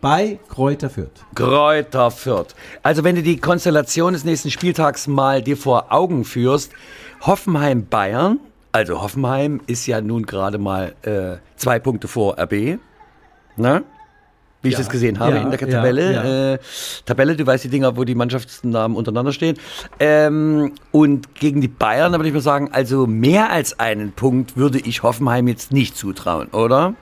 bei 0.00 0.38
Kräuter 0.48 0.90
Fürth. 0.90 1.24
Kräuter 1.34 2.10
Fürth. 2.10 2.54
Also 2.82 3.04
wenn 3.04 3.16
du 3.16 3.22
die 3.22 3.38
Konstellation 3.38 4.12
des 4.12 4.24
nächsten 4.24 4.50
Spieltags 4.50 5.06
mal 5.06 5.42
dir 5.42 5.56
vor 5.56 5.92
Augen 5.92 6.24
führst, 6.24 6.72
Hoffenheim 7.20 7.86
Bayern, 7.86 8.38
also 8.72 9.02
Hoffenheim 9.02 9.60
ist 9.66 9.86
ja 9.86 10.00
nun 10.00 10.24
gerade 10.26 10.58
mal 10.58 10.94
äh, 11.02 11.38
zwei 11.56 11.78
Punkte 11.78 12.06
vor 12.08 12.38
RB, 12.38 12.78
ne? 13.56 13.82
Wie 14.60 14.68
ich 14.68 14.74
Ja, 14.74 14.78
das 14.80 14.88
gesehen 14.88 15.20
habe 15.20 15.36
ja, 15.36 15.42
in 15.42 15.50
der 15.50 15.58
Tabelle. 15.58 16.12
ja. 16.12 16.52
Äh, 16.54 16.58
Tabelle, 17.06 17.36
du 17.36 17.46
weißt 17.46 17.62
die 17.64 17.68
Dinger, 17.68 17.96
wo 17.96 18.02
die 18.04 18.16
Mannschaftsnamen 18.16 18.96
untereinander 18.96 19.32
stehen. 19.32 19.56
Ähm, 20.00 20.72
und 20.90 21.36
gegen 21.36 21.60
die 21.60 21.68
Bayern, 21.68 22.12
da 22.12 22.18
würde 22.18 22.28
ich 22.28 22.34
mal 22.34 22.40
sagen, 22.40 22.70
also 22.72 23.06
mehr 23.06 23.50
als 23.50 23.78
einen 23.78 24.12
Punkt 24.12 24.56
würde 24.56 24.78
ich 24.80 25.04
Hoffenheim 25.04 25.46
jetzt 25.46 25.72
nicht 25.72 25.96
zutrauen, 25.96 26.48
oder? 26.48 26.94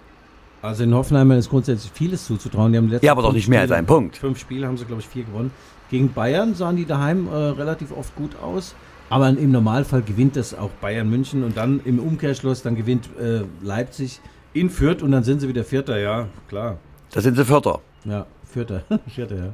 Also 0.67 0.83
in 0.83 0.95
Hoffenheim 0.95 1.31
ist 1.33 1.49
grundsätzlich 1.49 1.93
vieles 1.93 2.27
zuzutrauen. 2.27 2.73
Die 2.73 2.79
haben 2.79 2.89
letzten 2.89 3.07
Ja, 3.07 3.13
aber 3.13 3.23
doch 3.23 3.33
nicht 3.33 3.49
mehr 3.49 3.61
als 3.61 3.71
einen 3.71 3.87
Punkt. 3.87 4.17
Fünf 4.17 4.39
Spiele 4.39 4.67
haben 4.67 4.77
sie, 4.77 4.85
glaube 4.85 5.01
ich, 5.01 5.09
vier 5.09 5.25
gewonnen. 5.25 5.53
Gegen 5.91 6.13
Bayern 6.13 6.55
sahen 6.55 6.77
die 6.77 6.85
daheim 6.85 7.29
äh, 7.29 7.35
relativ 7.35 7.93
oft 7.93 8.15
gut 8.17 8.33
aus. 8.43 8.75
Aber 9.09 9.29
im 9.29 9.53
Normalfall 9.53 10.03
gewinnt 10.03 10.35
das 10.35 10.53
auch 10.59 10.71
Bayern 10.81 11.09
München 11.09 11.45
und 11.45 11.57
dann 11.57 11.81
im 11.85 12.01
Umkehrschluss, 12.01 12.63
dann 12.63 12.75
gewinnt 12.75 13.09
äh, 13.21 13.43
Leipzig 13.63 14.21
in 14.53 14.69
Fürth 14.69 15.03
und 15.03 15.13
dann 15.13 15.23
sind 15.23 15.41
sie 15.41 15.49
wieder 15.49 15.63
Vierter, 15.63 15.99
ja, 16.01 16.27
klar. 16.49 16.79
Da 17.13 17.21
sind 17.21 17.37
sie 17.37 17.45
Vierter. 17.45 17.79
Ja, 18.05 18.27
Vierter. 18.45 18.83
Vierter, 19.07 19.37
ja. 19.37 19.53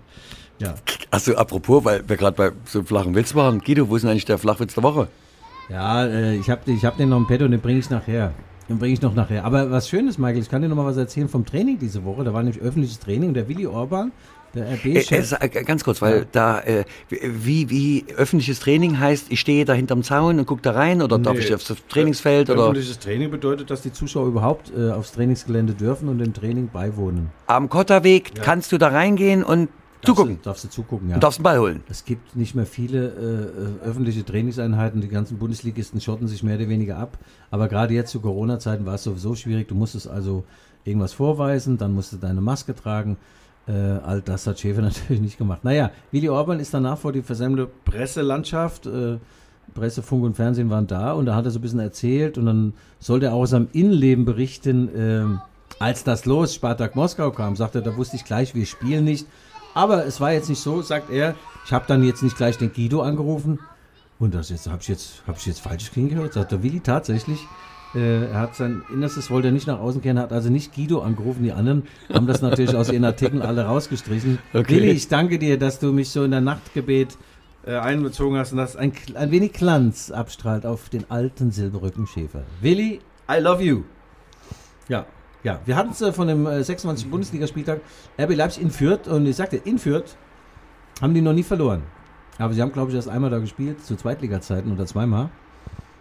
Ja, 0.58 0.74
Achso, 1.10 1.34
apropos, 1.34 1.84
weil 1.84 2.08
wir 2.08 2.16
gerade 2.16 2.36
bei 2.36 2.52
so 2.64 2.78
einem 2.78 2.86
flachen 2.86 3.14
Witz 3.14 3.34
waren. 3.34 3.60
Guido, 3.60 3.90
wo 3.90 3.96
ist 3.96 4.02
denn 4.02 4.10
eigentlich 4.10 4.24
der 4.24 4.38
Flachwitz 4.38 4.74
der 4.74 4.82
Woche? 4.82 5.08
ja 5.68 6.06
äh, 6.06 6.36
ich 6.36 6.48
habe 6.48 6.70
ich 6.70 6.84
hab 6.84 6.96
den 6.96 7.10
noch 7.10 7.18
im 7.18 7.26
Petto 7.26 7.44
und 7.44 7.50
den 7.50 7.60
bringe 7.60 7.80
ich 7.80 7.90
nachher. 7.90 8.32
Den 8.68 8.78
bringe 8.78 8.94
ich 8.94 9.02
noch 9.02 9.14
nachher. 9.14 9.44
Aber 9.44 9.70
was 9.70 9.88
Schönes, 9.88 10.18
Michael, 10.18 10.40
ich 10.42 10.48
kann 10.48 10.62
dir 10.62 10.68
noch 10.68 10.76
mal 10.76 10.86
was 10.86 10.96
erzählen 10.96 11.28
vom 11.28 11.44
Training 11.44 11.78
diese 11.78 12.04
Woche. 12.04 12.24
Da 12.24 12.32
war 12.32 12.42
nämlich 12.42 12.62
öffentliches 12.62 12.98
Training 13.00 13.28
und 13.28 13.34
der 13.34 13.48
Willi 13.48 13.66
Orban, 13.66 14.12
der 14.54 14.66
Äh, 14.68 14.74
RB-Chef. 14.74 15.10
äh, 15.18 15.22
sag- 15.22 15.56
äh, 15.56 15.62
ganz 15.64 15.82
kurz, 15.82 16.00
weil 16.00 16.26
da, 16.30 16.60
äh, 16.60 16.84
wie, 17.10 17.70
wie 17.70 18.04
öffentliches 18.16 18.60
Training 18.60 18.98
heißt, 19.00 19.26
ich 19.30 19.40
stehe 19.40 19.64
da 19.64 19.72
hinterm 19.72 20.02
Zaun 20.02 20.38
und 20.38 20.46
gucke 20.46 20.62
da 20.62 20.72
rein 20.72 21.02
oder 21.02 21.18
darf 21.18 21.34
Nee. 21.34 21.40
ich 21.40 21.54
aufs 21.54 21.74
Trainingsfeld 21.88 22.50
oder 22.50 22.62
Öffentliches 22.64 22.98
Training 23.00 23.30
bedeutet, 23.30 23.70
dass 23.70 23.82
die 23.82 23.92
Zuschauer 23.92 24.26
überhaupt 24.28 24.70
äh, 24.76 24.90
aufs 24.90 25.12
Trainingsgelände 25.12 25.72
dürfen 25.74 26.08
und 26.08 26.18
dem 26.18 26.32
Training 26.32 26.68
beiwohnen. 26.72 27.30
am 27.48 27.68
Kotterweg 27.68 28.32
kannst 28.42 28.70
du 28.72 28.78
da 28.78 28.88
reingehen 28.88 29.42
und 29.42 29.68
zugucken. 30.02 30.34
Darfst 30.42 30.44
du, 30.44 30.48
darfst 30.48 30.64
du 30.64 30.68
zugucken, 30.68 31.08
ja. 31.08 31.14
Und 31.14 31.22
darfst 31.22 31.38
einen 31.38 31.44
Ball 31.44 31.58
holen. 31.58 31.82
Es 31.88 32.04
gibt 32.04 32.36
nicht 32.36 32.54
mehr 32.54 32.66
viele 32.66 33.08
äh, 33.08 33.86
äh, 33.86 33.88
öffentliche 33.88 34.24
Trainingseinheiten. 34.24 35.00
Die 35.00 35.08
ganzen 35.08 35.38
Bundesligisten 35.38 36.00
schotten 36.00 36.28
sich 36.28 36.42
mehr 36.42 36.56
oder 36.56 36.68
weniger 36.68 36.98
ab. 36.98 37.18
Aber 37.50 37.68
gerade 37.68 37.94
jetzt 37.94 38.10
zu 38.10 38.20
Corona-Zeiten 38.20 38.86
war 38.86 38.94
es 38.94 39.04
sowieso 39.04 39.34
schwierig. 39.34 39.68
Du 39.68 39.74
musstest 39.74 40.08
also 40.08 40.44
irgendwas 40.84 41.12
vorweisen, 41.12 41.78
dann 41.78 41.94
musst 41.94 42.12
du 42.12 42.16
deine 42.16 42.40
Maske 42.40 42.74
tragen. 42.74 43.16
Äh, 43.66 43.72
all 43.72 44.20
das 44.20 44.46
hat 44.46 44.58
Schäfer 44.58 44.82
natürlich 44.82 45.20
nicht 45.20 45.38
gemacht. 45.38 45.64
Naja, 45.64 45.90
Willi 46.10 46.28
Orban 46.28 46.60
ist 46.60 46.74
danach 46.74 46.98
vor 46.98 47.12
die 47.12 47.22
versammelte 47.22 47.68
Presselandschaft. 47.84 48.86
Äh, 48.86 49.18
Presse, 49.74 50.02
Funk 50.02 50.24
und 50.24 50.34
Fernsehen 50.36 50.70
waren 50.70 50.86
da 50.86 51.12
und 51.12 51.26
da 51.26 51.34
hat 51.34 51.46
er 51.46 51.50
so 51.50 51.58
ein 51.58 51.62
bisschen 51.62 51.78
erzählt 51.78 52.36
und 52.36 52.46
dann 52.46 52.74
sollte 52.98 53.26
er 53.26 53.34
auch 53.34 53.42
aus 53.42 53.50
seinem 53.50 53.68
Innenleben 53.72 54.24
berichten, 54.24 54.90
ähm, 54.94 55.40
als 55.78 56.04
das 56.04 56.26
los 56.26 56.54
Spartak 56.54 56.94
Moskau 56.94 57.30
kam, 57.30 57.56
sagte 57.56 57.78
er, 57.78 57.82
da 57.82 57.96
wusste 57.96 58.16
ich 58.16 58.24
gleich, 58.24 58.54
wir 58.54 58.66
spielen 58.66 59.04
nicht. 59.04 59.26
Aber 59.74 60.06
es 60.06 60.20
war 60.20 60.32
jetzt 60.32 60.48
nicht 60.48 60.60
so, 60.60 60.82
sagt 60.82 61.10
er. 61.10 61.34
Ich 61.64 61.72
habe 61.72 61.84
dann 61.86 62.02
jetzt 62.02 62.22
nicht 62.22 62.36
gleich 62.36 62.58
den 62.58 62.72
Guido 62.72 63.02
angerufen. 63.02 63.60
Und 64.18 64.34
das 64.34 64.50
jetzt 64.50 64.68
habe 64.68 64.82
ich 64.82 64.88
jetzt 64.88 65.22
habe 65.26 65.38
ich 65.38 65.46
jetzt 65.46 65.60
falsch 65.60 65.90
hingehört. 65.92 66.34
Sagt 66.34 66.52
der 66.52 66.62
Willi 66.62 66.80
tatsächlich. 66.80 67.46
Äh, 67.94 68.26
er 68.26 68.38
hat 68.38 68.56
sein 68.56 68.82
Innerstes 68.92 69.30
wollte 69.30 69.48
er 69.48 69.52
nicht 69.52 69.66
nach 69.66 69.78
außen 69.78 70.00
kennen, 70.00 70.18
hat 70.18 70.32
also 70.32 70.48
nicht 70.48 70.74
Guido 70.74 71.00
angerufen. 71.02 71.42
Die 71.42 71.52
anderen 71.52 71.86
haben 72.12 72.26
das 72.26 72.40
natürlich 72.40 72.74
aus 72.74 72.90
ihren 72.90 73.04
Artikeln 73.04 73.42
alle 73.42 73.64
rausgestrichen. 73.64 74.38
Okay. 74.54 74.76
Willi, 74.76 74.90
ich 74.90 75.08
danke 75.08 75.38
dir, 75.38 75.58
dass 75.58 75.78
du 75.78 75.92
mich 75.92 76.10
so 76.10 76.24
in 76.24 76.30
der 76.30 76.40
Nachtgebet 76.40 77.16
äh, 77.66 77.76
einbezogen 77.76 78.36
hast 78.36 78.52
und 78.52 78.58
dass 78.58 78.76
ein, 78.76 78.92
ein 79.14 79.30
wenig 79.30 79.52
Glanz 79.52 80.10
abstrahlt 80.10 80.66
auf 80.66 80.88
den 80.88 81.10
alten 81.10 81.50
Silberrücken 81.50 82.06
Schäfer. 82.06 82.42
Willi, 82.60 83.00
I 83.30 83.40
love 83.40 83.62
you. 83.62 83.82
Ja, 84.88 85.06
ja. 85.42 85.60
Wir 85.64 85.76
hatten 85.76 85.90
es 85.90 86.00
äh, 86.00 86.12
von 86.12 86.28
dem 86.28 86.46
äh, 86.46 86.62
26. 86.62 87.10
Bundesligaspieltag 87.10 87.80
RB 88.18 88.34
Leipzig 88.34 88.62
in 88.62 88.70
Fürth 88.70 89.08
und 89.08 89.26
ich 89.26 89.36
sagte, 89.36 89.56
in 89.56 89.78
Fürth 89.78 90.16
haben 91.00 91.14
die 91.14 91.20
noch 91.20 91.32
nie 91.32 91.42
verloren. 91.42 91.82
Aber 92.38 92.54
sie 92.54 92.62
haben, 92.62 92.72
glaube 92.72 92.90
ich, 92.90 92.96
erst 92.96 93.08
einmal 93.08 93.30
da 93.30 93.38
gespielt, 93.38 93.84
zu 93.84 93.96
Zweitliga-Zeiten 93.96 94.72
oder 94.72 94.86
zweimal. 94.86 95.30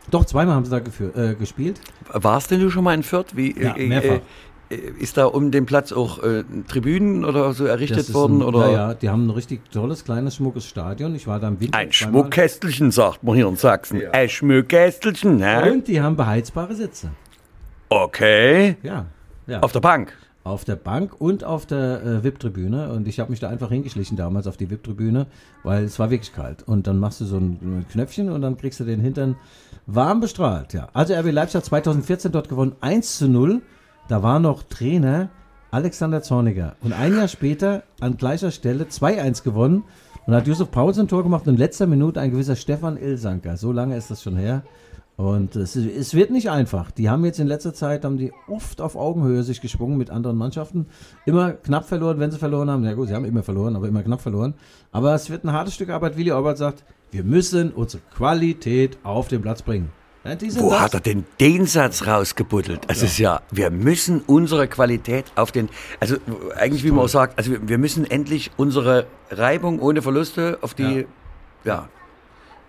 Doch, 0.09 0.25
zweimal 0.25 0.55
haben 0.55 0.65
sie 0.65 0.71
da 0.71 1.21
äh, 1.21 1.35
gespielt. 1.35 1.79
Warst 2.11 2.51
denn 2.51 2.59
du 2.59 2.69
schon 2.69 2.83
mal 2.83 2.93
in 2.93 3.03
Fürth? 3.03 3.35
Wie, 3.35 3.59
Ja, 3.59 3.75
mehrfach. 3.75 4.15
Äh, 4.15 4.75
äh, 4.75 4.91
ist 4.99 5.17
da 5.17 5.25
um 5.25 5.51
den 5.51 5.65
Platz 5.65 5.91
auch 5.91 6.23
äh, 6.23 6.43
Tribünen 6.67 7.25
oder 7.25 7.53
so 7.53 7.65
errichtet 7.65 7.99
ist 7.99 8.13
worden? 8.13 8.41
ein, 8.41 8.43
oder? 8.43 8.67
Ja, 8.67 8.71
ja, 8.71 8.93
die 8.93 9.09
haben 9.09 9.27
ein 9.27 9.29
richtig 9.29 9.69
tolles, 9.71 10.03
kleines, 10.05 10.35
schmuckes 10.35 10.65
Stadion. 10.65 11.13
Ich 11.15 11.27
war 11.27 11.39
da 11.39 11.49
im 11.49 11.59
Winter. 11.59 11.77
Ein 11.77 11.91
zweimal. 11.91 12.21
Schmuckkästelchen, 12.21 12.91
sagt 12.91 13.23
man 13.23 13.35
hier 13.35 13.47
in 13.47 13.57
Sachsen. 13.57 14.01
Ein 14.11 14.29
Schmuckkästelchen, 14.29 15.37
ne? 15.37 15.71
Und 15.71 15.87
die 15.87 16.01
haben 16.01 16.15
beheizbare 16.15 16.73
Sitze. 16.73 17.11
Okay. 17.89 18.77
Ja, 18.83 19.05
ja. 19.47 19.59
Auf 19.61 19.71
der 19.71 19.79
Bank. 19.79 20.13
Auf 20.43 20.65
der 20.65 20.75
Bank 20.75 21.21
und 21.21 21.43
auf 21.43 21.67
der 21.67 22.01
äh, 22.03 22.23
VIP-Tribüne. 22.23 22.91
Und 22.91 23.07
ich 23.07 23.19
habe 23.19 23.29
mich 23.29 23.39
da 23.39 23.49
einfach 23.49 23.69
hingeschlichen 23.69 24.17
damals 24.17 24.47
auf 24.47 24.57
die 24.57 24.69
VIP-Tribüne, 24.71 25.27
weil 25.63 25.83
es 25.83 25.99
war 25.99 26.09
wirklich 26.09 26.33
kalt. 26.33 26.67
Und 26.67 26.87
dann 26.87 26.97
machst 26.97 27.21
du 27.21 27.25
so 27.25 27.37
ein 27.37 27.85
Knöpfchen 27.91 28.29
und 28.29 28.41
dann 28.41 28.57
kriegst 28.57 28.79
du 28.79 28.83
den 28.83 29.01
Hintern 29.01 29.35
warm 29.85 30.19
bestrahlt. 30.19 30.73
Ja. 30.73 30.89
Also 30.93 31.13
RB 31.13 31.31
Leipzig 31.31 31.57
hat 31.57 31.65
2014 31.65 32.31
dort 32.31 32.49
gewonnen, 32.49 32.75
1 32.81 33.19
zu 33.19 33.27
0. 33.27 33.61
Da 34.07 34.23
war 34.23 34.39
noch 34.39 34.63
Trainer 34.63 35.29
Alexander 35.71 36.21
Zorniger. 36.21 36.75
Und 36.81 36.93
ein 36.93 37.15
Jahr 37.15 37.27
später 37.27 37.83
an 37.99 38.17
gleicher 38.17 38.51
Stelle 38.51 38.85
2-1 38.85 39.43
gewonnen. 39.43 39.83
Und 40.25 40.35
hat 40.35 40.45
Josef 40.45 40.69
Paulsen 40.69 41.05
ein 41.05 41.07
Tor 41.07 41.23
gemacht 41.23 41.47
und 41.47 41.53
in 41.53 41.57
letzter 41.57 41.87
Minute 41.87 42.19
ein 42.19 42.31
gewisser 42.31 42.55
Stefan 42.55 42.97
Ilsanker. 42.97 43.57
So 43.57 43.71
lange 43.71 43.97
ist 43.97 44.11
das 44.11 44.21
schon 44.21 44.37
her. 44.37 44.63
Und 45.17 45.55
es, 45.55 45.75
es 45.75 46.13
wird 46.13 46.31
nicht 46.31 46.49
einfach. 46.49 46.89
Die 46.89 47.09
haben 47.09 47.23
jetzt 47.25 47.39
in 47.39 47.45
letzter 47.47 47.73
Zeit, 47.73 48.05
haben 48.05 48.17
die 48.17 48.31
oft 48.47 48.81
auf 48.81 48.95
Augenhöhe 48.95 49.43
sich 49.43 49.61
geschwungen 49.61 49.97
mit 49.97 50.09
anderen 50.09 50.37
Mannschaften. 50.37 50.87
Immer 51.25 51.51
knapp 51.51 51.87
verloren, 51.87 52.19
wenn 52.19 52.31
sie 52.31 52.39
verloren 52.39 52.71
haben. 52.71 52.83
Ja 52.83 52.93
gut, 52.93 53.09
sie 53.09 53.13
haben 53.13 53.25
immer 53.25 53.43
verloren, 53.43 53.75
aber 53.75 53.87
immer 53.87 54.01
knapp 54.01 54.21
verloren. 54.21 54.55
Aber 54.91 55.13
es 55.13 55.29
wird 55.29 55.43
ein 55.43 55.51
hartes 55.51 55.75
Stück 55.75 55.89
Arbeit. 55.89 56.17
Willi 56.17 56.31
Orbert 56.31 56.57
sagt, 56.57 56.83
wir 57.11 57.23
müssen 57.23 57.71
unsere 57.71 58.01
Qualität 58.15 58.97
auf 59.03 59.27
den 59.27 59.41
Platz 59.41 59.61
bringen. 59.61 59.89
Ja, 60.23 60.35
Wo 60.57 60.69
das. 60.69 60.79
hat 60.81 60.93
er 60.93 60.99
denn 60.99 61.25
den 61.39 61.65
Satz 61.65 62.05
rausgebuddelt? 62.05 62.81
Es 62.87 63.01
ist 63.01 63.17
ja, 63.17 63.41
wir 63.49 63.71
müssen 63.71 64.21
unsere 64.27 64.67
Qualität 64.67 65.25
auf 65.35 65.51
den, 65.51 65.67
also 65.99 66.15
eigentlich 66.55 66.83
wie 66.83 66.91
man 66.91 67.05
auch 67.05 67.09
sagt, 67.09 67.39
also 67.39 67.51
wir, 67.51 67.67
wir 67.67 67.77
müssen 67.79 68.09
endlich 68.09 68.51
unsere 68.55 69.07
Reibung 69.31 69.79
ohne 69.79 70.03
Verluste 70.03 70.59
auf 70.61 70.75
die, 70.75 71.07
ja, 71.63 71.89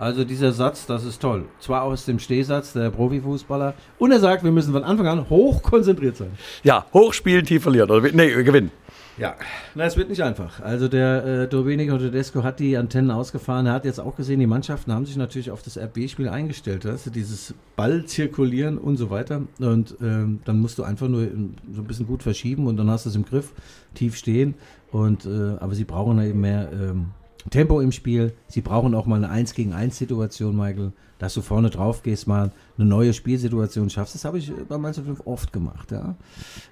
Also 0.03 0.25
dieser 0.25 0.51
Satz, 0.51 0.85
das 0.85 1.05
ist 1.05 1.23
toll. 1.23 1.45
Zwar 1.61 1.83
aus 1.83 2.07
dem 2.07 2.19
Stehsatz 2.19 2.73
der 2.73 2.91
Profifußballer. 2.91 3.75
Und 4.01 4.11
er 4.11 4.19
sagt, 4.19 4.43
wir 4.43 4.51
müssen 4.51 4.73
von 4.73 4.83
Anfang 4.83 5.07
an 5.07 5.31
hoch 5.31 5.63
konzentriert 5.63 6.17
sein. 6.17 6.33
Ja, 6.65 6.87
hochspielen, 6.93 7.47
tief 7.47 7.63
verlieren. 7.63 7.89
Oder, 7.89 8.11
nee, 8.11 8.43
gewinnen. 8.43 8.73
Ja, 9.17 9.37
na, 9.77 9.85
es 9.85 9.97
wird 9.97 10.11
nicht 10.11 10.25
einfach. 10.25 10.61
Also 10.61 10.89
der 10.89 11.25
äh, 11.25 11.47
Domenico 11.47 11.97
Tedesco 11.99 12.43
hat 12.43 12.59
die 12.59 12.77
Antennen 12.77 13.13
ausgefahren. 13.13 13.67
Er 13.67 13.75
hat 13.75 13.85
jetzt 13.85 14.01
auch 14.01 14.17
gesehen, 14.17 14.41
die 14.41 14.49
Mannschaften 14.49 14.93
haben 14.93 15.07
sich 15.07 15.15
natürlich 15.17 15.53
auf 15.53 15.63
das 15.63 15.79
RB-Spiel 15.79 16.29
eingestellt. 16.29 16.85
Also 16.85 17.11
dieses 17.11 17.55
Ball 17.77 18.05
zirkulieren 18.05 18.79
und 18.79 18.97
so 18.97 19.09
weiter. 19.09 19.43
Und 19.61 19.95
ähm, 20.03 20.41
dann 20.45 20.59
musst 20.59 20.79
du 20.79 20.83
einfach 20.83 21.07
nur 21.07 21.29
so 21.73 21.81
ein 21.81 21.87
bisschen 21.87 22.09
gut 22.09 22.25
verschieben 22.25 22.67
und 22.67 22.77
dann 22.77 22.91
hast 22.91 23.07
du 23.07 23.11
es 23.11 23.15
im 23.15 23.25
Griff, 23.25 23.53
tief 23.95 24.17
stehen. 24.17 24.55
Und 24.91 25.27
äh, 25.27 25.59
aber 25.61 25.77
sie 25.77 25.85
brauchen 25.85 26.21
eben 26.21 26.41
mehr 26.41 26.71
ähm, 26.73 27.11
Tempo 27.51 27.81
im 27.81 27.93
Spiel. 27.93 28.35
Sie 28.49 28.61
brauchen 28.61 28.95
auch 28.95 29.07
mal 29.07 29.17
eine 29.17 29.31
1 29.31 29.55
gegen 29.55 29.73
1 29.73 29.97
Situation, 29.97 30.57
Michael, 30.57 30.93
dass 31.23 31.35
du 31.35 31.41
vorne 31.41 31.71
drauf 31.71 32.03
gehst, 32.03 32.27
mal 32.27 32.51
eine 32.77 32.89
neue 32.89 33.13
Spielsituation 33.13 33.89
schaffst. 33.91 34.17
Das 34.17 34.25
habe 34.25 34.39
ich 34.39 34.53
bei 34.69 34.77
Mainz 34.77 35.01
05 35.01 35.23
oft 35.25 35.53
gemacht, 35.53 35.93
ja. 35.93 36.17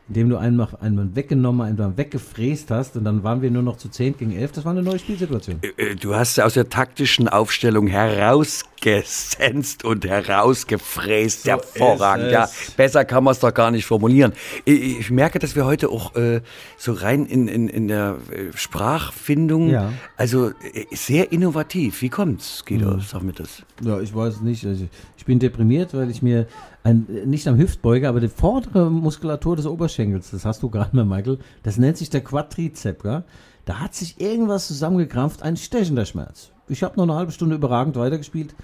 Indem 0.08 0.28
du 0.28 0.38
einen, 0.38 0.60
einen 0.80 1.14
weggenommen, 1.14 1.64
einen 1.64 1.96
weggefräst 1.96 2.72
hast 2.72 2.96
und 2.96 3.04
dann 3.04 3.22
waren 3.22 3.42
wir 3.42 3.50
nur 3.52 3.62
noch 3.62 3.76
zu 3.76 3.88
10 3.88 4.18
gegen 4.18 4.32
11. 4.32 4.50
Das 4.50 4.64
war 4.64 4.72
eine 4.72 4.82
neue 4.82 4.98
Spielsituation. 4.98 5.60
Äh, 5.76 5.94
du 5.94 6.16
hast 6.16 6.40
aus 6.40 6.54
der 6.54 6.68
taktischen 6.68 7.28
Aufstellung 7.28 7.86
herausgesenzt 7.86 9.84
und 9.84 10.04
herausgefräst. 10.04 11.44
So 11.44 11.50
Hervorragend. 11.50 12.32
Ja, 12.32 12.48
besser 12.76 13.04
kann 13.04 13.22
man 13.22 13.32
es 13.32 13.38
doch 13.38 13.54
gar 13.54 13.70
nicht 13.70 13.86
formulieren. 13.86 14.32
Ich, 14.64 14.98
ich, 14.98 15.10
merke, 15.12 15.38
dass 15.38 15.54
wir 15.54 15.64
heute 15.64 15.90
auch 15.90 16.16
äh, 16.16 16.40
so 16.76 16.92
rein 16.92 17.24
in, 17.26 17.46
in, 17.46 17.68
in 17.68 17.86
der 17.86 18.16
äh, 18.32 18.56
Sprachfindung, 18.56 19.70
ja. 19.70 19.92
also 20.16 20.48
äh, 20.48 20.86
sehr 20.90 21.30
innovativ. 21.30 22.02
Wie 22.02 22.08
kommt's, 22.08 22.64
Guido? 22.66 22.96
Mhm. 22.96 23.00
Sag 23.02 23.22
mir 23.22 23.32
das. 23.32 23.62
Ja, 23.80 24.00
ich 24.00 24.12
weiß 24.12 24.39
nicht. 24.40 24.66
Also 24.66 24.86
ich 25.16 25.24
bin 25.24 25.38
deprimiert, 25.38 25.94
weil 25.94 26.10
ich 26.10 26.22
mir 26.22 26.46
ein, 26.84 27.06
nicht 27.26 27.46
am 27.48 27.56
Hüftbeuger, 27.56 28.08
aber 28.08 28.20
die 28.20 28.28
vordere 28.28 28.90
Muskulatur 28.90 29.56
des 29.56 29.66
Oberschenkels, 29.66 30.30
das 30.30 30.44
hast 30.44 30.62
du 30.62 30.70
gerade 30.70 30.94
mal, 30.94 31.04
Michael, 31.04 31.38
das 31.62 31.76
nennt 31.76 31.96
sich 31.96 32.10
der 32.10 32.22
Quadrizep, 32.22 33.04
ja? 33.04 33.24
Da 33.66 33.78
hat 33.78 33.94
sich 33.94 34.20
irgendwas 34.20 34.66
zusammengekrampft, 34.66 35.42
ein 35.42 35.56
stechender 35.56 36.06
Schmerz. 36.06 36.50
Ich 36.68 36.82
habe 36.82 36.96
noch 36.96 37.04
eine 37.04 37.14
halbe 37.14 37.32
Stunde 37.32 37.56
überragend 37.56 37.96
weitergespielt, 37.96 38.54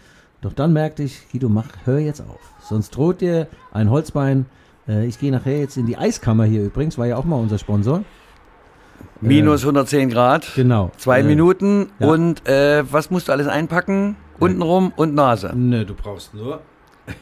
doch 0.40 0.52
dann 0.52 0.72
merkte 0.72 1.02
ich, 1.02 1.30
Guido, 1.30 1.48
mach, 1.48 1.68
hör 1.84 1.98
jetzt 1.98 2.20
auf. 2.20 2.40
Sonst 2.62 2.90
droht 2.90 3.20
dir 3.20 3.48
ein 3.72 3.90
Holzbein. 3.90 4.46
Äh, 4.88 5.06
ich 5.06 5.18
gehe 5.18 5.32
nachher 5.32 5.58
jetzt 5.58 5.76
in 5.76 5.86
die 5.86 5.96
Eiskammer 5.96 6.44
hier 6.44 6.62
übrigens, 6.62 6.98
war 6.98 7.06
ja 7.06 7.16
auch 7.16 7.24
mal 7.24 7.36
unser 7.36 7.58
Sponsor. 7.58 8.04
Minus 9.20 9.62
110 9.62 10.10
Grad. 10.10 10.46
Genau. 10.54 10.90
Zwei 10.98 11.20
äh, 11.20 11.22
Minuten. 11.22 11.88
Ja. 11.98 12.08
Und 12.08 12.46
äh, 12.48 12.84
was 12.90 13.10
musst 13.10 13.28
du 13.28 13.32
alles 13.32 13.46
einpacken? 13.46 14.16
Untenrum 14.38 14.92
und 14.96 15.14
Nase. 15.14 15.52
Ne, 15.54 15.84
du 15.84 15.94
brauchst 15.94 16.34
nur. 16.34 16.60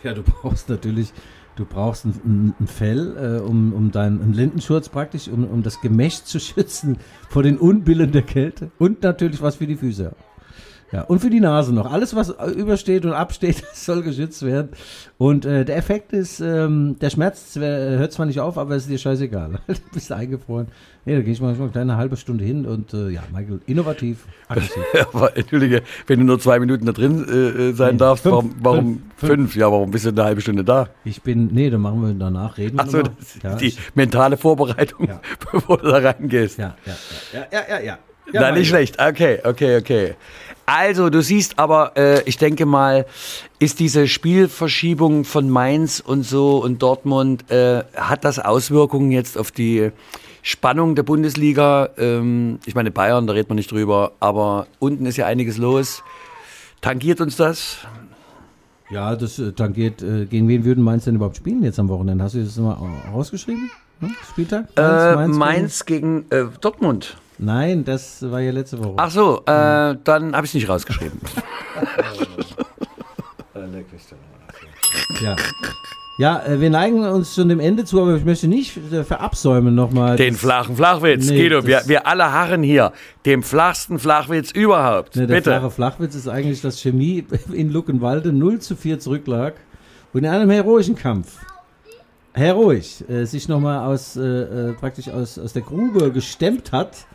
Ja, 0.03 0.15
du 0.15 0.23
brauchst 0.23 0.71
natürlich. 0.71 1.13
Du 1.57 1.67
brauchst 1.67 2.07
ein, 2.07 2.55
ein 2.59 2.67
Fell, 2.67 3.17
äh, 3.17 3.41
um, 3.43 3.73
um 3.75 3.93
deinen 3.93 4.33
Lendenschurz 4.33 4.89
praktisch, 4.89 5.29
um, 5.29 5.47
um 5.47 5.63
das 5.63 5.81
Gemächt 5.81 6.27
zu 6.27 6.41
schützen 6.41 6.97
vor 7.29 7.43
den 7.43 7.59
Unbillen 7.59 8.11
der 8.11 8.23
Kälte. 8.23 8.71
Und 8.79 9.03
natürlich 9.03 9.41
was 9.43 9.57
für 9.57 9.67
die 9.67 9.77
Füße. 9.77 10.17
Ja, 10.95 11.03
und 11.03 11.19
für 11.19 11.29
die 11.29 11.41
Nase 11.41 11.75
noch. 11.75 11.91
Alles, 11.91 12.15
was 12.15 12.33
übersteht 12.55 13.05
und 13.05 13.15
absteht, 13.15 13.65
soll 13.75 14.03
geschützt 14.03 14.45
werden. 14.45 14.69
Und 15.19 15.45
äh, 15.45 15.65
der 15.65 15.77
Effekt 15.77 16.13
ist, 16.13 16.39
ähm, 16.39 16.97
der 17.01 17.11
Schmerz 17.11 17.57
hört 17.57 18.13
zwar 18.13 18.27
nicht 18.27 18.39
auf, 18.39 18.57
aber 18.57 18.77
es 18.77 18.85
ist 18.85 18.91
dir 18.91 18.99
scheißegal. 18.99 19.59
du 19.67 19.75
bist 19.93 20.13
eingefroren. 20.13 20.69
Nee, 21.05 21.17
da 21.17 21.23
gehe 21.23 21.33
ich 21.33 21.41
mal 21.41 21.53
eine 21.53 21.69
kleine 21.69 21.97
halbe 21.97 22.17
Stunde 22.17 22.45
hin 22.45 22.65
und 22.65 22.95
äh, 22.95 23.09
ja, 23.09 23.23
Michael, 23.33 23.61
innovativ, 23.67 24.25
aber 25.13 25.37
entschuldige, 25.37 25.83
wenn 26.07 26.21
du 26.21 26.25
nur 26.25 26.39
zwei 26.39 26.59
Minuten 26.61 26.87
da 26.87 26.93
drin 26.93 27.25
äh, 27.29 27.73
sein 27.75 27.95
nee, 27.95 27.99
darfst, 27.99 28.23
fünf, 28.23 28.35
warum, 28.35 28.55
warum 28.61 29.03
fünf, 29.17 29.33
fünf, 29.33 29.57
Ja, 29.57 29.71
warum 29.71 29.91
bist 29.91 30.07
du 30.07 30.11
eine 30.11 30.25
halbe 30.25 30.41
Stunde 30.41 30.65
da? 30.65 30.89
Ich 31.05 31.21
bin, 31.23 31.49
nee, 31.53 31.69
dann 31.69 31.83
machen 31.83 32.01
wir 32.03 32.15
danach, 32.15 32.57
reden 32.57 32.79
Ach 32.81 32.87
so, 32.87 33.03
das 33.03 33.13
ist 33.19 33.43
ja, 33.43 33.57
die 33.57 33.67
ich, 33.67 33.79
mentale 33.95 34.37
Vorbereitung, 34.37 35.09
ja. 35.09 35.21
bevor 35.53 35.77
du 35.77 35.91
da 35.91 35.99
reingehst. 35.99 36.59
Ja, 36.59 36.77
ja, 36.87 36.95
ja, 37.33 37.47
ja, 37.53 37.65
ja. 37.69 37.81
ja. 37.81 37.99
ja 38.33 38.41
Na, 38.41 38.53
nicht 38.53 38.69
schlecht. 38.69 38.99
Okay, 38.99 39.41
okay, 39.45 39.77
okay. 39.77 40.15
Also, 40.67 41.11
du 41.11 41.23
siehst 41.23 41.59
aber, 41.59 41.97
äh, 41.97 42.23
ich 42.25 42.39
denke 42.39 42.65
mal, 42.65 43.07
ist 43.59 43.81
diese 43.81 44.09
Spielverschiebung 44.09 45.25
von 45.25 45.51
Mainz 45.51 46.01
und 46.01 46.23
so 46.23 46.63
und 46.63 46.83
Dortmund, 46.83 47.51
äh, 47.51 47.85
hat 47.95 48.25
das 48.25 48.39
Auswirkungen 48.39 49.11
jetzt 49.11 49.37
auf 49.37 49.51
die 49.51 49.91
Spannung 50.43 50.95
der 50.95 51.03
Bundesliga? 51.03 51.91
Ähm, 51.99 52.61
ich 52.65 52.75
meine, 52.75 52.91
Bayern, 52.91 53.27
da 53.27 53.35
redet 53.35 53.51
man 53.51 53.57
nicht 53.57 53.71
drüber, 53.71 54.13
aber 54.21 54.67
unten 54.79 55.05
ist 55.05 55.19
ja 55.19 55.27
einiges 55.27 55.59
los. 55.59 56.03
Tangiert 56.81 57.21
uns 57.21 57.37
das? 57.37 57.79
Ja, 58.91 59.17
das 59.17 59.39
äh, 59.39 59.53
tangiert. 59.53 60.03
Äh, 60.03 60.27
gegen 60.27 60.49
wen 60.49 60.65
würden 60.65 60.83
Mainz 60.83 61.05
denn 61.05 61.17
überhaupt 61.17 61.37
spielen 61.37 61.63
jetzt 61.63 61.79
am 61.79 61.89
Wochenende? 61.89 62.25
Hast 62.25 62.35
du 62.35 62.43
das 62.43 62.57
mal 62.57 62.79
rausgeschrieben? 63.13 63.71
Hm? 64.01 64.15
Spieltag? 64.31 64.69
Mainz, 64.77 65.15
Mainz, 65.15 65.37
Mainz 65.37 65.85
gegen, 65.85 66.29
gegen 66.29 66.49
äh, 66.49 66.51
Dortmund. 66.61 67.17
Nein, 67.39 67.85
das 67.85 68.31
war 68.31 68.41
ja 68.41 68.53
letzte 68.53 68.83
Woche. 68.83 68.95
Ach 68.97 69.11
so, 69.11 69.41
äh, 69.41 69.97
dann 70.05 70.35
habe 70.35 70.45
ich 70.45 70.51
es 70.51 70.55
nicht 70.55 70.69
rausgeschrieben. 70.69 71.21
ja. 75.21 75.37
Ja, 76.17 76.47
äh, 76.47 76.61
wir 76.61 76.71
neigen 76.71 77.05
uns 77.05 77.35
schon 77.35 77.49
dem 77.49 77.59
Ende 77.59 77.85
zu, 77.85 78.01
aber 78.01 78.15
ich 78.15 78.25
möchte 78.25 78.47
nicht 78.47 78.77
äh, 78.93 79.03
verabsäumen 79.03 79.75
nochmal. 79.75 80.17
Den 80.17 80.35
flachen 80.35 80.77
Flachwitz, 80.77 81.29
nee, 81.29 81.37
Guido, 81.37 81.67
wir, 81.67 81.83
wir 81.87 82.07
alle 82.07 82.31
harren 82.31 82.63
hier. 82.63 82.93
Dem 83.27 83.43
flachsten 83.43 83.99
Flachwitz 83.99 84.53
überhaupt. 84.53 85.17
Ne, 85.17 85.27
der 85.27 85.37
Bitte. 85.37 85.51
flache 85.51 85.71
Flachwitz 85.71 86.15
ist 86.15 86.29
eigentlich, 86.29 86.61
dass 86.61 86.81
Chemie 86.81 87.27
in 87.53 87.73
Luckenwalde 87.73 88.33
0 88.33 88.61
zu 88.61 88.77
4 88.77 89.01
zurücklag 89.01 89.55
und 90.13 90.23
in 90.23 90.31
einem 90.31 90.51
heroischen 90.51 90.95
Kampf 90.95 91.39
heroisch 92.33 93.03
äh, 93.09 93.25
sich 93.25 93.49
nochmal 93.49 93.87
aus, 93.87 94.17
äh, 94.17 94.23
äh, 94.23 94.73
praktisch 94.75 95.09
aus, 95.09 95.39
aus 95.39 95.53
der 95.53 95.63
Grube 95.63 96.13
gestemmt 96.13 96.73
hat 96.73 97.07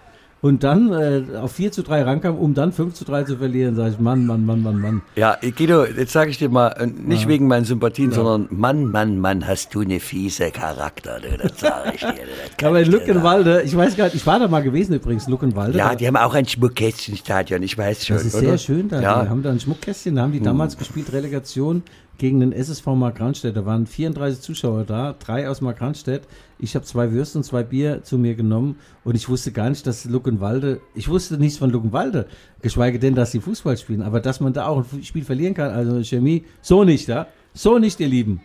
und 0.42 0.64
dann 0.64 0.92
äh, 0.94 1.38
auf 1.38 1.52
4 1.54 1.72
zu 1.72 1.84
3 1.84 2.04
rankam, 2.04 2.38
um 2.38 2.54
dann 2.54 2.72
5 2.72 2.94
zu 2.94 3.04
3 3.04 3.24
zu 3.24 3.38
verlieren, 3.38 3.76
sage 3.76 3.92
ich, 3.92 4.00
Mann, 4.00 4.26
Mann, 4.26 4.46
Mann, 4.46 4.64
Mann, 4.64 4.80
Mann. 4.80 5.02
Ja, 5.16 5.38
Guido, 5.42 5.86
jetzt 5.86 6.14
sage 6.14 6.32
ich 6.32 6.38
dir 6.38 6.50
mal, 6.50 6.70
äh, 6.70 6.88
nicht 6.88 7.24
ja. 7.24 7.28
wegen 7.28 7.48
meinen 7.48 7.66
Sympathien, 7.66 8.12
ja. 8.12 8.16
sondern 8.16 8.48
Mann, 8.50 8.86
Mann, 8.86 9.20
Mann, 9.20 9.46
hast 9.46 9.76
du 9.76 9.82
eine 9.82 10.00
fiese 10.00 10.52
Charakter, 10.52 11.20
du, 11.20 11.38
das 11.38 11.60
sage 11.60 11.92
ich 11.96 12.02
dir. 12.02 12.14
Das 12.58 12.66
Aber 12.68 12.82
in 12.82 12.90
Luckenwalde, 12.90 13.64
ich 13.64 13.76
weiß 13.76 13.98
gar 13.98 14.06
nicht, 14.06 14.16
ich 14.16 14.26
war 14.26 14.40
da 14.40 14.48
mal 14.48 14.64
gewesen 14.64 14.94
übrigens, 14.94 15.28
Luckenwalde. 15.28 15.78
Ja, 15.78 15.96
die 15.96 16.08
haben 16.08 16.16
auch 16.16 16.34
ein 16.34 16.48
Schmuckkästchenstadion, 16.48 17.62
ich 17.62 17.78
weiß 17.78 18.06
schon. 18.06 18.18
Das 18.18 18.26
ist 18.26 18.36
oder? 18.36 18.46
sehr 18.46 18.58
schön 18.58 18.88
da, 18.88 19.02
ja. 19.02 19.24
die 19.24 19.30
haben 19.30 19.44
da 19.44 19.52
ein 19.52 19.60
Schmuckkästchen, 19.60 20.16
da 20.16 20.22
haben 20.22 20.32
die 20.32 20.42
damals 20.42 20.74
hm. 20.74 20.80
gespielt, 20.80 21.12
Relegation 21.12 21.84
gegen 22.20 22.40
den 22.42 22.52
SSV 22.52 22.86
Markranstädt. 22.88 23.58
Da 23.58 23.66
waren 23.66 23.88
34 23.88 24.42
Zuschauer 24.42 24.84
da, 24.84 25.14
drei 25.14 25.50
aus 25.50 25.62
Markranstädt. 25.62 26.28
Ich 26.60 26.76
habe 26.76 26.86
zwei 26.86 27.12
Würste 27.12 27.40
und 27.40 27.44
zwei 27.44 27.64
Bier 27.64 28.04
zu 28.04 28.20
mir 28.20 28.36
genommen 28.36 28.76
und 29.04 29.16
ich 29.16 29.28
wusste 29.28 29.52
gar 29.52 29.70
nicht, 29.70 29.88
dass 29.88 30.06
Luckenwalde, 30.06 30.82
ich 30.94 31.08
wusste 31.08 31.38
nichts 31.38 31.58
von 31.58 31.72
Luckenwalde, 31.72 32.28
geschweige 32.62 33.00
denn, 33.00 33.16
dass 33.16 33.32
sie 33.32 33.40
Fußball 33.40 33.78
spielen, 33.78 34.04
aber 34.04 34.20
dass 34.20 34.40
man 34.40 34.54
da 34.54 34.68
auch 34.68 34.86
ein 34.94 35.04
Spiel 35.04 35.24
verlieren 35.24 35.56
kann, 35.56 35.72
also 35.72 36.04
Chemie, 36.04 36.46
so 36.62 36.84
nicht, 36.84 37.08
ja? 37.08 37.28
So 37.54 37.80
nicht, 37.80 38.00
ihr 38.00 38.08
Lieben. 38.08 38.42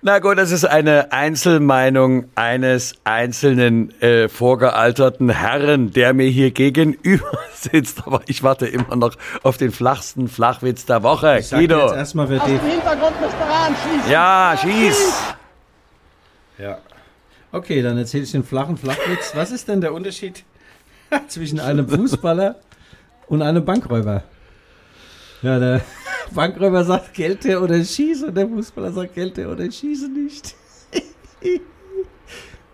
Na 0.00 0.20
gut, 0.20 0.38
das 0.38 0.52
ist 0.52 0.64
eine 0.64 1.10
Einzelmeinung 1.10 2.26
eines 2.36 2.94
einzelnen 3.02 3.90
äh, 4.00 4.28
vorgealterten 4.28 5.28
Herren, 5.28 5.92
der 5.92 6.14
mir 6.14 6.28
hier 6.28 6.52
gegenüber 6.52 7.32
sitzt. 7.54 8.06
Aber 8.06 8.20
ich 8.26 8.44
warte 8.44 8.66
immer 8.68 8.94
noch 8.94 9.16
auf 9.42 9.56
den 9.56 9.72
flachsten 9.72 10.28
Flachwitz 10.28 10.86
der 10.86 11.02
Woche. 11.02 11.40
Ich 11.40 11.50
Guido. 11.50 11.86
Jetzt 11.86 11.96
erstmal, 11.96 12.28
wer 12.28 12.40
Aus 12.40 12.48
dem 12.48 12.60
Hintergrund 12.60 13.20
müsste 13.20 13.40
ran 13.40 13.74
schießen. 13.74 14.10
Ja, 14.10 14.56
schieß. 14.62 15.22
Ja. 16.58 16.78
Okay, 17.50 17.82
dann 17.82 17.98
erzähle 17.98 18.22
ich 18.22 18.30
den 18.30 18.44
flachen 18.44 18.76
Flachwitz. 18.76 19.32
Was 19.34 19.50
ist 19.50 19.66
denn 19.66 19.80
der 19.80 19.92
Unterschied 19.92 20.44
zwischen 21.26 21.58
einem 21.58 21.88
Fußballer 21.88 22.54
und 23.26 23.42
einem 23.42 23.64
Bankräuber? 23.64 24.22
Ja, 25.42 25.58
der 25.58 25.80
Bankräuber 26.34 26.84
sagt 26.84 27.14
Gelte 27.14 27.60
oder 27.60 27.82
schieße 27.82 28.26
und 28.26 28.36
der 28.36 28.48
Fußballer 28.48 28.92
sagt 28.92 29.14
Gelte 29.14 29.48
oder 29.48 29.70
schieße 29.70 30.08
nicht. 30.08 30.54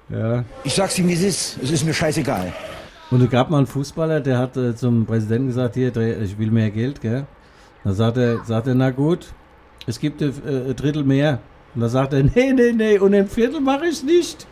ja. 0.08 0.44
Ich 0.64 0.74
sag's 0.74 0.98
ihm, 0.98 1.08
wie 1.08 1.14
es 1.14 1.22
ist. 1.22 1.58
Es 1.62 1.70
ist 1.70 1.84
mir 1.84 1.94
scheißegal. 1.94 2.52
Und 3.10 3.22
es 3.22 3.30
gab 3.30 3.50
mal 3.50 3.58
einen 3.58 3.66
Fußballer, 3.66 4.20
der 4.20 4.38
hat 4.38 4.56
äh, 4.56 4.74
zum 4.74 5.06
Präsidenten 5.06 5.48
gesagt, 5.48 5.74
hier, 5.74 5.94
ich 5.96 6.38
will 6.38 6.50
mehr 6.50 6.70
Geld, 6.70 7.00
gell? 7.00 7.26
Dann 7.84 7.94
sagt 7.94 8.16
er, 8.16 8.44
sagt 8.44 8.66
er 8.66 8.74
na 8.74 8.90
gut, 8.90 9.26
es 9.86 10.00
gibt 10.00 10.22
äh, 10.22 10.32
ein 10.46 10.74
Drittel 10.74 11.04
mehr. 11.04 11.40
Und 11.74 11.82
dann 11.82 11.90
sagt 11.90 12.12
er, 12.12 12.22
nee, 12.34 12.52
nee, 12.52 12.72
nee, 12.72 12.98
und 12.98 13.14
ein 13.14 13.28
Viertel 13.28 13.60
mache 13.60 13.86
ich 13.86 14.02
nicht. 14.02 14.46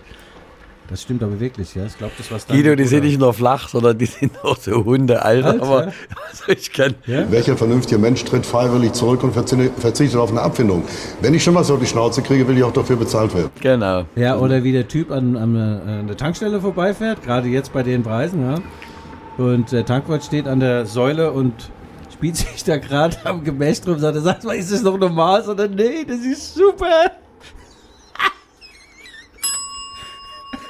Das 0.93 1.01
stimmt 1.01 1.23
aber 1.23 1.41
wirklich, 1.41 1.75
ja. 1.75 1.87
Ich 1.87 1.97
glaube, 1.97 2.13
das 2.19 2.31
was 2.31 2.47
Guido, 2.47 2.77
die 2.77 2.85
sind 2.85 3.05
nicht 3.05 3.19
nur 3.19 3.33
flach, 3.33 3.67
sondern 3.67 3.97
die 3.97 4.05
sind 4.05 4.33
auch 4.45 4.59
so 4.59 4.85
Hunde 4.85 5.25
alt. 5.25 5.43
alt 5.47 5.63
aber 5.63 5.87
ja? 5.87 5.93
also 6.29 6.53
ich 6.53 6.71
kann. 6.71 6.95
Ja? 7.07 7.31
Welcher 7.31 7.57
vernünftige 7.57 7.99
Mensch 7.99 8.23
tritt 8.27 8.45
freiwillig 8.45 8.93
zurück 8.93 9.23
und 9.25 9.33
verzichtet 9.33 10.17
auf 10.17 10.31
eine 10.31 10.43
Abfindung? 10.43 10.85
Wenn 11.23 11.33
ich 11.33 11.43
schon 11.43 11.55
was 11.55 11.71
auf 11.71 11.81
die 11.81 11.87
Schnauze 11.87 12.21
kriege, 12.21 12.47
will 12.47 12.59
ich 12.59 12.63
auch 12.63 12.75
dafür 12.75 12.97
bezahlt 12.97 13.35
werden. 13.35 13.49
Genau. 13.61 14.05
Ja, 14.17 14.37
oder 14.37 14.63
wie 14.65 14.73
der 14.73 14.87
Typ 14.87 15.11
an, 15.11 15.35
an, 15.35 15.57
an 15.57 16.07
der 16.09 16.17
Tankstelle 16.19 16.61
vorbeifährt, 16.61 17.23
gerade 17.23 17.49
jetzt 17.49 17.73
bei 17.73 17.83
den 17.83 18.03
Preisen, 18.03 18.43
ja. 18.43 18.57
Und 19.39 19.73
der 19.73 19.87
Tankwart 19.87 20.23
steht 20.23 20.47
an 20.47 20.61
der 20.61 20.85
Säule 20.85 21.33
und 21.33 21.55
spielt 22.13 22.37
sich 22.37 22.65
da 22.65 22.77
gerade 22.77 23.17
am 23.25 23.43
Gemäsch 23.43 23.81
drum, 23.81 23.99
sagt 23.99 24.17
er, 24.17 24.21
sag 24.21 24.45
mal, 24.45 24.57
ist 24.57 24.71
das 24.71 24.83
noch 24.83 24.99
normal? 24.99 25.43
Sagt 25.43 25.59
er, 25.59 25.69
nee, 25.69 26.05
das 26.07 26.19
ist 26.19 26.55
super. 26.55 27.13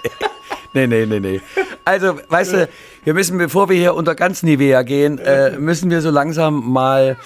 Nee, 0.75 0.87
nee, 0.87 1.05
nee, 1.05 1.21
nee. 1.21 1.41
Also, 1.85 2.19
weißt 2.31 2.55
du, 2.55 2.69
wir 3.05 3.13
müssen, 3.13 3.37
bevor 3.37 3.69
wir 3.69 3.77
hier 3.77 3.95
unter 3.95 4.15
ganz 4.15 4.43
Nivea 4.43 4.81
gehen, 4.83 5.19
äh, 5.19 5.51
müssen 5.59 5.91
wir 5.91 6.01
so 6.01 6.09
langsam 6.09 6.73
mal 6.73 7.19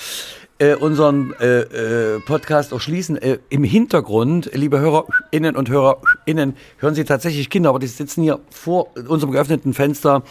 äh, 0.59 0.75
unseren 0.75 1.33
äh, 1.39 1.61
äh, 1.61 2.21
Podcast 2.21 2.73
auch 2.73 2.81
schließen. 2.81 3.17
Äh, 3.21 3.39
Im 3.49 3.63
Hintergrund, 3.63 4.51
liebe 4.53 4.81
HörerInnen 4.81 5.55
und 5.55 5.69
HörerInnen, 5.69 6.57
hören 6.79 6.95
Sie 6.95 7.05
tatsächlich 7.05 7.49
Kinder, 7.51 7.69
aber 7.69 7.79
die 7.79 7.87
sitzen 7.87 8.23
hier 8.23 8.41
vor 8.51 8.89
unserem 9.07 9.33
geöffneten 9.33 9.75
Fenster 9.75 10.23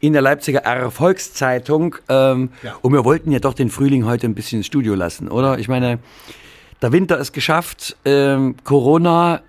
in 0.00 0.12
der 0.12 0.20
Leipziger 0.20 0.60
Erfolgszeitung. 0.60 1.96
Ähm, 2.08 2.50
Und 2.82 2.92
wir 2.92 3.04
wollten 3.04 3.30
ja 3.32 3.38
doch 3.38 3.54
den 3.54 3.70
Frühling 3.70 4.04
heute 4.04 4.26
ein 4.26 4.34
bisschen 4.34 4.58
ins 4.58 4.66
Studio 4.66 4.94
lassen, 4.94 5.28
oder? 5.28 5.58
Ich 5.58 5.68
meine, 5.68 6.00
der 6.82 6.92
Winter 6.92 7.18
ist 7.18 7.32
geschafft, 7.32 7.96
ähm, 8.04 8.56
Corona 8.64 9.40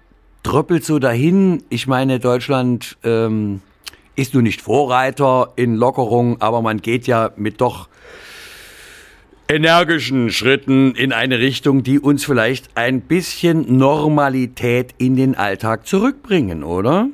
tröppelt 0.43 0.83
so 0.83 0.99
dahin. 0.99 1.63
Ich 1.69 1.87
meine, 1.87 2.19
Deutschland 2.19 2.97
ähm, 3.03 3.61
ist 4.15 4.33
nun 4.33 4.43
nicht 4.43 4.61
Vorreiter 4.61 5.53
in 5.55 5.75
Lockerung, 5.75 6.41
aber 6.41 6.61
man 6.61 6.81
geht 6.81 7.07
ja 7.07 7.31
mit 7.35 7.61
doch 7.61 7.87
energischen 9.47 10.29
Schritten 10.29 10.93
in 10.93 11.11
eine 11.11 11.39
Richtung, 11.39 11.81
die 11.81 11.99
uns 11.99 12.23
vielleicht 12.23 12.69
ein 12.75 13.01
bisschen 13.01 13.77
Normalität 13.77 14.93
in 14.99 15.15
den 15.15 15.35
Alltag 15.35 15.87
zurückbringen, 15.87 16.63
oder? 16.63 17.09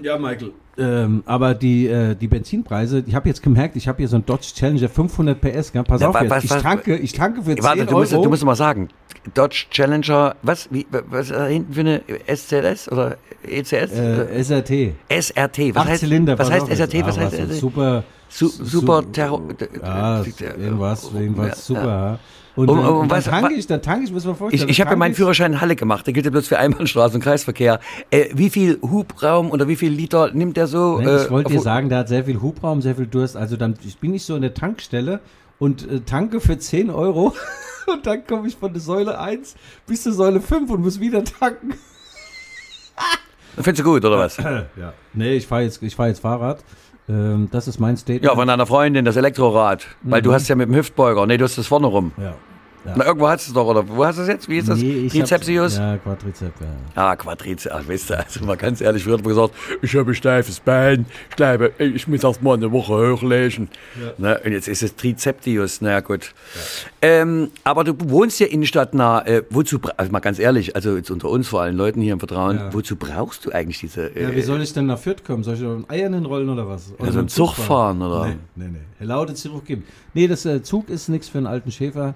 Ja, 0.00 0.16
Michael. 0.16 0.52
Ähm, 0.78 1.24
aber 1.26 1.54
die, 1.54 1.88
äh, 1.88 2.14
die 2.14 2.28
Benzinpreise, 2.28 3.02
ich 3.04 3.14
habe 3.14 3.28
jetzt 3.28 3.42
gemerkt, 3.42 3.74
ich 3.74 3.88
habe 3.88 3.98
hier 3.98 4.06
so 4.08 4.14
einen 4.16 4.26
Dodge 4.26 4.46
Challenger 4.54 4.88
500 4.88 5.40
PS. 5.40 5.72
Gell? 5.72 5.82
Pass 5.82 6.00
Ja, 6.00 6.08
auf 6.08 6.14
wa- 6.14 6.22
jetzt, 6.22 6.30
was- 6.30 6.44
ich, 6.44 6.50
was- 6.50 6.62
tanke, 6.62 6.96
ich 6.96 7.12
tanke 7.12 7.42
für 7.42 7.54
10 7.56 7.64
Warte, 7.64 7.84
du 7.86 7.92
musst, 7.96 8.12
Euro. 8.12 8.22
du 8.22 8.28
musst 8.30 8.44
mal 8.44 8.54
sagen, 8.54 8.88
Dodge 9.34 9.66
Challenger, 9.70 10.36
was, 10.42 10.68
wie, 10.70 10.86
was 11.10 11.30
ist 11.30 11.36
da 11.36 11.46
hinten 11.46 11.72
für 11.74 11.80
eine 11.80 12.02
SZS 12.28 12.90
oder 12.92 13.16
ECS? 13.42 13.90
äh, 13.92 14.38
SRT. 14.40 14.94
SRT, 15.08 15.74
was 15.74 15.82
Acht 15.82 15.88
heißt, 15.90 16.00
Zylinder. 16.00 16.38
was 16.38 16.50
heißt. 16.50 16.68
SRT, 16.70 17.04
was 17.04 17.18
Ah, 17.18 17.20
heißt 17.22 17.36
so 17.36 17.42
SRT? 17.42 17.54
Super. 17.60 18.04
Su 18.30 18.48
su- 18.48 18.64
super 18.64 19.02
su- 19.02 19.08
Terror. 19.10 19.42
Ja, 19.82 20.22
irgendwas, 20.58 21.10
irgendwas 21.12 21.48
Ja, 21.48 21.54
super. 21.56 21.82
ja. 21.86 22.18
Und, 22.58 22.68
Und- 22.70 22.78
und, 22.80 22.86
und 22.86 23.08
dann 23.12 23.18
was- 23.18 23.24
tanke 23.26 23.54
ich, 23.54 23.66
dann 23.68 23.80
tanke 23.82 24.04
ich, 24.04 24.12
muss 24.12 24.24
man 24.24 24.32
Ich, 24.32 24.38
vorstellen. 24.38 24.68
ich 24.68 24.80
habe 24.80 24.90
ja 24.90 24.96
meinen 24.96 25.14
Führerschein 25.14 25.52
in 25.52 25.60
Halle 25.60 25.76
gemacht, 25.76 26.06
der 26.06 26.12
gilt 26.12 26.24
ja 26.26 26.30
bloß 26.32 26.48
für 26.48 26.58
Einbahnstraße 26.58 27.14
und 27.14 27.22
Kreisverkehr. 27.22 27.78
Äh, 28.10 28.30
wie 28.34 28.50
viel 28.50 28.80
Hubraum 28.82 29.50
oder 29.52 29.68
wie 29.68 29.76
viel 29.76 29.92
Liter 29.92 30.32
nimmt 30.32 30.56
der 30.56 30.66
so? 30.66 30.98
Äh, 30.98 31.22
ich 31.24 31.30
wollte 31.30 31.52
dir 31.52 31.60
sagen, 31.60 31.88
der 31.88 31.98
hat 31.98 32.08
sehr 32.08 32.24
viel 32.24 32.40
Hubraum, 32.42 32.82
sehr 32.82 32.96
viel 32.96 33.06
Durst. 33.06 33.36
Also 33.36 33.56
dann 33.56 33.74
ich 33.86 33.98
bin 33.98 34.12
ich 34.12 34.24
so 34.24 34.34
in 34.34 34.42
der 34.42 34.54
Tankstelle 34.54 35.20
und 35.60 35.88
äh, 35.88 36.00
tanke 36.00 36.40
für 36.40 36.58
10 36.58 36.90
Euro 36.90 37.32
und 37.86 38.04
dann 38.06 38.26
komme 38.26 38.48
ich 38.48 38.56
von 38.56 38.72
der 38.72 38.82
Säule 38.82 39.20
1 39.20 39.54
bis 39.86 40.02
zur 40.02 40.12
Säule 40.12 40.40
5 40.40 40.68
und 40.70 40.80
muss 40.82 40.98
wieder 40.98 41.22
tanken. 41.22 41.74
Findest 43.56 43.80
du 43.80 43.84
gut, 43.84 44.04
oder 44.04 44.18
was? 44.18 44.36
Ja. 44.36 44.92
Nee, 45.14 45.34
ich 45.34 45.46
fahre 45.46 45.62
jetzt, 45.62 45.82
ich 45.82 45.94
fahr 45.96 46.08
jetzt 46.08 46.20
Fahrrad. 46.20 46.62
Ähm, 47.08 47.48
das 47.50 47.66
ist 47.68 47.80
mein 47.80 47.96
Statement. 47.96 48.24
Ja, 48.24 48.34
von 48.34 48.46
deiner 48.46 48.66
Freundin, 48.66 49.04
das 49.04 49.16
Elektrorad. 49.16 49.86
Weil 50.02 50.20
Mhm. 50.20 50.24
du 50.24 50.32
hast 50.32 50.46
ja 50.48 50.54
mit 50.54 50.68
dem 50.68 50.74
Hüftbeuger. 50.76 51.26
Nee, 51.26 51.38
du 51.38 51.44
hast 51.44 51.56
das 51.58 51.66
vorne 51.66 51.86
rum. 51.86 52.12
ja. 52.18 52.34
Ja. 52.88 52.94
Na, 52.96 53.04
irgendwo 53.06 53.28
hast 53.28 53.46
du 53.46 53.50
es 53.50 53.54
doch, 53.54 53.66
oder? 53.66 53.86
Wo 53.88 54.04
hast 54.04 54.16
du 54.18 54.22
es 54.22 54.28
jetzt? 54.28 54.48
Wie 54.48 54.58
ist 54.58 54.68
das? 54.68 54.78
Nee, 54.78 55.08
Trizepsius? 55.08 55.76
Ja, 55.76 55.96
Quadrizeps, 55.98 56.60
ja. 56.60 56.66
Ah, 56.94 57.16
Quadrizeps. 57.16 57.68
Ach, 57.74 57.86
weißt 57.86 58.10
du, 58.10 58.18
also 58.18 58.44
mal 58.44 58.56
ganz 58.56 58.80
ehrlich, 58.80 59.04
hat 59.06 59.12
man 59.12 59.22
gesagt, 59.24 59.54
ich 59.82 59.94
habe 59.94 60.10
ein 60.10 60.14
steifes 60.14 60.60
Bein, 60.60 61.04
ich 61.28 61.36
glaube, 61.36 61.72
ich 61.78 62.08
muss 62.08 62.24
erst 62.24 62.42
mal 62.42 62.54
eine 62.54 62.72
Woche 62.72 63.12
hochlegen. 63.12 63.68
Ne, 64.16 64.40
und 64.44 64.52
jetzt 64.52 64.68
ist 64.68 64.82
es 64.82 64.96
Trizeptius, 64.96 65.80
na 65.80 65.90
ja, 65.90 66.00
gut. 66.00 66.32
Ähm, 67.02 67.50
aber 67.64 67.84
du 67.84 67.94
wohnst 68.10 68.40
ja 68.40 68.46
innenstadtnah. 68.46 69.26
Äh, 69.26 69.42
wozu, 69.50 69.78
also 69.96 70.10
mal 70.10 70.20
ganz 70.20 70.38
ehrlich, 70.38 70.74
also 70.74 70.96
jetzt 70.96 71.10
unter 71.10 71.28
uns, 71.28 71.48
vor 71.48 71.60
allen 71.62 71.76
Leuten 71.76 72.00
hier 72.00 72.12
im 72.14 72.18
Vertrauen, 72.18 72.56
Ja. 72.56 72.72
wozu 72.74 72.96
brauchst 72.96 73.44
du 73.44 73.52
eigentlich 73.52 73.80
diese... 73.80 74.06
Äh, 74.16 74.22
Ja, 74.22 74.34
wie 74.34 74.42
soll 74.42 74.62
ich 74.62 74.72
denn 74.72 74.86
nach 74.86 74.98
Fürth 74.98 75.24
kommen? 75.24 75.44
Soll 75.44 75.54
ich 75.54 75.64
auf 75.64 75.88
Eiern 75.90 76.14
hinrollen 76.14 76.48
oder 76.48 76.66
was? 76.68 76.92
Oder 76.98 77.06
Ja, 77.06 77.06
so 77.06 77.10
mit 77.12 77.18
einen 77.18 77.28
Zug 77.28 77.54
fahren, 77.54 78.00
oder? 78.02 78.26
Nee, 78.26 78.36
nee, 78.56 78.78
nee. 79.00 79.04
Laude 79.04 79.34
Zug 79.34 79.64
geben. 79.66 79.84
Nee, 80.14 80.26
das 80.26 80.44
äh, 80.46 80.62
Zug 80.62 80.88
ist 80.88 81.08
nichts 81.08 81.28
für 81.28 81.38
einen 81.38 81.46
alten 81.46 81.70
Schäfer. 81.70 82.14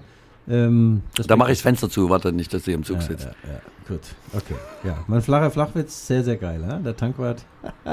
Ähm, 0.49 1.01
da 1.27 1.35
mache 1.35 1.51
ich 1.51 1.59
das 1.59 1.61
Fenster 1.63 1.89
zu, 1.89 2.09
warte 2.09 2.31
nicht, 2.33 2.53
dass 2.53 2.63
du 2.63 2.71
im 2.71 2.83
Zug 2.83 2.97
ja, 2.97 3.01
sitzt. 3.03 3.25
ja, 3.25 3.49
ja, 3.49 3.59
gut. 3.87 4.01
Okay. 4.33 4.55
Ja, 4.83 4.97
mein 5.07 5.21
flacher 5.21 5.51
Flachwitz, 5.51 6.07
sehr, 6.07 6.23
sehr 6.23 6.35
geil. 6.35 6.61
Ja? 6.67 6.77
Der 6.77 6.95
Tankwart. 6.95 7.43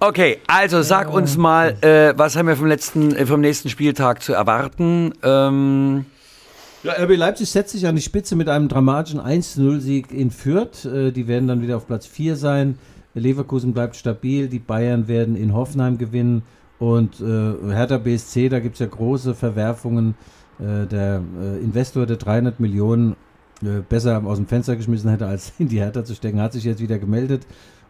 Okay, 0.00 0.38
also 0.46 0.82
sag 0.82 1.12
uns 1.12 1.36
mal, 1.36 1.76
äh, 1.80 2.14
was 2.16 2.36
haben 2.36 2.46
wir 2.46 2.54
vom 2.54 2.66
letzten, 2.66 3.16
äh, 3.16 3.26
vom 3.26 3.40
nächsten 3.40 3.68
Spieltag 3.68 4.22
zu 4.22 4.32
erwarten? 4.32 5.12
Ähm, 5.24 6.04
Ja, 6.84 6.92
RB 6.92 7.16
Leipzig 7.16 7.50
setzt 7.50 7.72
sich 7.72 7.84
an 7.84 7.96
die 7.96 8.02
Spitze 8.02 8.36
mit 8.36 8.48
einem 8.48 8.68
dramatischen 8.68 9.18
1-0-Sieg 9.20 10.12
in 10.12 10.30
Fürth. 10.30 10.84
Äh, 10.84 11.10
die 11.10 11.26
werden 11.26 11.48
dann 11.48 11.62
wieder 11.62 11.76
auf 11.76 11.88
Platz 11.88 12.06
4 12.06 12.36
sein. 12.36 12.78
Leverkusen 13.14 13.72
bleibt 13.72 13.96
stabil. 13.96 14.46
Die 14.46 14.60
Bayern 14.60 15.08
werden 15.08 15.34
in 15.34 15.52
Hoffenheim 15.52 15.98
gewinnen. 15.98 16.42
Und 16.78 17.20
äh, 17.20 17.72
Hertha 17.74 17.98
BSC, 17.98 18.48
da 18.48 18.60
gibt 18.60 18.74
es 18.74 18.80
ja 18.80 18.86
große 18.86 19.34
Verwerfungen. 19.34 20.14
Äh, 20.60 20.86
der 20.86 21.22
äh, 21.40 21.58
Investor, 21.62 22.06
der 22.06 22.16
300 22.16 22.58
Millionen 22.60 23.16
äh, 23.62 23.80
besser 23.88 24.22
aus 24.24 24.38
dem 24.38 24.46
Fenster 24.46 24.76
geschmissen 24.76 25.10
hätte, 25.10 25.26
als 25.26 25.52
in 25.58 25.68
die 25.68 25.78
Hertha 25.78 26.04
zu 26.04 26.14
stecken, 26.14 26.40
hat 26.40 26.52
sich 26.52 26.64
jetzt 26.64 26.80
wieder 26.80 26.98
gemeldet. 26.98 27.46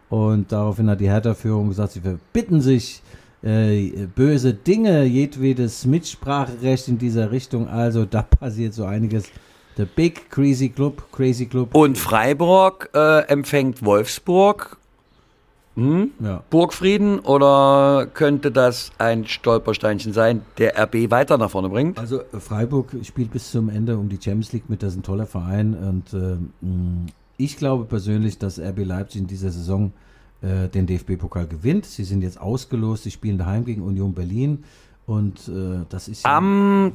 Und 0.09 0.51
daraufhin 0.51 0.89
hat 0.89 0.99
die 0.99 1.09
Hertha-Führung 1.09 1.69
gesagt, 1.69 1.93
sie 1.93 2.01
verbitten 2.01 2.61
sich 2.61 3.01
äh, 3.41 4.07
böse 4.15 4.53
Dinge, 4.53 5.03
jedwedes 5.03 5.85
Mitspracherecht 5.85 6.87
in 6.87 6.97
dieser 6.97 7.31
Richtung. 7.31 7.67
Also 7.67 8.05
da 8.05 8.21
passiert 8.39 8.73
so 8.73 8.85
einiges. 8.85 9.25
Der 9.77 9.85
Big 9.85 10.29
Crazy 10.29 10.69
Club, 10.69 11.09
Crazy 11.11 11.45
Club. 11.45 11.73
und 11.73 11.97
Freiburg 11.97 12.89
äh, 12.93 13.21
empfängt 13.27 13.85
Wolfsburg. 13.85 14.78
Hm? 15.75 16.11
Ja. 16.19 16.43
Burgfrieden 16.49 17.19
oder 17.19 18.07
könnte 18.13 18.51
das 18.51 18.91
ein 18.97 19.25
Stolpersteinchen 19.27 20.13
sein, 20.13 20.41
der 20.57 20.77
RB 20.77 21.09
weiter 21.09 21.37
nach 21.37 21.49
vorne 21.51 21.69
bringt? 21.69 21.97
Also 21.97 22.21
Freiburg 22.37 22.95
spielt 23.03 23.31
bis 23.31 23.51
zum 23.51 23.69
Ende 23.69 23.97
um 23.97 24.09
die 24.09 24.17
Champions 24.17 24.51
League 24.51 24.69
mit, 24.69 24.83
das 24.83 24.93
ist 24.93 24.99
ein 24.99 25.03
toller 25.03 25.25
Verein 25.25 25.73
und 25.73 26.13
äh, 26.13 26.37
ich 27.37 27.55
glaube 27.55 27.85
persönlich, 27.85 28.37
dass 28.37 28.59
RB 28.59 28.79
Leipzig 28.83 29.21
in 29.21 29.27
dieser 29.27 29.51
Saison 29.51 29.93
äh, 30.41 30.67
den 30.67 30.85
DFB-Pokal 30.85 31.47
gewinnt. 31.47 31.85
Sie 31.85 32.03
sind 32.03 32.21
jetzt 32.21 32.39
ausgelost, 32.39 33.03
sie 33.03 33.11
spielen 33.11 33.37
daheim 33.37 33.63
gegen 33.63 33.81
Union 33.81 34.13
Berlin 34.13 34.63
und 35.05 35.47
äh, 35.47 35.85
das 35.89 36.07
ist 36.07 36.23
ja 36.25 36.37
Am 36.37 36.91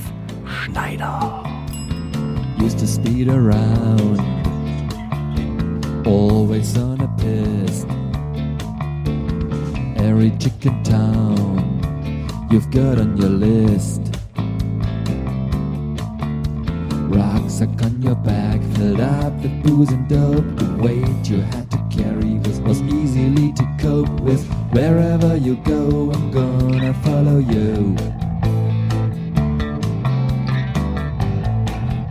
Schneider. 0.46 1.42
Used 2.60 2.80
to 2.80 2.86
speed 2.86 3.30
around, 3.30 4.20
always 6.06 6.78
on 6.78 7.00
a 7.00 7.08
piss. 7.16 7.86
Every 9.96 10.38
chicken 10.38 10.84
town 10.84 11.80
you've 12.52 12.70
got 12.72 13.00
on 13.00 13.16
your 13.18 13.30
list. 13.30 14.17
Rucksack 17.10 17.82
on 17.84 18.02
your 18.02 18.16
back, 18.16 18.62
filled 18.76 19.00
up 19.00 19.34
with 19.42 19.64
booze 19.64 19.90
and 19.90 20.08
dope. 20.08 20.46
The 20.58 20.76
weight 20.84 21.30
you 21.30 21.42
had 21.42 21.72
to 21.72 21.78
carry 21.90 22.40
was, 22.40 22.60
was 22.62 22.82
easily 22.82 23.54
to 23.54 23.78
cope 23.80 24.20
with. 24.20 24.46
Wherever 24.72 25.36
you 25.38 25.56
go, 25.64 26.12
I'm 26.12 26.32
gonna 26.32 26.94
follow 27.06 27.40
you. 27.40 27.96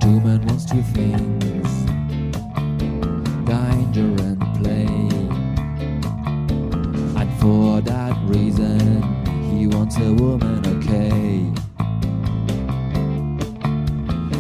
Two 0.00 0.20
men 0.20 0.44
wants 0.46 0.64
two 0.64 0.82
things 0.82 1.36
danger 3.46 4.24
and 4.24 4.40
play. 4.58 4.86
And 7.20 7.40
for 7.40 7.80
that 7.82 8.16
reason, 8.24 9.02
he 9.50 9.66
wants 9.66 9.96
a 9.98 10.12
woman, 10.12 10.66
okay. 10.66 11.52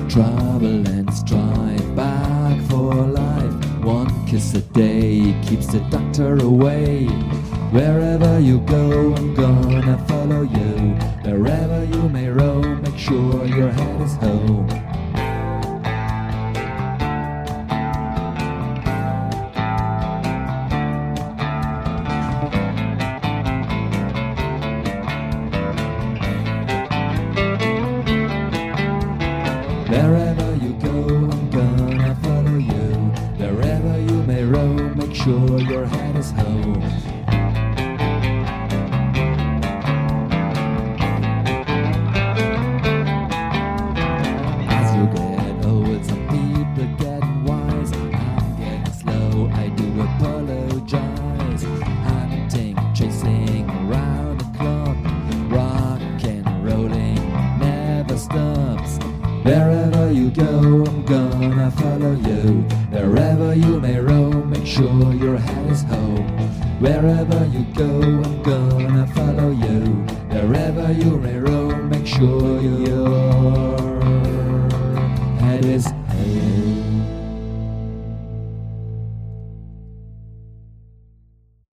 Trouble 0.08 0.45
and 0.66 1.12
strife, 1.14 1.94
back 1.94 2.60
for 2.68 2.94
life. 2.94 3.84
One 3.84 4.26
kiss 4.26 4.54
a 4.54 4.60
day 4.60 5.34
keeps 5.46 5.66
the 5.68 5.80
doctor 5.90 6.36
away. 6.42 7.06
Wherever 7.70 8.40
you 8.40 8.58
go, 8.60 9.14
I'm 9.14 9.34
gonna 9.34 9.98
follow 10.08 10.42
you. 10.42 10.94
Wherever 11.24 11.84
you 11.84 12.08
may 12.08 12.28
roam, 12.28 12.82
make 12.82 12.98
sure 12.98 13.46
your 13.46 13.70
head 13.70 14.00
is 14.00 14.14
home. 14.16 14.85